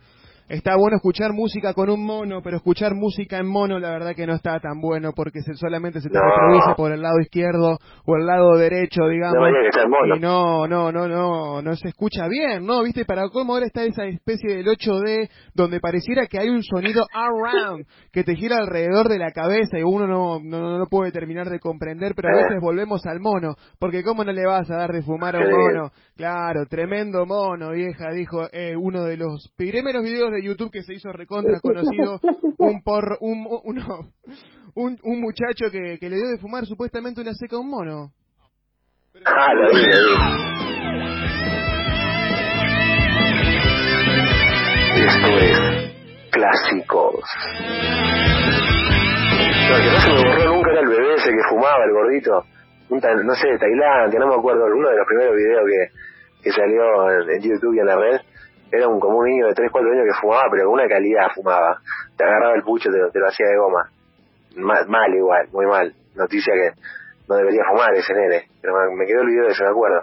Está 0.49 0.75
bueno 0.77 0.97
escuchar 0.97 1.31
música 1.31 1.75
con 1.75 1.91
un 1.91 2.03
mono, 2.03 2.41
pero 2.41 2.57
escuchar 2.57 2.95
música 2.95 3.37
en 3.37 3.45
mono 3.45 3.77
la 3.77 3.91
verdad 3.91 4.15
que 4.15 4.25
no 4.25 4.33
está 4.33 4.59
tan 4.59 4.81
bueno 4.81 5.11
porque 5.15 5.41
se, 5.41 5.53
solamente 5.53 6.01
se 6.01 6.09
te 6.09 6.17
reproduce 6.19 6.73
por 6.75 6.91
el 6.91 7.03
lado 7.03 7.19
izquierdo 7.19 7.77
o 8.03 8.15
el 8.15 8.25
lado 8.25 8.57
derecho, 8.57 9.07
digamos. 9.07 9.35
No, 9.35 10.15
y 10.15 10.19
no, 10.19 10.67
no, 10.67 10.91
no, 10.91 11.07
no, 11.07 11.61
no 11.61 11.75
se 11.75 11.89
escucha 11.89 12.27
bien, 12.27 12.65
¿no? 12.65 12.81
¿Viste? 12.81 13.05
Para 13.05 13.29
cómo 13.29 13.53
ahora 13.53 13.67
está 13.67 13.83
esa 13.83 14.05
especie 14.05 14.55
del 14.55 14.65
8D 14.65 15.29
donde 15.53 15.79
pareciera 15.79 16.25
que 16.25 16.39
hay 16.39 16.49
un 16.49 16.63
sonido 16.63 17.05
around 17.13 17.85
que 18.11 18.23
te 18.23 18.35
gira 18.35 18.57
alrededor 18.57 19.07
de 19.07 19.19
la 19.19 19.31
cabeza 19.31 19.77
y 19.77 19.83
uno 19.83 20.07
no, 20.07 20.39
no, 20.41 20.79
no 20.79 20.85
puede 20.87 21.11
terminar 21.11 21.47
de 21.51 21.59
comprender, 21.59 22.13
pero 22.15 22.29
a 22.29 22.37
veces 22.41 22.57
volvemos 22.59 23.05
al 23.05 23.19
mono, 23.19 23.53
porque 23.77 24.01
cómo 24.01 24.23
no 24.23 24.31
le 24.31 24.47
vas 24.47 24.67
a 24.71 24.77
dar 24.77 24.93
de 24.93 25.03
fumar 25.03 25.35
a 25.35 25.41
un 25.41 25.51
mono. 25.51 25.91
Claro, 26.20 26.65
tremendo 26.65 27.26
mono, 27.26 27.72
vieja, 27.72 28.11
dijo 28.11 28.45
eh, 28.51 28.76
uno 28.76 29.05
de 29.05 29.15
los 29.15 29.53
primeros 29.55 30.03
videos 30.03 30.32
de 30.32 30.43
YouTube 30.43 30.70
que 30.70 30.84
se 30.84 30.93
hizo 30.93 31.13
recontra 31.13 31.61
conocido 31.61 32.20
un 32.57 32.84
por 32.84 33.17
un, 33.22 33.47
uno, 33.63 34.11
un, 34.76 34.99
un, 35.01 35.22
muchacho 35.22 35.72
que, 35.72 35.97
que, 35.97 36.09
le 36.09 36.17
dio 36.17 36.28
de 36.28 36.38
fumar 36.38 36.65
supuestamente 36.65 37.22
una 37.22 37.34
seca 37.34 37.55
a 37.55 37.59
un 37.59 37.70
mono. 37.70 38.11
Ah, 39.24 39.53
lo 39.53 39.70
vi, 39.70 39.86
Esto 44.99 45.38
es 45.38 45.57
clásicos. 46.32 47.24
Lo 49.70 49.78
que 49.78 49.89
no 49.89 50.01
se 50.01 50.11
me 50.11 50.36
borró 50.36 50.53
nunca 50.53 50.72
era 50.72 50.82
el 50.82 50.89
bebé 50.89 51.15
ese 51.15 51.30
que 51.30 51.49
fumaba, 51.49 51.86
el 51.86 51.93
gordito. 51.93 52.43
no 52.89 53.36
sé, 53.36 53.47
de 53.47 53.57
Tailandia, 53.57 54.20
no 54.20 54.28
me 54.28 54.36
acuerdo, 54.36 54.65
uno 54.65 54.89
de 54.89 54.97
los 54.97 55.07
primeros 55.07 55.34
videos 55.34 55.63
que, 55.65 56.09
que 56.43 56.51
salió 56.51 57.09
en, 57.11 57.29
en 57.29 57.41
YouTube 57.41 57.75
y 57.75 57.79
en 57.79 57.85
la 57.85 57.95
red 57.95 58.21
era 58.71 58.87
un, 58.87 58.99
como 58.99 59.17
un 59.17 59.25
niño 59.25 59.47
de 59.47 59.53
3, 59.53 59.69
4 59.71 59.91
años 59.91 60.05
que 60.05 60.21
fumaba, 60.21 60.43
pero 60.51 60.65
con 60.65 60.73
una 60.73 60.87
calidad 60.87 61.27
fumaba. 61.33 61.81
Te 62.15 62.23
agarraba 62.23 62.55
el 62.55 62.63
pucho, 62.63 62.89
te, 62.89 62.97
te 63.11 63.19
lo 63.19 63.27
hacía 63.27 63.47
de 63.47 63.57
goma. 63.57 63.89
Mal, 64.57 64.87
mal, 64.87 65.13
igual, 65.15 65.47
muy 65.51 65.65
mal. 65.65 65.93
Noticia 66.15 66.53
que 66.53 66.71
no 67.27 67.35
debería 67.35 67.61
fumar 67.69 67.93
ese 67.95 68.13
nene. 68.13 68.47
Pero 68.61 68.73
me, 68.95 69.05
quedó 69.05 69.21
el 69.21 69.27
video 69.27 69.45
de 69.45 69.51
eso, 69.51 69.63
me 69.63 69.69
acuerdo. 69.69 70.01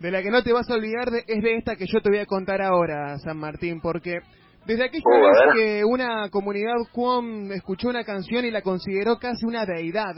De 0.00 0.10
la 0.10 0.22
que 0.22 0.30
no 0.30 0.42
te 0.42 0.52
vas 0.52 0.68
a 0.70 0.74
olvidar 0.74 1.08
es 1.26 1.42
de 1.42 1.56
esta 1.56 1.76
que 1.76 1.86
yo 1.86 2.00
te 2.00 2.10
voy 2.10 2.18
a 2.18 2.26
contar 2.26 2.60
ahora, 2.62 3.16
San 3.18 3.38
Martín, 3.38 3.80
porque 3.80 4.18
desde 4.66 4.84
aquella 4.84 5.04
uh, 5.06 5.22
vez 5.22 5.54
que 5.54 5.84
una 5.84 6.28
comunidad 6.30 6.74
Cuom 6.92 7.52
escuchó 7.52 7.88
una 7.88 8.04
canción 8.04 8.44
y 8.44 8.50
la 8.50 8.62
consideró 8.62 9.18
casi 9.18 9.46
una 9.46 9.64
deidad. 9.64 10.14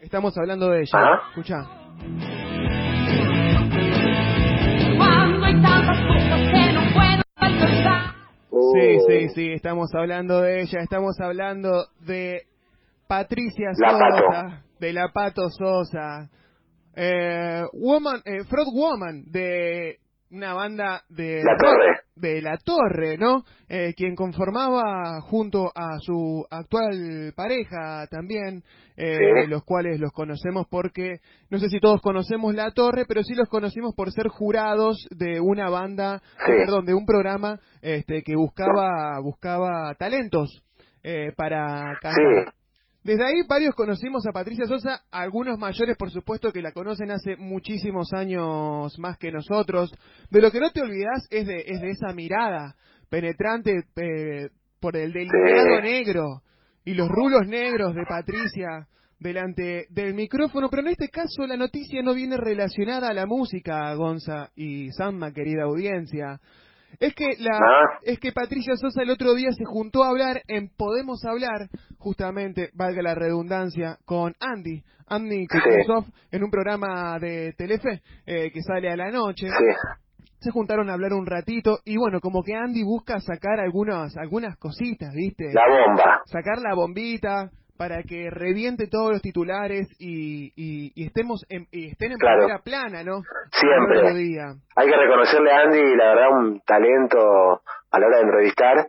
Estamos 0.00 0.36
hablando 0.36 0.68
de 0.68 0.82
ella. 0.82 1.20
Escucha. 1.30 2.53
Sí, 8.74 8.98
sí, 9.06 9.28
sí, 9.34 9.52
estamos 9.52 9.94
hablando 9.94 10.40
de 10.40 10.62
ella, 10.62 10.80
estamos 10.80 11.18
hablando 11.20 11.86
de 12.00 12.42
Patricia 13.06 13.70
Sosa, 13.74 14.64
de 14.80 14.92
La 14.92 15.08
Pato 15.12 15.48
Sosa, 15.50 16.28
eh, 16.96 17.62
woman, 17.72 18.20
eh, 18.24 18.44
Frog 18.48 18.74
Woman, 18.74 19.24
de 19.30 19.98
una 20.30 20.54
banda 20.54 21.02
de 21.08 21.42
La 21.44 21.56
Torre, 21.56 22.00
de 22.16 22.40
La 22.40 22.56
Torre 22.58 23.16
¿no? 23.18 23.44
Eh, 23.68 23.94
quien 23.96 24.14
conformaba 24.14 25.20
junto 25.22 25.72
a 25.74 25.98
su 26.00 26.44
actual 26.50 27.32
pareja 27.34 28.06
también, 28.08 28.62
eh, 28.96 29.46
los 29.48 29.64
cuales 29.64 29.98
los 29.98 30.12
conocemos 30.12 30.66
porque, 30.70 31.20
no 31.50 31.58
sé 31.58 31.68
si 31.68 31.80
todos 31.80 32.00
conocemos 32.00 32.54
La 32.54 32.70
Torre, 32.70 33.04
pero 33.06 33.22
sí 33.22 33.34
los 33.34 33.48
conocimos 33.48 33.94
por 33.94 34.12
ser 34.12 34.28
jurados 34.28 35.08
de 35.10 35.40
una 35.40 35.70
banda, 35.70 36.22
perdón, 36.46 36.84
de 36.84 36.94
un 36.94 37.06
programa 37.06 37.58
este, 37.82 38.22
que 38.22 38.36
buscaba, 38.36 39.18
buscaba 39.20 39.94
talentos 39.94 40.62
eh, 41.02 41.32
para 41.36 41.98
cantar. 42.00 42.54
Desde 43.04 43.22
ahí 43.22 43.42
varios 43.46 43.74
conocimos 43.74 44.26
a 44.26 44.32
Patricia 44.32 44.64
Sosa, 44.64 45.02
algunos 45.10 45.58
mayores 45.58 45.94
por 45.98 46.10
supuesto 46.10 46.50
que 46.50 46.62
la 46.62 46.72
conocen 46.72 47.10
hace 47.10 47.36
muchísimos 47.36 48.14
años 48.14 48.98
más 48.98 49.18
que 49.18 49.30
nosotros. 49.30 49.92
De 50.30 50.40
lo 50.40 50.50
que 50.50 50.58
no 50.58 50.70
te 50.72 50.80
olvidas 50.80 51.26
es 51.30 51.46
de, 51.46 51.64
es 51.66 51.82
de 51.82 51.90
esa 51.90 52.14
mirada 52.14 52.74
penetrante 53.10 53.84
eh, 53.96 54.48
por 54.80 54.96
el 54.96 55.12
delineado 55.12 55.82
negro 55.82 56.42
y 56.86 56.94
los 56.94 57.10
rulos 57.10 57.46
negros 57.46 57.94
de 57.94 58.06
Patricia 58.08 58.88
delante 59.18 59.86
del 59.90 60.14
micrófono, 60.14 60.70
pero 60.70 60.80
en 60.80 60.88
este 60.88 61.08
caso 61.08 61.46
la 61.46 61.58
noticia 61.58 62.02
no 62.02 62.14
viene 62.14 62.38
relacionada 62.38 63.08
a 63.08 63.14
la 63.14 63.26
música, 63.26 63.92
Gonza 63.96 64.50
y 64.56 64.90
Samma, 64.92 65.30
querida 65.32 65.64
audiencia. 65.64 66.40
Es 67.00 67.14
que 67.14 67.36
la 67.38 67.56
ah. 67.56 67.98
es 68.02 68.18
que 68.18 68.32
Patricia 68.32 68.76
Sosa 68.76 69.02
el 69.02 69.10
otro 69.10 69.34
día 69.34 69.50
se 69.52 69.64
juntó 69.64 70.04
a 70.04 70.08
hablar 70.08 70.42
en 70.48 70.68
Podemos 70.68 71.24
hablar, 71.24 71.68
justamente, 71.98 72.70
valga 72.74 73.02
la 73.02 73.14
redundancia, 73.14 73.98
con 74.04 74.34
Andy, 74.40 74.82
Andy 75.06 75.46
Kuznetsov, 75.46 76.04
en 76.30 76.44
un 76.44 76.50
programa 76.50 77.18
de 77.18 77.52
Telefe 77.52 78.02
eh, 78.26 78.50
que 78.50 78.62
sale 78.62 78.90
a 78.90 78.96
la 78.96 79.10
noche. 79.10 79.48
Se 80.38 80.50
juntaron 80.50 80.90
a 80.90 80.92
hablar 80.92 81.14
un 81.14 81.26
ratito 81.26 81.78
y 81.84 81.96
bueno, 81.96 82.20
como 82.20 82.42
que 82.42 82.54
Andy 82.54 82.82
busca 82.82 83.18
sacar 83.20 83.60
algunas 83.60 84.16
algunas 84.16 84.58
cositas, 84.58 85.12
¿viste? 85.14 85.52
La 85.54 85.64
bomba. 85.66 86.20
Sacar 86.26 86.58
la 86.58 86.74
bombita, 86.74 87.50
para 87.76 88.02
que 88.02 88.30
reviente 88.30 88.86
todos 88.86 89.12
los 89.12 89.22
titulares 89.22 89.88
y, 89.98 90.52
y, 90.54 91.06
estemos 91.06 91.44
en, 91.48 91.66
y 91.72 91.90
estén 91.90 92.12
en 92.12 92.18
primera 92.18 92.60
plana, 92.62 93.02
¿no? 93.02 93.22
Siempre. 93.50 94.00
Hay 94.76 94.88
que 94.88 94.96
reconocerle 94.96 95.50
a 95.50 95.60
Andy, 95.62 95.96
la 95.96 96.14
verdad, 96.14 96.38
un 96.38 96.60
talento 96.60 97.62
a 97.90 97.98
la 97.98 98.06
hora 98.06 98.18
de 98.18 98.22
entrevistar, 98.22 98.86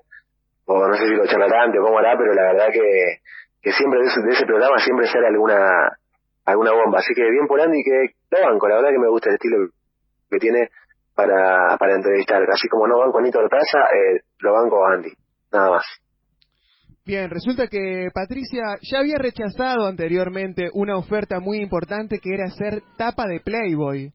o 0.65 0.87
no 0.87 0.93
sé 0.95 1.07
si 1.07 1.15
lo 1.15 1.25
charlatante 1.25 1.79
o 1.79 1.83
cómo 1.83 1.99
hará, 1.99 2.15
pero 2.17 2.33
la 2.33 2.53
verdad 2.53 2.67
que, 2.71 3.19
que 3.61 3.71
siempre 3.71 4.01
de 4.01 4.31
ese, 4.31 4.45
programa 4.45 4.77
siempre 4.77 5.07
sale 5.07 5.27
alguna 5.27 5.57
alguna 6.45 6.71
bomba. 6.71 6.99
Así 6.99 7.13
que 7.15 7.23
bien 7.23 7.47
por 7.47 7.59
Andy, 7.59 7.83
que 7.83 8.13
lo 8.29 8.47
banco, 8.47 8.67
la 8.67 8.75
verdad 8.75 8.91
que 8.91 8.99
me 8.99 9.09
gusta 9.09 9.29
el 9.29 9.35
estilo 9.35 9.67
que 10.29 10.37
tiene 10.37 10.69
para, 11.15 11.75
para 11.77 11.95
entrevistar. 11.95 12.43
Así 12.51 12.67
como 12.67 12.87
no 12.87 12.99
banco 12.99 13.17
a 13.17 13.21
Nito 13.21 13.39
Taza, 13.49 13.79
eh, 13.95 14.21
lo 14.39 14.53
banco 14.53 14.85
a 14.85 14.93
Andy, 14.93 15.11
nada 15.51 15.71
más. 15.71 16.04
Bien, 17.07 17.29
resulta 17.29 17.67
que 17.67 18.07
Patricia 18.11 18.63
ya 18.81 18.97
había 18.97 19.19
rechazado 19.19 19.85
anteriormente 19.85 20.69
una 20.73 20.97
oferta 20.97 21.39
muy 21.39 21.59
importante 21.59 22.17
que 22.17 22.33
era 22.33 22.49
ser 22.49 22.81
tapa 22.97 23.27
de 23.27 23.41
Playboy. 23.41 24.11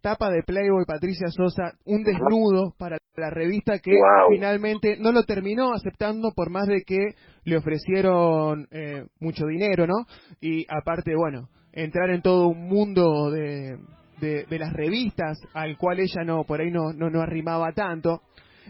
Tapa 0.00 0.30
de 0.30 0.44
Playboy, 0.44 0.84
Patricia 0.86 1.26
Sosa, 1.28 1.72
un 1.84 2.04
desnudo 2.04 2.72
para 2.78 2.98
la 3.16 3.30
revista 3.30 3.80
que 3.80 3.98
finalmente 4.30 4.96
no 5.00 5.10
lo 5.10 5.24
terminó 5.24 5.72
aceptando 5.72 6.30
por 6.36 6.50
más 6.50 6.68
de 6.68 6.82
que 6.82 7.16
le 7.42 7.56
ofrecieron 7.56 8.68
eh, 8.70 9.04
mucho 9.18 9.44
dinero, 9.46 9.88
¿no? 9.88 10.06
Y 10.40 10.64
aparte, 10.68 11.16
bueno, 11.16 11.48
entrar 11.72 12.10
en 12.10 12.22
todo 12.22 12.46
un 12.46 12.68
mundo 12.68 13.28
de, 13.32 13.76
de, 14.20 14.44
de 14.44 14.58
las 14.60 14.72
revistas 14.72 15.36
al 15.52 15.76
cual 15.76 15.98
ella 15.98 16.22
no, 16.24 16.44
por 16.44 16.60
ahí 16.60 16.70
no, 16.70 16.92
no, 16.92 17.10
no 17.10 17.20
arrimaba 17.20 17.72
tanto. 17.72 18.22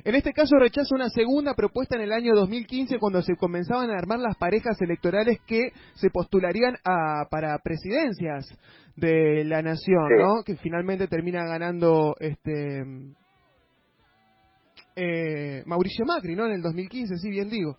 En 0.04 0.14
este 0.14 0.32
caso 0.32 0.56
rechaza 0.56 0.94
una 0.94 1.08
segunda 1.10 1.54
propuesta 1.54 1.96
en 1.96 2.02
el 2.02 2.12
año 2.12 2.34
2015 2.34 2.98
cuando 2.98 3.22
se 3.22 3.36
comenzaban 3.36 3.90
a 3.90 3.98
armar 3.98 4.18
las 4.18 4.36
parejas 4.36 4.80
electorales 4.80 5.38
que 5.46 5.72
se 5.94 6.10
postularían 6.10 6.76
a, 6.84 7.26
para 7.30 7.58
presidencias 7.58 8.46
de 8.96 9.44
la 9.44 9.62
nación, 9.62 10.08
¿no? 10.18 10.42
Que 10.44 10.56
finalmente 10.56 11.06
termina 11.06 11.44
ganando 11.44 12.14
este 12.18 12.82
eh, 14.96 15.62
Mauricio 15.66 16.04
Macri, 16.04 16.34
¿no? 16.34 16.46
En 16.46 16.52
el 16.52 16.62
2015, 16.62 17.16
sí, 17.18 17.30
bien 17.30 17.50
digo. 17.50 17.76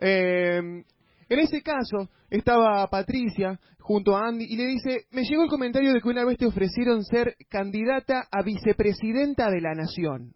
Eh, 0.00 0.58
en 0.58 1.38
ese 1.38 1.62
caso 1.62 2.08
estaba 2.28 2.86
Patricia 2.88 3.58
junto 3.78 4.16
a 4.16 4.28
Andy 4.28 4.44
y 4.48 4.56
le 4.56 4.66
dice, 4.66 5.06
me 5.10 5.22
llegó 5.24 5.44
el 5.44 5.50
comentario 5.50 5.92
de 5.92 6.00
que 6.00 6.08
una 6.08 6.24
vez 6.24 6.38
te 6.38 6.46
ofrecieron 6.46 7.04
ser 7.04 7.36
candidata 7.48 8.26
a 8.30 8.42
vicepresidenta 8.42 9.50
de 9.50 9.60
la 9.60 9.74
nación. 9.74 10.32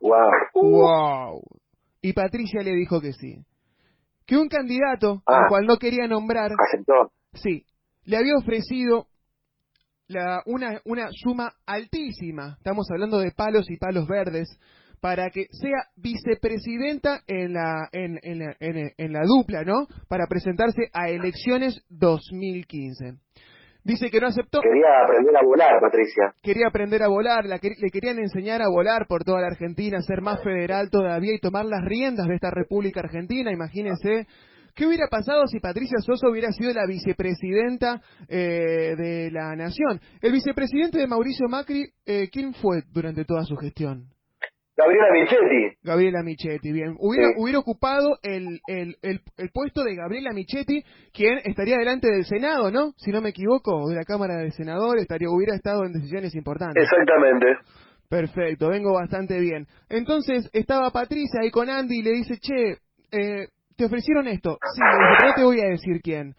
Wow. 0.00 0.30
Wow. 0.54 1.42
Y 2.00 2.12
Patricia 2.12 2.62
le 2.62 2.72
dijo 2.74 3.00
que 3.00 3.12
sí. 3.12 3.44
Que 4.26 4.36
un 4.36 4.48
candidato, 4.48 5.22
al 5.26 5.44
ah. 5.44 5.46
cual 5.48 5.66
no 5.66 5.76
quería 5.78 6.06
nombrar, 6.06 6.52
aceptó. 6.52 7.12
Sí, 7.32 7.64
le 8.04 8.16
había 8.16 8.36
ofrecido 8.36 9.06
la, 10.06 10.42
una, 10.46 10.80
una 10.84 11.08
suma 11.12 11.52
altísima, 11.66 12.54
estamos 12.58 12.86
hablando 12.90 13.18
de 13.18 13.32
palos 13.32 13.70
y 13.70 13.76
palos 13.76 14.06
verdes, 14.06 14.48
para 15.00 15.30
que 15.30 15.46
sea 15.50 15.84
vicepresidenta 15.96 17.22
en 17.26 17.52
la, 17.52 17.88
en, 17.92 18.18
en, 18.22 18.42
en, 18.60 18.92
en 18.96 19.12
la 19.12 19.24
dupla, 19.24 19.62
¿no? 19.62 19.86
Para 20.08 20.26
presentarse 20.26 20.88
a 20.92 21.08
elecciones 21.08 21.84
2015. 21.88 23.14
Dice 23.84 24.10
que 24.10 24.20
no 24.20 24.26
aceptó. 24.26 24.60
Quería 24.60 25.02
aprender 25.04 25.36
a 25.36 25.44
volar, 25.44 25.80
Patricia. 25.80 26.32
Quería 26.42 26.66
aprender 26.68 27.02
a 27.02 27.08
volar, 27.08 27.46
le 27.46 27.90
querían 27.90 28.18
enseñar 28.18 28.60
a 28.60 28.68
volar 28.68 29.06
por 29.06 29.24
toda 29.24 29.40
la 29.40 29.46
Argentina, 29.46 30.00
ser 30.02 30.20
más 30.20 30.42
federal 30.42 30.90
todavía 30.90 31.34
y 31.34 31.38
tomar 31.38 31.64
las 31.64 31.84
riendas 31.84 32.26
de 32.26 32.34
esta 32.34 32.50
República 32.50 33.00
Argentina. 33.00 33.50
Imagínense 33.50 34.26
¿Qué 34.78 34.86
hubiera 34.86 35.08
pasado 35.08 35.44
si 35.48 35.58
Patricia 35.58 35.98
Sosa 35.98 36.28
hubiera 36.28 36.52
sido 36.52 36.72
la 36.72 36.86
vicepresidenta 36.86 38.00
eh, 38.28 38.94
de 38.96 39.28
la 39.32 39.56
Nación? 39.56 40.00
El 40.20 40.30
vicepresidente 40.30 40.98
de 40.98 41.08
Mauricio 41.08 41.48
Macri, 41.48 41.84
eh, 42.06 42.28
¿quién 42.30 42.54
fue 42.54 42.82
durante 42.92 43.24
toda 43.24 43.42
su 43.42 43.56
gestión? 43.56 44.04
Gabriela 44.78 45.10
Michetti. 45.12 45.76
Gabriela 45.82 46.22
Michetti, 46.22 46.72
bien. 46.72 46.94
Hubiera, 47.00 47.30
hubiera 47.36 47.58
ocupado 47.58 48.16
el, 48.22 48.60
el, 48.68 48.94
el, 49.02 49.20
el, 49.36 49.50
puesto 49.52 49.82
de 49.82 49.96
Gabriela 49.96 50.30
Michetti, 50.32 50.84
quien 51.12 51.38
estaría 51.44 51.78
delante 51.78 52.06
del 52.06 52.24
Senado, 52.24 52.70
¿no? 52.70 52.92
Si 52.96 53.10
no 53.10 53.20
me 53.20 53.30
equivoco, 53.30 53.88
de 53.88 53.96
la 53.96 54.04
Cámara 54.04 54.36
de 54.36 54.52
Senadores, 54.52 55.02
estaría, 55.02 55.30
hubiera 55.30 55.56
estado 55.56 55.84
en 55.84 55.94
decisiones 55.94 56.32
importantes. 56.36 56.84
Exactamente. 56.84 57.46
Perfecto, 58.08 58.68
vengo 58.68 58.94
bastante 58.94 59.40
bien. 59.40 59.66
Entonces, 59.88 60.48
estaba 60.52 60.90
Patricia 60.90 61.40
ahí 61.42 61.50
con 61.50 61.68
Andy 61.68 61.98
y 61.98 62.02
le 62.02 62.12
dice, 62.12 62.38
che, 62.38 62.76
eh, 63.10 63.48
¿te 63.76 63.84
ofrecieron 63.84 64.28
esto? 64.28 64.58
Sí, 64.74 64.80
no 65.26 65.34
te 65.34 65.42
voy 65.42 65.60
a 65.60 65.70
decir 65.70 66.00
quién. 66.00 66.34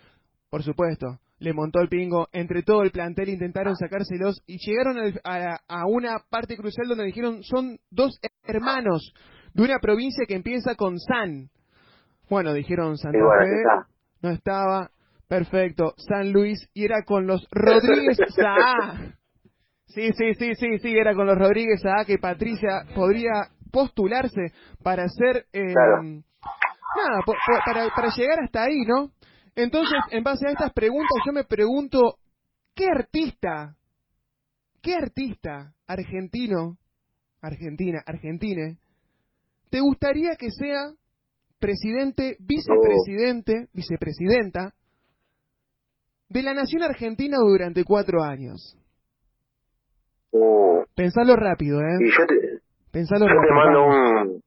Por 0.49 0.63
supuesto 0.63 1.19
le 1.39 1.53
montó 1.53 1.79
el 1.79 1.87
pingo, 1.87 2.27
entre 2.31 2.63
todo 2.63 2.83
el 2.83 2.91
plantel 2.91 3.29
intentaron 3.29 3.75
sacárselos 3.75 4.41
y 4.45 4.57
llegaron 4.59 4.97
a, 5.23 5.59
a, 5.67 5.85
una 5.87 6.19
parte 6.29 6.57
crucial 6.57 6.87
donde 6.87 7.05
dijeron 7.05 7.43
son 7.43 7.79
dos 7.89 8.19
hermanos 8.43 9.13
de 9.53 9.63
una 9.63 9.79
provincia 9.79 10.25
que 10.27 10.35
empieza 10.35 10.75
con 10.75 10.99
San. 10.99 11.49
Bueno, 12.29 12.53
dijeron 12.53 12.97
Santa 12.97 13.17
Fe, 13.17 13.87
no 14.21 14.29
estaba, 14.29 14.91
perfecto, 15.27 15.93
San 15.97 16.31
Luis 16.31 16.69
y 16.73 16.83
era 16.83 17.03
con 17.05 17.25
los 17.25 17.47
Rodríguez 17.51 18.17
Saá. 18.35 19.15
Sí, 19.87 20.11
sí, 20.13 20.33
sí, 20.35 20.53
sí, 20.55 20.77
sí, 20.79 20.95
era 20.95 21.15
con 21.15 21.25
los 21.25 21.37
Rodríguez 21.37 21.81
Saá 21.81 22.05
que 22.05 22.17
Patricia 22.17 22.83
podría 22.93 23.47
postularse 23.71 24.53
para 24.83 25.07
ser... 25.07 25.45
Eh, 25.53 25.73
Nada, 26.95 27.21
para, 27.65 27.89
para 27.95 28.09
llegar 28.15 28.39
hasta 28.43 28.63
ahí, 28.63 28.81
¿no? 28.87 29.11
Entonces, 29.55 29.99
en 30.11 30.23
base 30.23 30.47
a 30.47 30.51
estas 30.51 30.73
preguntas, 30.73 31.17
yo 31.25 31.33
me 31.33 31.43
pregunto, 31.43 32.17
¿qué 32.75 32.85
artista, 32.87 33.75
qué 34.81 34.95
artista 34.95 35.73
argentino, 35.87 36.77
Argentina, 37.41 38.01
argentine, 38.05 38.77
te 39.69 39.79
gustaría 39.79 40.35
que 40.35 40.51
sea 40.51 40.91
presidente, 41.59 42.37
vicepresidente, 42.39 43.67
vicepresidenta 43.73 44.73
de 46.29 46.43
la 46.43 46.53
nación 46.53 46.83
argentina 46.83 47.37
durante 47.39 47.83
cuatro 47.83 48.23
años? 48.23 48.77
Oh. 50.31 50.83
Pensalo 50.95 51.35
rápido, 51.35 51.79
¿eh? 51.81 51.97
Y 52.01 52.09
yo 52.11 52.25
te, 52.27 52.59
Pensalo 52.91 53.25
yo 53.27 53.41
te 53.41 53.53
mando 53.53 53.85
un... 53.85 54.43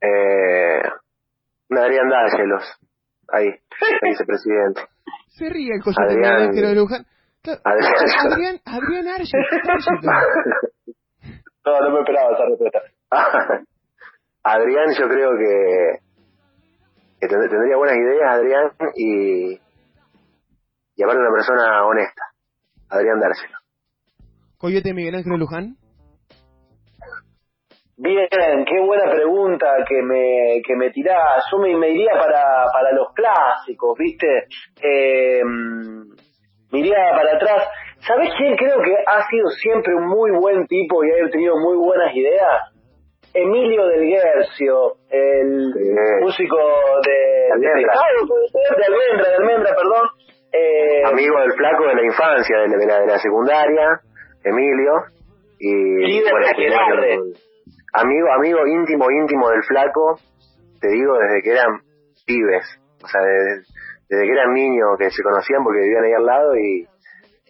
Eh, 0.00 0.82
Adrián 1.70 2.08
Dárgelos 2.08 2.62
ahí, 3.32 3.46
el 3.48 4.10
vicepresidente. 4.10 4.82
Se 5.28 5.48
ríe 5.48 5.74
el 5.74 5.82
coyote 5.82 6.02
Adrián, 6.02 6.52
de 6.52 6.74
Luján. 6.74 7.06
Adrián, 7.64 8.60
Adrián, 8.64 9.06
No, 11.64 11.80
no 11.80 11.90
me 11.90 12.00
esperaba 12.00 12.32
esa 12.32 12.44
respuesta. 12.46 12.80
Adrián 14.44 14.94
yo 14.98 15.08
creo 15.08 15.30
que, 15.38 16.00
que 17.20 17.26
tendría 17.28 17.76
buenas 17.76 17.96
ideas, 17.96 18.34
Adrián, 18.34 18.70
y, 18.96 19.60
y 20.96 21.02
aparte 21.02 21.20
una 21.20 21.32
persona 21.32 21.86
honesta. 21.86 22.22
Adrián 22.90 23.18
Dárselo. 23.18 23.56
Coyote 24.58 24.92
Miguel 24.94 25.14
Ángel 25.16 25.38
Luján. 25.38 25.76
Bien, 27.96 28.28
qué 28.28 28.80
buena 28.80 29.08
pregunta 29.10 29.66
que 29.88 30.02
me, 30.02 30.60
que 30.66 30.74
me 30.74 30.90
tirás. 30.90 31.44
Yo 31.52 31.58
me, 31.58 31.70
iría 31.90 32.12
para, 32.18 32.66
para 32.72 32.92
los 32.92 33.12
clásicos, 33.14 33.96
¿viste? 33.96 34.48
Eh, 34.82 35.42
me 35.44 36.78
iría 36.78 36.96
para 37.12 37.36
atrás. 37.36 37.68
¿Sabés 38.00 38.30
quién 38.36 38.56
creo 38.56 38.78
que 38.82 38.96
ha 39.06 39.22
sido 39.28 39.48
siempre 39.48 39.94
un 39.94 40.08
muy 40.08 40.32
buen 40.32 40.66
tipo 40.66 41.04
y 41.04 41.10
ha 41.12 41.30
tenido 41.30 41.56
muy 41.56 41.76
buenas 41.76 42.14
ideas? 42.14 42.74
Emilio 43.32 43.86
del 43.86 44.06
Guercio, 44.06 44.94
el 45.10 45.72
músico 46.20 46.56
de, 47.04 47.52
Almendra. 47.52 47.92
de 48.76 48.84
Almendra, 48.84 49.28
de 49.28 49.36
Almendra, 49.36 49.74
perdón. 49.74 50.08
Eh, 50.52 51.02
Amigo 51.04 51.40
del 51.40 51.52
flaco 51.52 51.86
de 51.86 51.94
la 51.94 52.04
infancia, 52.04 52.58
de 52.58 52.86
la, 52.86 53.00
de 53.00 53.06
la, 53.06 53.18
secundaria, 53.18 54.00
Emilio. 54.44 54.92
Y, 55.58 56.22
bueno, 56.22 56.46
amigo, 57.94 58.28
amigo 58.32 58.66
íntimo, 58.66 59.10
íntimo 59.10 59.48
del 59.50 59.62
flaco, 59.62 60.18
te 60.80 60.88
digo, 60.88 61.16
desde 61.18 61.42
que 61.42 61.50
eran 61.52 61.80
pibes, 62.26 62.80
o 63.02 63.08
sea, 63.08 63.20
desde, 63.22 63.64
que 64.08 64.32
eran 64.32 64.52
niños 64.52 64.98
que 64.98 65.10
se 65.10 65.22
conocían 65.22 65.62
porque 65.62 65.80
vivían 65.80 66.04
ahí 66.04 66.12
al 66.12 66.26
lado 66.26 66.56
y, 66.56 66.86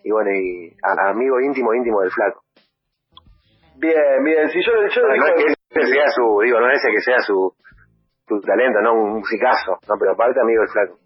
y 0.05 0.11
bueno, 0.11 0.31
y 0.31 0.77
amigo 0.83 1.41
íntimo, 1.41 1.75
íntimo 1.75 2.01
del 2.03 2.11
flaco. 2.11 2.43
Bien, 3.77 4.23
bien, 4.23 4.49
si 4.51 4.61
yo, 4.65 4.73
yo 4.73 5.03
no, 5.03 5.15
digo... 5.15 5.27
es 5.27 5.57
que 5.73 5.81
ese 5.81 5.93
sea 5.93 6.11
su, 6.11 6.41
digo, 6.45 6.61
no 6.61 6.71
es 6.71 6.79
ese 6.79 6.93
que 6.93 7.01
sea 7.01 7.19
su, 7.21 7.53
su 8.29 8.41
talento, 8.41 8.81
no 8.81 8.95
un 8.95 9.13
musicazo, 9.15 9.79
no, 9.89 9.95
pero 9.99 10.13
aparte 10.13 10.41
amigo 10.41 10.61
del 10.61 10.71
flaco. 10.71 10.99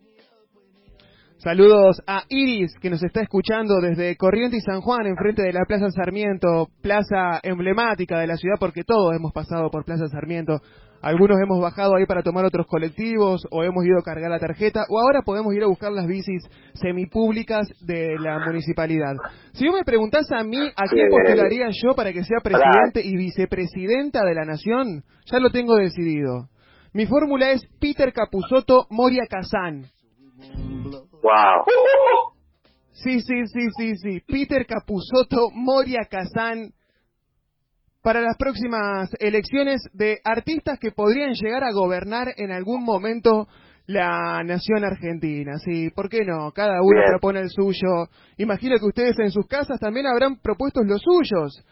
Saludos 1.38 2.02
a 2.04 2.24
Iris, 2.28 2.72
que 2.82 2.90
nos 2.90 3.00
está 3.04 3.20
escuchando 3.20 3.76
desde 3.80 4.16
Corrientes 4.16 4.58
y 4.58 4.60
San 4.60 4.80
Juan, 4.80 5.06
enfrente 5.06 5.40
de 5.40 5.52
la 5.52 5.64
Plaza 5.68 5.88
Sarmiento, 5.92 6.66
plaza 6.82 7.38
emblemática 7.44 8.18
de 8.18 8.26
la 8.26 8.36
ciudad, 8.36 8.56
porque 8.58 8.82
todos 8.82 9.14
hemos 9.14 9.32
pasado 9.32 9.70
por 9.70 9.84
Plaza 9.84 10.08
Sarmiento. 10.08 10.60
Algunos 11.00 11.38
hemos 11.40 11.60
bajado 11.60 11.94
ahí 11.94 12.06
para 12.06 12.24
tomar 12.24 12.44
otros 12.44 12.66
colectivos, 12.66 13.46
o 13.52 13.62
hemos 13.62 13.84
ido 13.84 14.00
a 14.00 14.02
cargar 14.02 14.32
la 14.32 14.40
tarjeta, 14.40 14.84
o 14.88 14.98
ahora 14.98 15.22
podemos 15.22 15.54
ir 15.54 15.62
a 15.62 15.68
buscar 15.68 15.92
las 15.92 16.08
bicis 16.08 16.42
semipúblicas 16.74 17.68
de 17.82 18.16
la 18.18 18.40
municipalidad. 18.44 19.14
Si 19.52 19.64
vos 19.68 19.76
me 19.76 19.84
preguntás 19.84 20.32
a 20.32 20.42
mí 20.42 20.58
a 20.74 20.88
quién 20.90 21.08
postularía 21.08 21.68
yo 21.70 21.94
para 21.94 22.12
que 22.12 22.24
sea 22.24 22.38
presidente 22.42 23.00
y 23.04 23.14
vicepresidenta 23.16 24.24
de 24.24 24.34
la 24.34 24.44
nación, 24.44 25.04
ya 25.30 25.38
lo 25.38 25.50
tengo 25.50 25.76
decidido. 25.76 26.48
Mi 26.92 27.06
fórmula 27.06 27.52
es 27.52 27.62
Peter 27.78 28.12
Capusotto 28.12 28.88
Moria 28.90 29.26
Kazán. 29.30 29.84
Wow. 31.28 32.32
Sí, 32.92 33.20
sí, 33.20 33.46
sí, 33.46 33.68
sí, 33.76 33.96
sí. 33.96 34.20
Peter 34.26 34.64
Capusotto, 34.66 35.50
Moria 35.52 36.08
Kazan, 36.10 36.72
para 38.02 38.22
las 38.22 38.36
próximas 38.38 39.10
elecciones 39.20 39.82
de 39.92 40.20
artistas 40.24 40.78
que 40.78 40.90
podrían 40.90 41.34
llegar 41.34 41.64
a 41.64 41.72
gobernar 41.72 42.28
en 42.38 42.50
algún 42.50 42.82
momento 42.82 43.46
la 43.84 44.42
nación 44.42 44.84
argentina. 44.84 45.58
Sí, 45.58 45.90
¿por 45.90 46.08
qué 46.08 46.24
no? 46.24 46.50
Cada 46.52 46.80
uno 46.80 47.00
propone 47.10 47.40
el 47.40 47.50
suyo. 47.50 48.08
Imagino 48.38 48.78
que 48.78 48.86
ustedes 48.86 49.18
en 49.18 49.30
sus 49.30 49.46
casas 49.46 49.78
también 49.78 50.06
habrán 50.06 50.36
propuesto 50.40 50.82
los 50.82 51.02
suyos. 51.02 51.62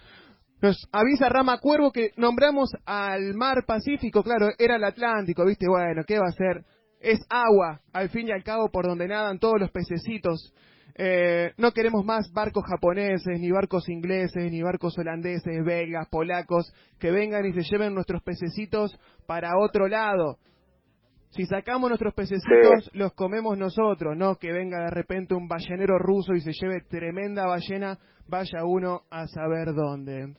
Nos 0.61 0.86
avisa 0.92 1.30
Rama 1.30 1.59
Cuervo 1.59 1.92
que 1.92 2.11
nombramos 2.16 2.70
al 2.84 3.32
mar 3.34 3.64
Pacífico, 3.66 4.22
claro, 4.22 4.50
era 4.59 4.76
el 4.76 4.84
Atlántico, 4.84 5.46
¿viste? 5.46 5.66
Bueno, 5.66 6.02
¿qué 6.07 6.18
va 6.18 6.26
a 6.28 6.32
ser? 6.32 6.64
Es 7.01 7.20
agua, 7.28 7.80
al 7.92 8.09
fin 8.09 8.28
y 8.28 8.32
al 8.32 8.42
cabo, 8.42 8.70
por 8.70 8.86
donde 8.86 9.09
nadan 9.09 9.38
todos 9.38 9.61
los 9.61 9.70
pececitos. 9.70 10.53
Eh, 10.99 11.53
no 11.59 11.72
queremos 11.72 12.05
más 12.05 12.32
barcos 12.32 12.64
japoneses, 12.64 13.38
ni 13.38 13.51
barcos 13.51 13.88
ingleses, 13.88 14.51
ni 14.51 14.62
barcos 14.62 14.97
holandeses, 14.99 15.64
belgas, 15.64 16.09
polacos, 16.09 16.72
que 16.99 17.11
vengan 17.11 17.44
y 17.44 17.53
se 17.53 17.62
lleven 17.70 17.94
nuestros 17.94 18.22
pececitos 18.22 18.99
para 19.26 19.59
otro 19.59 19.88
lado. 19.88 20.38
Si 21.30 21.44
sacamos 21.44 21.90
nuestros 21.90 22.14
pececitos, 22.14 22.90
los 22.94 23.12
comemos 23.12 23.59
nosotros, 23.59 24.16
no 24.16 24.36
que 24.36 24.53
venga 24.53 24.84
de 24.84 24.90
repente 24.90 25.34
un 25.34 25.49
ballenero 25.49 25.99
ruso 25.99 26.32
y 26.32 26.40
se 26.40 26.53
lleve 26.53 26.80
tremenda 26.88 27.47
ballena, 27.47 27.99
vaya 28.26 28.64
uno 28.64 29.03
a 29.11 29.26
saber 29.26 29.74
dónde. 29.74 30.34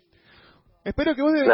Espero 0.83 1.13
que 1.13 1.21
vos 1.21 1.33
de 1.33 1.45
no, 1.45 1.53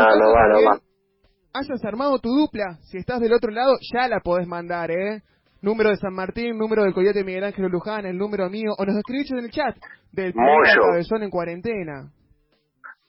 hayas 1.53 1.85
armado 1.85 2.19
tu 2.19 2.29
dupla. 2.29 2.77
Si 2.81 2.97
estás 2.97 3.19
del 3.19 3.33
otro 3.33 3.51
lado, 3.51 3.77
ya 3.93 4.07
la 4.07 4.19
podés 4.19 4.47
mandar, 4.47 4.91
¿eh? 4.91 5.21
Número 5.61 5.91
de 5.91 5.97
San 5.97 6.13
Martín, 6.13 6.57
número 6.57 6.83
del 6.83 6.93
Coyote 6.93 7.23
Miguel 7.23 7.45
Ángel 7.45 7.67
Luján, 7.67 8.05
el 8.05 8.17
número 8.17 8.49
mío, 8.49 8.73
o 8.77 8.85
nos 8.85 8.97
escribís 8.97 9.31
en 9.31 9.39
el 9.39 9.51
chat 9.51 9.77
del 10.11 10.33
Cabezón 10.33 11.23
en 11.23 11.29
cuarentena. 11.29 12.11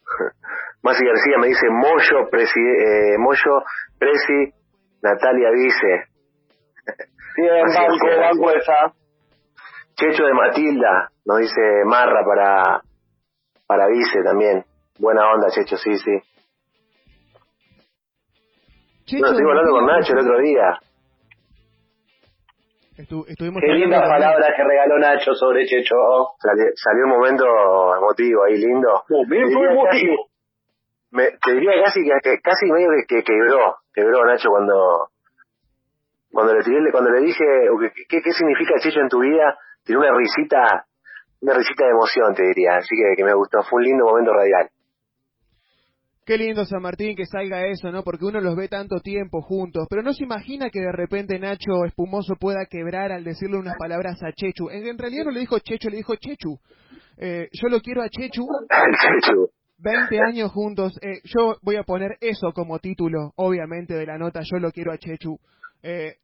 Masi 0.83 1.05
García 1.05 1.39
me 1.41 1.49
dice 1.49 1.67
Moyo, 1.71 2.29
presi, 2.31 2.61
eh, 2.61 3.17
Moyo, 3.19 3.65
Presi, 3.99 4.53
Natalia 5.03 5.51
Vice. 5.51 6.05
Bien, 7.37 7.65
banco, 7.75 8.07
banco 8.21 8.51
esa. 8.51 8.93
Checho 9.97 10.25
de 10.25 10.35
Matilda, 10.35 11.09
nos 11.25 11.39
dice 11.39 11.85
Marra 11.87 12.25
para, 12.25 12.83
para 13.67 13.89
Vice 13.89 14.23
también. 14.23 14.65
Buena 14.99 15.23
onda, 15.33 15.49
Checho, 15.51 15.77
sí, 15.77 15.97
sí. 15.97 16.34
Checho, 19.05 19.27
estuve 19.27 19.51
hablando 19.51 19.73
con 19.73 19.87
Nacho 19.87 20.13
el 20.15 20.19
otro 20.21 20.39
día. 20.41 20.79
estuvimos 22.97 23.61
Qué 23.61 23.73
lindas 23.75 24.01
palabras 24.01 24.51
que 24.57 24.65
regaló 24.65 24.99
Nacho 24.99 25.35
sobre 25.35 25.67
Checho. 25.67 25.95
Salió, 26.39 27.05
un 27.05 27.11
momento 27.11 27.45
emotivo 27.99 28.45
ahí, 28.45 28.57
lindo. 28.57 29.05
bien, 29.29 29.53
fue 29.53 29.73
emotivo. 29.73 30.29
Me, 31.11 31.31
te 31.45 31.53
diría 31.53 31.85
casi 31.85 32.01
que 32.01 32.41
casi 32.41 32.67
medio 32.73 32.89
que, 33.07 33.23
quebró, 33.23 33.77
quebró 33.93 34.25
Nacho 34.25 34.49
cuando 34.49 35.11
cuando 36.33 36.55
le 36.55 36.65
tiré, 36.65 36.91
cuando 36.91 37.11
le 37.11 37.21
dije 37.21 37.45
¿qué, 38.09 38.23
qué 38.23 38.33
significa 38.33 38.75
Checho 38.81 39.01
en 39.01 39.09
tu 39.09 39.21
vida, 39.21 39.57
tiene 39.85 40.01
una 40.01 40.17
risita, 40.17 40.87
una 41.43 41.55
risita 41.55 41.85
de 41.85 41.91
emoción, 41.91 42.35
te 42.35 42.43
diría. 42.43 42.77
Así 42.77 42.97
que, 42.97 43.17
que 43.17 43.25
me 43.25 43.35
gustó, 43.35 43.63
fue 43.63 43.83
un 43.83 43.85
lindo 43.85 44.07
momento 44.07 44.33
radial. 44.33 44.71
Qué 46.25 46.39
lindo 46.39 46.65
San 46.65 46.81
Martín 46.81 47.15
que 47.15 47.27
salga 47.27 47.67
eso, 47.67 47.93
¿no? 47.93 48.03
Porque 48.03 48.25
uno 48.25 48.41
los 48.41 48.57
ve 48.57 48.67
tanto 48.69 49.01
tiempo 49.01 49.43
juntos, 49.43 49.87
pero 49.91 50.03
no 50.03 50.15
se 50.15 50.25
imagina 50.25 50.71
que 50.71 50.81
de 50.81 50.91
repente 50.91 51.39
Nacho 51.39 51.85
Espumoso 51.85 52.37
pueda 52.37 52.65
quebrar 52.65 53.13
al 53.13 53.25
decirle 53.25 53.59
unas 53.59 53.77
palabras 53.77 54.23
a 54.23 54.33
Chechu. 54.33 54.71
En, 54.71 54.97
realidad 54.97 55.27
no 55.27 55.33
le 55.33 55.41
dijo 55.41 55.59
Chechu, 55.59 55.91
le 55.91 55.99
dijo 55.99 56.15
Chechu. 56.17 56.59
Eh, 57.19 57.51
yo 57.53 57.69
lo 57.69 57.79
quiero 57.83 58.03
a 58.03 58.09
Chechu. 58.09 58.47
Chechu. 58.47 59.51
20 59.77 60.19
años 60.19 60.51
juntos. 60.51 60.99
Eh, 61.03 61.21
yo 61.25 61.59
voy 61.61 61.77
a 61.77 61.83
poner 61.83 62.17
eso 62.23 62.53
como 62.55 62.79
título, 62.79 63.35
obviamente, 63.37 63.93
de 63.93 64.07
la 64.07 64.17
nota. 64.17 64.41
Yo 64.51 64.59
lo 64.59 64.73
quiero 64.73 64.93
a 64.93 64.99
Chechu. 64.99 65.39
Eh, 65.83 66.17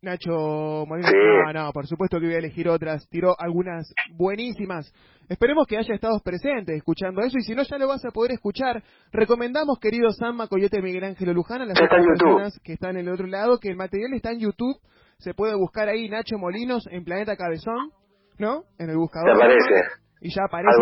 Nacho 0.00 0.84
Molina, 0.86 1.10
no, 1.46 1.52
no, 1.52 1.72
por 1.72 1.86
supuesto 1.88 2.20
que 2.20 2.26
voy 2.26 2.34
a 2.36 2.38
elegir 2.38 2.68
otras. 2.68 3.08
Tiró 3.08 3.34
algunas 3.38 3.92
buenísimas. 4.12 4.92
Esperemos 5.28 5.66
que 5.66 5.76
haya 5.76 5.94
estado 5.94 6.20
presente 6.20 6.76
escuchando 6.76 7.20
eso 7.20 7.36
y 7.38 7.42
si 7.42 7.54
no 7.54 7.64
ya 7.64 7.78
lo 7.78 7.88
vas 7.88 8.04
a 8.04 8.10
poder 8.10 8.32
escuchar. 8.32 8.82
Recomendamos, 9.12 9.78
querido 9.80 10.10
Samma 10.12 10.46
Coyote 10.46 10.80
Miguel 10.80 11.04
Ángel 11.04 11.32
Luján, 11.32 11.62
a 11.62 11.66
las 11.66 11.78
personas 11.78 12.58
que 12.62 12.74
están 12.74 12.96
en 12.96 13.08
el 13.08 13.12
otro 13.12 13.26
lado, 13.26 13.58
que 13.58 13.68
el 13.68 13.76
material 13.76 14.14
está 14.14 14.30
en 14.30 14.38
YouTube. 14.38 14.78
Se 15.18 15.34
puede 15.34 15.56
buscar 15.56 15.88
ahí 15.88 16.08
Nacho 16.08 16.38
Molinos 16.38 16.86
en 16.92 17.04
Planeta 17.04 17.36
Cabezón, 17.36 17.90
¿no? 18.38 18.62
En 18.78 18.90
el 18.90 18.96
buscador. 18.96 19.32
¿Te 19.32 19.38
parece? 19.38 20.07
Y 20.20 20.30
ya 20.30 20.44
aparece 20.44 20.72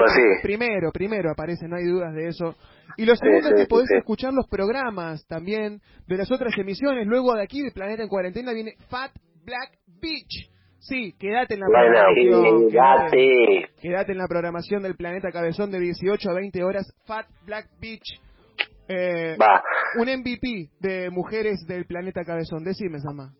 primero, 0.42 0.90
primero 0.92 1.30
aparece, 1.30 1.68
no 1.68 1.76
hay 1.76 1.84
dudas 1.84 2.14
de 2.14 2.28
eso. 2.28 2.54
Y 2.96 3.04
lo 3.04 3.14
segundo 3.16 3.48
es 3.48 3.54
que 3.62 3.66
podés 3.66 3.90
escuchar 3.90 4.32
los 4.32 4.48
programas 4.48 5.26
también 5.26 5.80
de 6.06 6.16
las 6.16 6.30
otras 6.30 6.56
emisiones. 6.56 7.06
Luego 7.06 7.34
de 7.34 7.42
aquí, 7.42 7.62
de 7.62 7.70
Planeta 7.70 8.02
en 8.02 8.08
Cuarentena, 8.08 8.52
viene 8.52 8.74
Fat 8.88 9.12
Black 9.44 9.78
Beach. 10.00 10.50
Sí, 10.78 11.14
quédate 11.18 11.54
en 11.54 11.60
la 11.60 11.66
programación. 11.66 12.70
Quédate, 12.70 13.68
quédate 13.80 14.12
en 14.12 14.18
la 14.18 14.28
programación 14.28 14.82
del 14.82 14.94
Planeta 14.94 15.30
Cabezón 15.30 15.70
de 15.70 15.80
18 15.80 16.30
a 16.30 16.34
20 16.34 16.64
horas. 16.64 16.92
Fat 17.06 17.26
Black 17.44 17.68
Beach. 17.80 18.20
Eh, 18.88 19.36
un 19.98 20.08
MVP 20.08 20.70
de 20.78 21.10
mujeres 21.10 21.66
del 21.66 21.86
Planeta 21.86 22.24
Cabezón. 22.24 22.62
Decime, 22.62 23.00
Sama. 23.00 23.34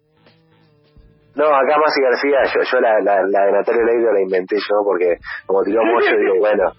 No, 1.37 1.45
acá 1.55 1.77
Masi 1.77 2.01
García, 2.01 2.39
yo, 2.49 2.63
yo 2.63 2.81
la, 2.81 2.99
la, 3.01 3.21
la 3.29 3.45
de 3.45 3.53
Natalia 3.53 3.85
Leido 3.85 4.11
la 4.11 4.23
inventé 4.23 4.57
yo 4.57 4.77
porque 4.83 5.19
como 5.45 5.63
tiró 5.63 5.83
Moyo, 5.85 6.17
digo, 6.17 6.39
bueno, 6.39 6.73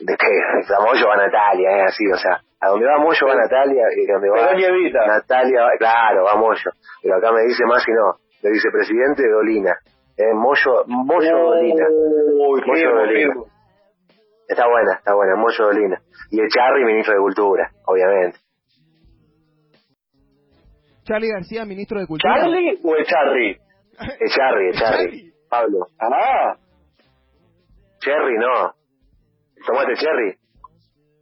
de 0.00 0.16
que 0.16 0.74
a 0.74 0.80
Moyo 0.82 1.06
va 1.06 1.16
Natalia, 1.16 1.86
es 1.86 1.94
así, 1.94 2.10
o 2.10 2.16
sea, 2.16 2.40
a 2.60 2.68
donde 2.68 2.84
va 2.84 2.98
Moyo 2.98 3.26
va 3.28 3.36
Natalia 3.36 3.84
y 3.94 4.10
a 4.10 4.14
donde 4.14 4.28
va 4.28 5.06
Natalia, 5.06 5.60
claro, 5.78 6.24
va 6.24 6.34
Moyo. 6.34 6.70
Pero 7.00 7.16
acá 7.16 7.30
me 7.30 7.42
dice 7.42 7.64
Masi, 7.64 7.92
no, 7.92 8.18
le 8.42 8.50
dice 8.50 8.70
presidente 8.72 9.22
Dolina. 9.28 9.78
Eh, 10.16 10.34
Moyo, 10.34 10.82
Moyo 10.86 11.38
Dolina. 11.38 11.86
Moyo 12.66 12.90
Dolina. 12.90 13.34
Está 14.48 14.66
buena, 14.66 14.94
está 14.98 15.14
buena, 15.14 15.36
Moyo 15.36 15.64
Dolina. 15.64 15.98
Y 16.30 16.40
el 16.40 16.48
Charry, 16.48 16.84
ministro 16.84 17.14
de 17.14 17.20
Cultura, 17.20 17.70
obviamente. 17.86 18.38
Charlie 21.04 21.30
García, 21.30 21.64
ministro 21.64 22.00
de 22.00 22.06
Cultura. 22.06 22.34
¿Charlie 22.34 22.78
o 22.82 22.96
el 22.96 23.04
Charry? 23.96 24.16
Es 24.20 24.34
Charry, 24.34 24.72
Charry. 24.72 25.32
Pablo. 25.48 25.86
Ah. 26.00 26.56
Cherry, 28.00 28.38
no. 28.38 28.72
Tomate 29.66 29.94
Cherry. 29.94 30.36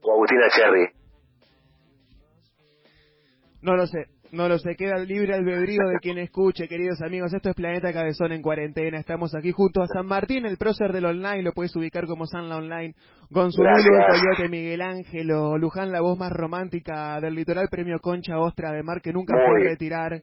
O 0.02 0.12
Agustina 0.12 0.48
Cherry. 0.50 0.88
No 3.62 3.76
lo 3.76 3.86
sé. 3.86 4.06
No 4.32 4.48
lo 4.48 4.58
sé, 4.58 4.76
queda 4.76 4.96
libre 4.98 5.34
albedrío 5.34 5.88
de 5.88 5.98
quien 6.00 6.16
escuche, 6.18 6.68
queridos 6.68 7.02
amigos. 7.02 7.34
Esto 7.34 7.50
es 7.50 7.56
Planeta 7.56 7.92
Cabezón 7.92 8.30
en 8.30 8.42
cuarentena. 8.42 9.00
Estamos 9.00 9.34
aquí 9.34 9.50
junto 9.50 9.82
a 9.82 9.88
San 9.88 10.06
Martín, 10.06 10.46
el 10.46 10.56
prócer 10.56 10.92
del 10.92 11.06
online, 11.06 11.42
lo 11.42 11.52
puedes 11.52 11.74
ubicar 11.74 12.06
como 12.06 12.26
Sanla 12.26 12.58
Online. 12.58 12.94
Gonzalo 13.28 13.68
Coyote, 13.72 14.48
Miguel 14.48 14.82
Ángelo, 14.82 15.58
Luján, 15.58 15.90
la 15.90 16.00
voz 16.00 16.16
más 16.16 16.30
romántica 16.30 17.20
del 17.20 17.34
litoral, 17.34 17.66
premio 17.68 17.98
Concha 17.98 18.38
Ostra 18.38 18.70
de 18.70 18.84
Mar, 18.84 19.00
que 19.02 19.12
nunca 19.12 19.34
a 19.34 19.64
retirar. 19.64 20.22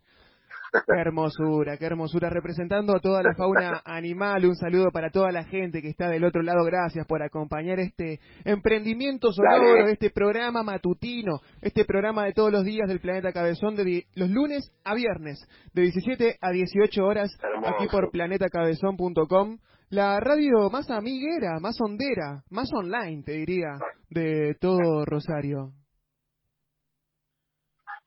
Qué 0.72 1.00
hermosura, 1.00 1.78
qué 1.78 1.86
hermosura. 1.86 2.30
Representando 2.30 2.96
a 2.96 3.00
toda 3.00 3.24
la 3.24 3.34
fauna 3.36 3.82
animal, 3.86 4.46
un 4.46 4.56
saludo 4.56 4.92
para 4.92 5.10
toda 5.10 5.32
la 5.32 5.44
gente 5.46 5.82
que 5.82 5.90
está 5.90 6.10
del 6.10 6.24
otro 6.24 6.42
lado. 6.42 6.64
Gracias 6.66 7.06
por 7.08 7.24
acompañar 7.24 7.80
este 7.80 8.20
emprendimiento 8.44 9.32
sonoro, 9.32 9.88
este 9.88 10.10
programa 10.10 10.64
matutino, 10.64 11.40
este 11.62 11.86
programa 11.86 12.26
de 12.26 12.34
todos 12.34 12.52
los 12.52 12.64
días 12.64 12.88
del 12.88 13.00
Planeta 13.00 13.32
Cabezón, 13.32 13.76
de 13.76 14.06
los 14.16 14.30
lunes 14.30 14.72
a 14.84 14.94
viernes, 14.96 15.40
de 15.74 15.84
17 15.84 16.38
a 16.42 16.52
18 16.52 17.04
horas, 17.04 17.30
aquí 17.66 17.88
por 17.92 18.12
planetacabezón.com. 18.12 19.58
La 19.90 20.20
radio 20.20 20.70
más 20.70 20.90
amiguera, 20.90 21.60
más 21.62 21.80
hondera, 21.80 22.44
más 22.50 22.70
online, 22.74 23.24
te 23.24 23.32
diría, 23.34 23.78
de 24.10 24.56
todo 24.60 25.06
Rosario. 25.06 25.72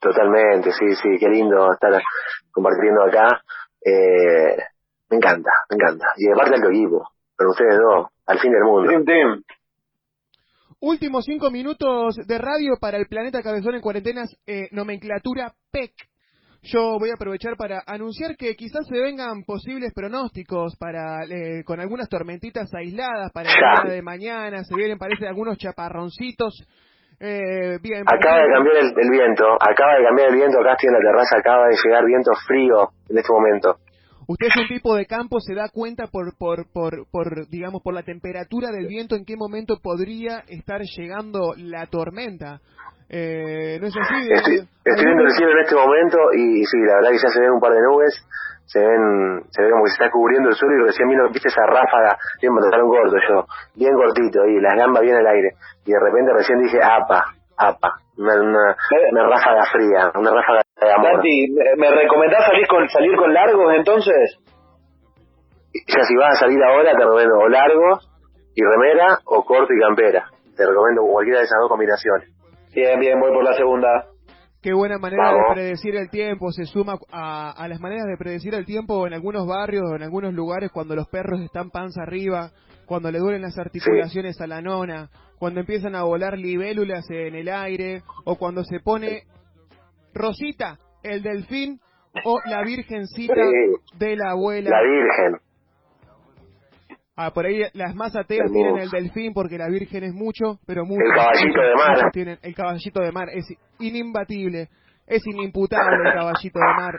Totalmente, 0.00 0.72
sí, 0.72 0.94
sí, 1.02 1.08
qué 1.18 1.28
lindo 1.28 1.72
estar 1.72 1.92
compartiendo 2.50 3.04
acá. 3.04 3.42
Eh, 3.84 4.56
me 5.10 5.16
encanta, 5.16 5.50
me 5.68 5.76
encanta. 5.76 6.06
Y 6.16 6.30
aparte 6.30 6.58
del 6.58 6.74
equipo, 6.74 7.10
pero 7.36 7.50
ustedes 7.50 7.78
dos, 7.78 8.08
al 8.26 8.38
fin 8.38 8.52
del 8.52 8.64
mundo. 8.64 8.90
Últimos 10.80 11.24
cinco 11.26 11.50
minutos 11.50 12.16
de 12.26 12.38
radio 12.38 12.78
para 12.80 12.96
el 12.96 13.06
planeta 13.06 13.42
Cabezón 13.42 13.74
en 13.74 13.82
cuarentenas, 13.82 14.34
eh, 14.46 14.68
nomenclatura 14.70 15.52
PEC. 15.70 15.92
Yo 16.62 16.98
voy 16.98 17.10
a 17.10 17.14
aprovechar 17.14 17.56
para 17.56 17.82
anunciar 17.86 18.36
que 18.36 18.54
quizás 18.54 18.86
se 18.86 18.98
vengan 18.98 19.44
posibles 19.44 19.92
pronósticos 19.94 20.76
para 20.76 21.24
eh, 21.24 21.62
con 21.64 21.80
algunas 21.80 22.08
tormentitas 22.08 22.72
aisladas 22.74 23.30
para 23.32 23.50
el 23.50 23.56
día 23.84 23.94
de 23.94 24.02
mañana. 24.02 24.64
Se 24.64 24.74
vienen, 24.74 24.98
parece, 24.98 25.26
algunos 25.26 25.58
chaparroncitos 25.58 26.66
eh, 27.20 27.78
bien, 27.82 28.02
acaba 28.06 28.40
de 28.40 28.48
cambiar 28.50 28.76
el, 28.76 29.10
viento, 29.10 29.44
acaba 29.60 29.94
de 29.98 30.04
cambiar 30.04 30.30
el 30.30 30.36
viento, 30.36 30.58
acá 30.58 30.72
estoy 30.72 30.88
en 30.88 30.94
la 30.94 31.00
terraza, 31.00 31.36
acaba 31.36 31.68
de 31.68 31.76
llegar 31.84 32.04
viento 32.06 32.32
frío 32.46 32.88
en 33.10 33.18
este 33.18 33.30
momento. 33.30 33.76
Usted 34.26 34.46
es 34.46 34.56
un 34.56 34.68
tipo 34.68 34.96
de 34.96 35.04
campo, 35.04 35.38
se 35.40 35.54
da 35.54 35.68
cuenta 35.68 36.06
por, 36.06 36.34
por, 36.38 36.64
por, 36.72 37.04
por, 37.10 37.46
digamos, 37.50 37.82
por 37.82 37.92
la 37.92 38.04
temperatura 38.04 38.70
del 38.70 38.86
viento 38.86 39.16
en 39.16 39.26
qué 39.26 39.36
momento 39.36 39.80
podría 39.82 40.44
estar 40.48 40.80
llegando 40.80 41.52
la 41.58 41.86
tormenta. 41.86 42.60
Eh, 43.10 43.76
¿No 43.80 43.88
es 43.88 43.94
así? 43.96 44.30
Estoy, 44.32 44.68
estoy 44.84 45.04
viendo 45.04 45.24
el 45.24 45.32
cielo 45.32 45.52
en 45.52 45.58
este 45.58 45.74
momento 45.74 46.18
y 46.32 46.64
sí, 46.64 46.78
la 46.86 46.94
verdad 46.94 47.10
que 47.10 47.18
ya 47.18 47.28
se 47.28 47.40
ven 47.40 47.50
un 47.50 47.60
par 47.60 47.72
de 47.72 47.82
nubes 47.82 48.14
se 48.70 48.78
ven, 48.78 49.42
se 49.50 49.62
ve 49.62 49.70
como 49.70 49.82
que 49.82 49.90
se 49.90 49.98
está 49.98 50.10
cubriendo 50.14 50.48
el 50.48 50.54
suelo 50.54 50.78
y 50.78 50.86
recién 50.86 51.08
vino, 51.08 51.28
viste 51.28 51.48
esa 51.48 51.66
ráfaga, 51.66 52.16
bien 52.40 52.52
un 52.52 52.88
corto 52.88 53.16
yo, 53.28 53.44
bien 53.74 53.94
cortito 53.94 54.42
ahí, 54.42 54.60
las 54.60 54.76
gambas 54.76 55.02
bien 55.02 55.16
al 55.16 55.26
aire, 55.26 55.58
y 55.84 55.90
de 55.90 55.98
repente 55.98 56.32
recién 56.32 56.62
dije, 56.62 56.78
apa, 56.80 57.34
apa, 57.58 57.98
una, 58.16 58.76
una, 59.10 59.22
ráfaga 59.26 59.64
fría, 59.72 60.12
una 60.14 60.30
ráfaga 60.30 60.62
de 60.80 60.92
amor. 60.92 61.20
¿me 61.78 61.90
recomendás 61.90 62.46
salir 62.46 62.66
con, 62.68 62.88
salir 62.88 63.16
con 63.16 63.34
largos 63.34 63.74
entonces? 63.74 64.38
Ya 65.74 66.02
si 66.02 66.14
vas 66.14 66.36
a 66.36 66.46
salir 66.46 66.62
ahora 66.62 66.92
te 66.92 66.98
recomiendo 66.98 67.38
o 67.38 67.48
largos 67.48 68.08
y 68.54 68.62
remera 68.62 69.18
o 69.24 69.44
corto 69.44 69.72
y 69.74 69.80
campera, 69.80 70.30
te 70.56 70.64
recomiendo 70.64 71.02
cualquiera 71.10 71.40
de 71.40 71.44
esas 71.44 71.58
dos 71.58 71.68
combinaciones. 71.70 72.30
Bien, 72.72 73.00
bien, 73.00 73.18
voy 73.18 73.32
por 73.32 73.42
la 73.42 73.54
segunda. 73.54 74.09
Qué 74.62 74.74
buena 74.74 74.98
manera 74.98 75.32
de 75.32 75.54
predecir 75.54 75.96
el 75.96 76.10
tiempo, 76.10 76.52
se 76.52 76.66
suma 76.66 76.98
a, 77.10 77.50
a, 77.52 77.68
las 77.68 77.80
maneras 77.80 78.04
de 78.06 78.18
predecir 78.18 78.54
el 78.54 78.66
tiempo 78.66 79.06
en 79.06 79.14
algunos 79.14 79.46
barrios 79.46 79.84
o 79.90 79.96
en 79.96 80.02
algunos 80.02 80.34
lugares 80.34 80.70
cuando 80.70 80.94
los 80.94 81.08
perros 81.08 81.40
están 81.40 81.70
panza 81.70 82.02
arriba, 82.02 82.50
cuando 82.84 83.10
le 83.10 83.20
duelen 83.20 83.40
las 83.40 83.56
articulaciones 83.56 84.38
a 84.40 84.46
la 84.46 84.60
nona, 84.60 85.08
cuando 85.38 85.60
empiezan 85.60 85.94
a 85.94 86.02
volar 86.02 86.36
libélulas 86.36 87.08
en 87.08 87.34
el 87.36 87.48
aire 87.48 88.02
o 88.24 88.36
cuando 88.36 88.62
se 88.64 88.80
pone 88.80 89.22
Rosita, 90.12 90.78
el 91.02 91.22
delfín 91.22 91.80
o 92.24 92.40
la 92.44 92.62
virgencita 92.62 93.42
de 93.98 94.16
la 94.16 94.32
abuela. 94.32 94.70
La 94.70 94.82
virgen. 94.82 95.49
Ah, 97.22 97.32
por 97.34 97.44
ahí 97.44 97.60
las 97.74 97.94
más 97.94 98.16
ateas 98.16 98.50
tienen 98.50 98.78
el 98.78 98.88
delfín 98.88 99.34
porque 99.34 99.58
la 99.58 99.68
Virgen 99.68 100.04
es 100.04 100.14
mucho, 100.14 100.56
pero 100.66 100.86
mucho. 100.86 101.04
El 101.04 101.14
caballito 101.14 101.60
de 101.60 101.74
mar. 101.74 102.10
Tienen, 102.12 102.38
el 102.40 102.54
caballito 102.54 103.00
de 103.00 103.12
mar 103.12 103.28
es 103.28 103.44
inimbatible, 103.78 104.68
es 105.06 105.26
inimputable 105.26 106.08
el 106.08 106.14
caballito 106.14 106.58
de 106.58 106.74
mar. 106.80 106.94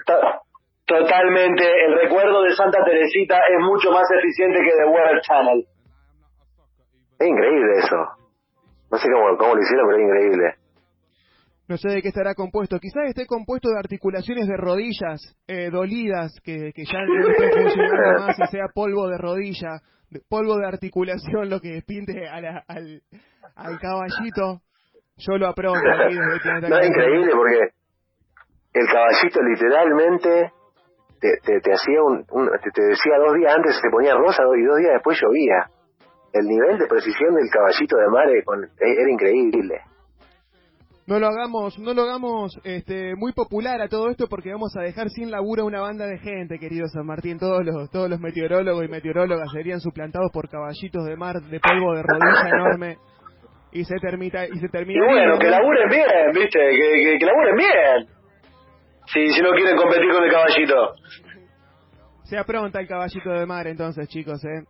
Totalmente, 0.86 1.64
el 1.64 1.96
recuerdo 2.04 2.44
de 2.44 2.52
Santa 2.54 2.86
Teresita 2.86 3.36
es 3.50 3.66
mucho 3.66 3.90
más 3.90 4.06
eficiente 4.12 4.60
que 4.62 4.70
The 4.70 4.90
Weather 4.92 5.22
Channel. 5.22 5.66
Es 7.18 7.28
increíble 7.28 7.72
eso. 7.80 7.98
No 8.92 8.98
sé 9.00 9.08
cómo, 9.12 9.38
cómo 9.40 9.56
lo 9.56 9.62
hicieron, 9.64 9.88
pero 9.88 9.98
es 9.98 10.04
increíble. 10.06 10.54
No 11.68 11.78
sé 11.78 11.90
de 11.90 12.02
qué 12.04 12.10
estará 12.10 12.36
compuesto. 12.36 12.78
Quizás 12.78 13.10
esté 13.10 13.26
compuesto 13.26 13.70
de 13.70 13.80
articulaciones 13.80 14.46
de 14.46 14.58
rodillas 14.58 15.20
eh, 15.48 15.72
dolidas 15.72 16.32
que, 16.44 16.74
que 16.76 16.84
ya 16.86 17.00
no 17.08 17.28
estén 17.28 17.64
funcionando 17.64 18.20
más 18.20 18.38
y 18.38 18.48
sea 18.52 18.68
polvo 18.72 19.08
de 19.08 19.18
rodilla 19.18 19.82
polvo 20.28 20.58
de 20.58 20.68
articulación 20.68 21.50
lo 21.50 21.60
que 21.60 21.82
pinte 21.86 22.28
al, 22.28 22.64
al 23.56 23.80
caballito, 23.80 24.62
yo 25.18 25.38
lo 25.38 25.48
apruebo. 25.48 25.76
no, 25.76 26.80
es 26.80 26.88
increíble 26.88 27.32
porque 27.36 27.60
el 28.74 28.88
caballito 28.88 29.42
literalmente 29.42 30.52
te, 31.20 31.60
te, 31.62 31.72
hacía 31.72 32.02
un, 32.02 32.26
te, 32.26 32.82
decía 32.82 33.18
dos 33.20 33.36
días 33.36 33.56
antes 33.56 33.76
se 33.76 33.90
ponía 33.90 34.16
rosa 34.16 34.44
y 34.58 34.64
dos 34.64 34.78
días 34.78 34.94
después 34.94 35.20
llovía. 35.22 35.70
El 36.34 36.48
nivel 36.48 36.78
de 36.80 36.88
precisión 36.88 37.36
del 37.36 37.50
caballito 37.52 37.98
de 37.98 38.08
mar 38.08 38.30
e, 38.30 38.44
era 38.80 39.12
increíble. 39.12 39.82
No 41.12 41.20
lo 41.20 41.28
hagamos, 41.28 41.78
no 41.78 41.94
lo 41.94 42.04
hagamos 42.04 42.58
este, 42.64 43.16
muy 43.18 43.34
popular 43.34 43.82
a 43.82 43.90
todo 43.90 44.10
esto 44.10 44.28
porque 44.30 44.50
vamos 44.50 44.74
a 44.78 44.82
dejar 44.82 45.10
sin 45.10 45.30
laburo 45.30 45.64
a 45.64 45.66
una 45.66 45.82
banda 45.82 46.08
de 46.08 46.18
gente, 46.20 46.58
querido 46.58 46.88
San 46.88 47.06
Martín. 47.06 47.38
Todos 47.38 47.66
los, 47.66 47.92
todos 47.92 48.10
los 48.10 48.18
meteorólogos 48.22 48.86
y 48.86 48.88
meteorólogas 48.88 49.52
serían 49.52 49.82
suplantados 49.82 50.32
por 50.32 50.48
caballitos 50.48 51.04
de 51.04 51.18
mar 51.18 51.42
de 51.42 51.60
polvo 51.60 51.96
de 51.96 52.04
rodilla 52.04 52.48
enorme 52.48 52.98
y 53.74 53.84
se 53.84 53.96
termina 54.00 54.46
y 54.46 54.58
se 54.58 54.70
termina. 54.70 55.04
Y 55.04 55.06
bueno, 55.06 55.38
que 55.38 55.50
laburen 55.50 55.90
bien, 55.90 56.32
viste, 56.34 56.60
que, 56.60 57.18
que 57.20 57.26
laburen 57.26 57.56
bien. 57.58 58.08
Sí, 59.08 59.34
si 59.34 59.42
no 59.42 59.52
quieren 59.52 59.76
competir 59.76 60.14
con 60.14 60.24
el 60.24 60.32
caballito. 60.32 60.94
Se 62.24 62.38
apronta 62.38 62.80
el 62.80 62.88
caballito 62.88 63.32
de 63.32 63.46
mar 63.46 63.68
entonces, 63.68 64.08
chicos, 64.08 64.42
¿eh? 64.46 64.64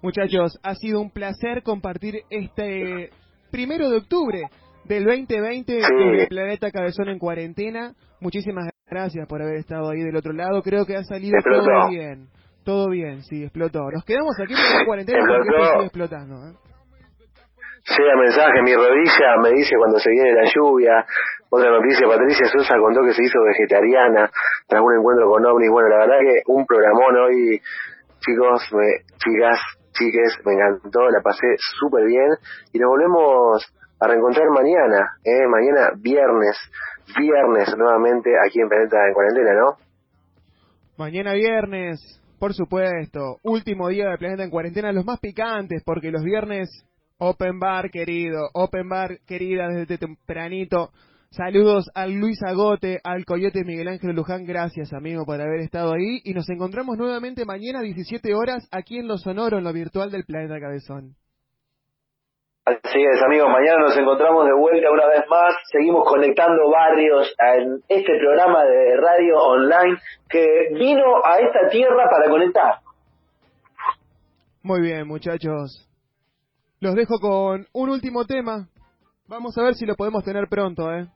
Muchachos, 0.00 0.60
ha 0.62 0.76
sido 0.76 1.00
un 1.00 1.10
placer 1.10 1.64
compartir 1.64 2.22
este 2.30 3.10
primero 3.50 3.90
de 3.90 3.96
octubre 3.96 4.48
del 4.84 5.04
2020 5.04 5.80
con 5.80 6.14
el 6.14 6.28
Planeta 6.28 6.70
Cabezón 6.70 7.08
en 7.08 7.18
cuarentena. 7.18 7.94
Muchísimas 8.20 8.68
gracias 8.90 9.26
por 9.28 9.42
haber 9.42 9.56
estado 9.56 9.90
ahí 9.90 10.02
del 10.02 10.16
otro 10.16 10.32
lado. 10.32 10.62
Creo 10.62 10.86
que 10.86 10.96
ha 10.96 11.04
salido 11.04 11.36
todo 11.42 11.90
bien. 11.90 12.28
Todo 12.64 12.90
bien, 12.90 13.22
sí, 13.22 13.44
explotó. 13.44 13.90
Nos 13.90 14.04
quedamos 14.04 14.34
aquí 14.40 14.52
la 14.52 14.84
cuarentena 14.84 15.24
porque 15.26 15.48
sigue 15.48 15.84
explotando. 15.84 16.34
¿eh? 16.48 16.52
Llega 17.96 18.16
mensaje, 18.16 18.62
mi 18.62 18.74
rodilla 18.74 19.36
me 19.42 19.50
dice 19.50 19.74
cuando 19.78 19.98
se 19.98 20.10
viene 20.10 20.34
la 20.34 20.44
lluvia, 20.44 21.06
otra 21.48 21.70
noticia, 21.70 22.06
Patricia 22.06 22.46
Sosa 22.46 22.76
contó 22.76 23.00
que 23.02 23.14
se 23.14 23.24
hizo 23.24 23.38
vegetariana 23.42 24.30
tras 24.66 24.82
un 24.82 24.98
encuentro 24.98 25.30
con 25.30 25.46
ovnis. 25.46 25.70
Bueno, 25.70 25.88
la 25.88 25.96
verdad 26.04 26.18
que 26.20 26.42
un 26.52 26.66
programón 26.66 27.16
hoy, 27.16 27.58
chicos, 28.20 28.68
chicas, 29.16 29.58
chiques, 29.92 30.38
me 30.44 30.52
encantó, 30.52 31.08
la 31.08 31.22
pasé 31.22 31.46
súper 31.56 32.04
bien 32.04 32.28
y 32.74 32.78
nos 32.78 32.90
volvemos 32.90 33.64
a 34.00 34.06
reencontrar 34.06 34.48
mañana, 34.50 35.16
¿eh? 35.24 35.46
mañana 35.48 35.90
viernes, 35.98 36.56
viernes 37.18 37.74
nuevamente 37.76 38.30
aquí 38.44 38.60
en 38.60 38.68
Planeta 38.68 38.96
en 39.06 39.14
Cuarentena, 39.14 39.54
¿no? 39.54 39.76
Mañana 40.96 41.32
viernes, 41.34 42.22
por 42.38 42.54
supuesto, 42.54 43.38
último 43.42 43.88
día 43.88 44.08
de 44.08 44.18
Planeta 44.18 44.44
en 44.44 44.50
Cuarentena, 44.50 44.92
los 44.92 45.04
más 45.04 45.20
picantes, 45.20 45.82
porque 45.84 46.10
los 46.10 46.22
viernes, 46.22 46.68
Open 47.18 47.58
Bar, 47.58 47.90
querido, 47.90 48.48
Open 48.54 48.88
Bar, 48.88 49.18
querida, 49.26 49.68
desde 49.68 49.98
tempranito, 49.98 50.90
Saludos 51.30 51.90
al 51.94 52.14
Luis 52.14 52.42
Agote, 52.42 53.00
al 53.04 53.26
Coyote 53.26 53.62
Miguel 53.62 53.88
Ángel 53.88 54.16
Luján, 54.16 54.46
gracias 54.46 54.94
amigo 54.94 55.26
por 55.26 55.38
haber 55.38 55.60
estado 55.60 55.92
ahí 55.92 56.22
y 56.24 56.32
nos 56.32 56.48
encontramos 56.48 56.96
nuevamente 56.96 57.44
mañana 57.44 57.80
a 57.80 57.82
17 57.82 58.34
horas 58.34 58.66
aquí 58.72 58.96
en 58.96 59.08
Lo 59.08 59.18
Sonoro, 59.18 59.58
en 59.58 59.64
lo 59.64 59.72
virtual 59.74 60.10
del 60.10 60.24
Planeta 60.24 60.58
Cabezón. 60.58 61.16
Así 62.68 63.00
es, 63.00 63.22
amigos, 63.22 63.48
mañana 63.48 63.78
nos 63.78 63.96
encontramos 63.96 64.44
de 64.44 64.52
vuelta 64.52 64.90
una 64.90 65.06
vez 65.06 65.24
más, 65.30 65.54
seguimos 65.72 66.06
conectando 66.06 66.68
barrios 66.70 67.34
en 67.38 67.80
este 67.88 68.18
programa 68.18 68.62
de 68.64 68.94
radio 68.98 69.38
online 69.38 69.96
que 70.28 70.68
vino 70.74 71.24
a 71.24 71.38
esta 71.38 71.70
tierra 71.70 72.10
para 72.10 72.28
conectar. 72.28 72.80
Muy 74.62 74.82
bien, 74.82 75.08
muchachos. 75.08 75.88
Los 76.80 76.94
dejo 76.94 77.18
con 77.18 77.66
un 77.72 77.88
último 77.88 78.26
tema. 78.26 78.68
Vamos 79.28 79.56
a 79.56 79.62
ver 79.62 79.74
si 79.74 79.86
lo 79.86 79.94
podemos 79.94 80.22
tener 80.22 80.46
pronto, 80.50 80.92
¿eh? 80.92 81.06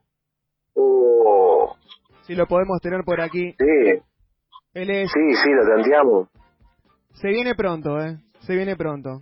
Oh. 0.75 1.77
Si 2.23 2.35
lo 2.35 2.47
podemos 2.47 2.81
tener 2.81 3.03
por 3.05 3.21
aquí. 3.21 3.53
Sí. 3.59 4.03
Él 4.73 4.91
es... 4.91 5.13
Sí, 5.13 5.35
sí, 5.35 5.51
lo 5.51 5.67
tanteamos. 5.67 6.29
Se 7.13 7.29
viene 7.29 7.55
pronto, 7.55 7.99
¿eh? 7.99 8.17
Se 8.41 8.55
viene 8.55 8.75
pronto. 8.75 9.21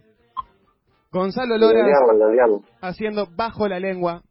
Gonzalo 1.13 1.59
Lora 1.59 1.85
haciendo 2.81 3.27
bajo 3.35 3.67
la 3.67 3.81
lengua. 3.81 4.23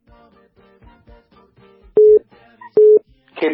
Qué. 3.40 3.48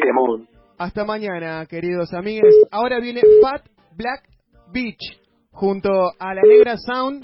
Hasta 0.78 1.06
mañana, 1.06 1.66
queridos 1.68 2.14
amigos. 2.14 2.54
Ahora 2.72 3.00
viene 3.00 3.22
Fat 3.42 3.66
Black 3.96 4.28
Beach 4.72 5.20
junto 5.52 5.90
a 6.20 6.34
la 6.34 6.42
Negra 6.42 6.76
Sound 6.78 7.24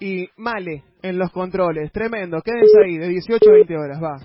y 0.00 0.28
Male 0.36 0.84
en 1.02 1.18
los 1.18 1.30
controles. 1.30 1.92
Tremendo. 1.92 2.40
Quédense 2.42 2.78
ahí 2.84 2.96
de 2.98 3.08
18 3.08 3.50
a 3.50 3.52
20 3.52 3.76
horas. 3.76 4.02
Va. 4.02 4.16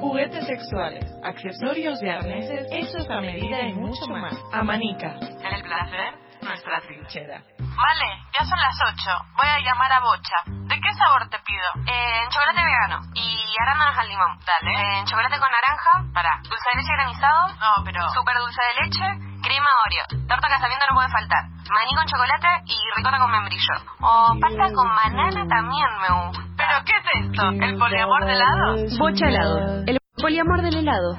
Juguetes 0.00 0.46
sexuales, 0.46 1.04
accesorios 1.22 2.00
de 2.00 2.10
arneses 2.10 2.66
hechos 2.70 3.08
a 3.08 3.20
medida 3.20 3.60
y 3.62 3.74
mucho 3.74 4.06
más. 4.08 4.34
Amanica, 4.52 5.14
en 5.20 5.54
el 5.54 5.62
placer, 5.62 6.14
nuestra 6.42 6.80
trinchera. 6.80 7.42
Vale, 7.58 8.08
ya 8.38 8.44
son 8.44 8.58
las 8.58 8.76
8. 8.84 9.10
Voy 9.36 9.48
a 9.48 9.58
llamar 9.60 9.92
a 9.92 10.00
Bocha. 10.00 10.38
¿De 10.46 10.74
qué 10.80 10.92
sabor 10.92 11.28
te 11.30 11.38
pido? 11.40 11.68
Eh, 11.86 12.22
en 12.22 12.28
chocolate 12.30 12.62
vegano. 12.62 13.00
Y 13.14 13.38
arándanos 13.62 13.96
al 13.96 14.08
limón. 14.08 14.38
Dale. 14.44 14.98
En 14.98 15.06
chocolate 15.06 15.38
con 15.38 15.50
naranja. 15.50 16.12
Para. 16.12 16.36
¿Dulce 16.42 16.68
de 16.72 16.80
leche 16.80 16.92
granizado? 16.92 17.48
No, 17.58 17.84
pero... 17.84 18.08
Super 18.10 18.36
dulce 18.38 18.60
de 18.62 18.84
leche. 18.84 19.31
Crema 19.42 19.70
Oreo. 19.84 20.06
Torta 20.28 20.46
casamiento 20.48 20.86
no 20.88 20.94
puede 20.94 21.10
faltar. 21.10 21.42
Maní 21.68 21.92
con 21.94 22.06
chocolate 22.06 22.48
y 22.66 22.76
ricota 22.96 23.18
con 23.18 23.30
membrillo. 23.30 23.74
O 24.00 24.38
pasta 24.40 24.66
con 24.72 24.88
banana 24.94 25.46
también 25.48 25.90
me 26.02 26.10
gusta. 26.14 26.42
¿Pero 26.56 26.74
qué 26.86 26.94
es 26.94 27.06
esto? 27.26 27.42
¿El 27.50 27.78
poliamor 27.78 28.24
de 28.24 28.32
helado? 28.32 28.66
Bocha 28.98 29.26
helado. 29.28 29.82
El 29.86 29.98
poliamor 30.16 30.62
del 30.62 30.76
helado. 30.76 31.18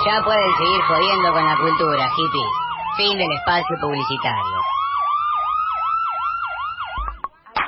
Ya 0.07 0.23
pueden 0.23 0.51
seguir 0.57 0.81
jodiendo 0.87 1.33
con 1.33 1.45
la 1.45 1.57
cultura, 1.57 2.09
hippie. 2.17 2.47
Fin 2.97 3.19
del 3.19 3.33
espacio 3.33 3.77
publicitario. 3.81 4.76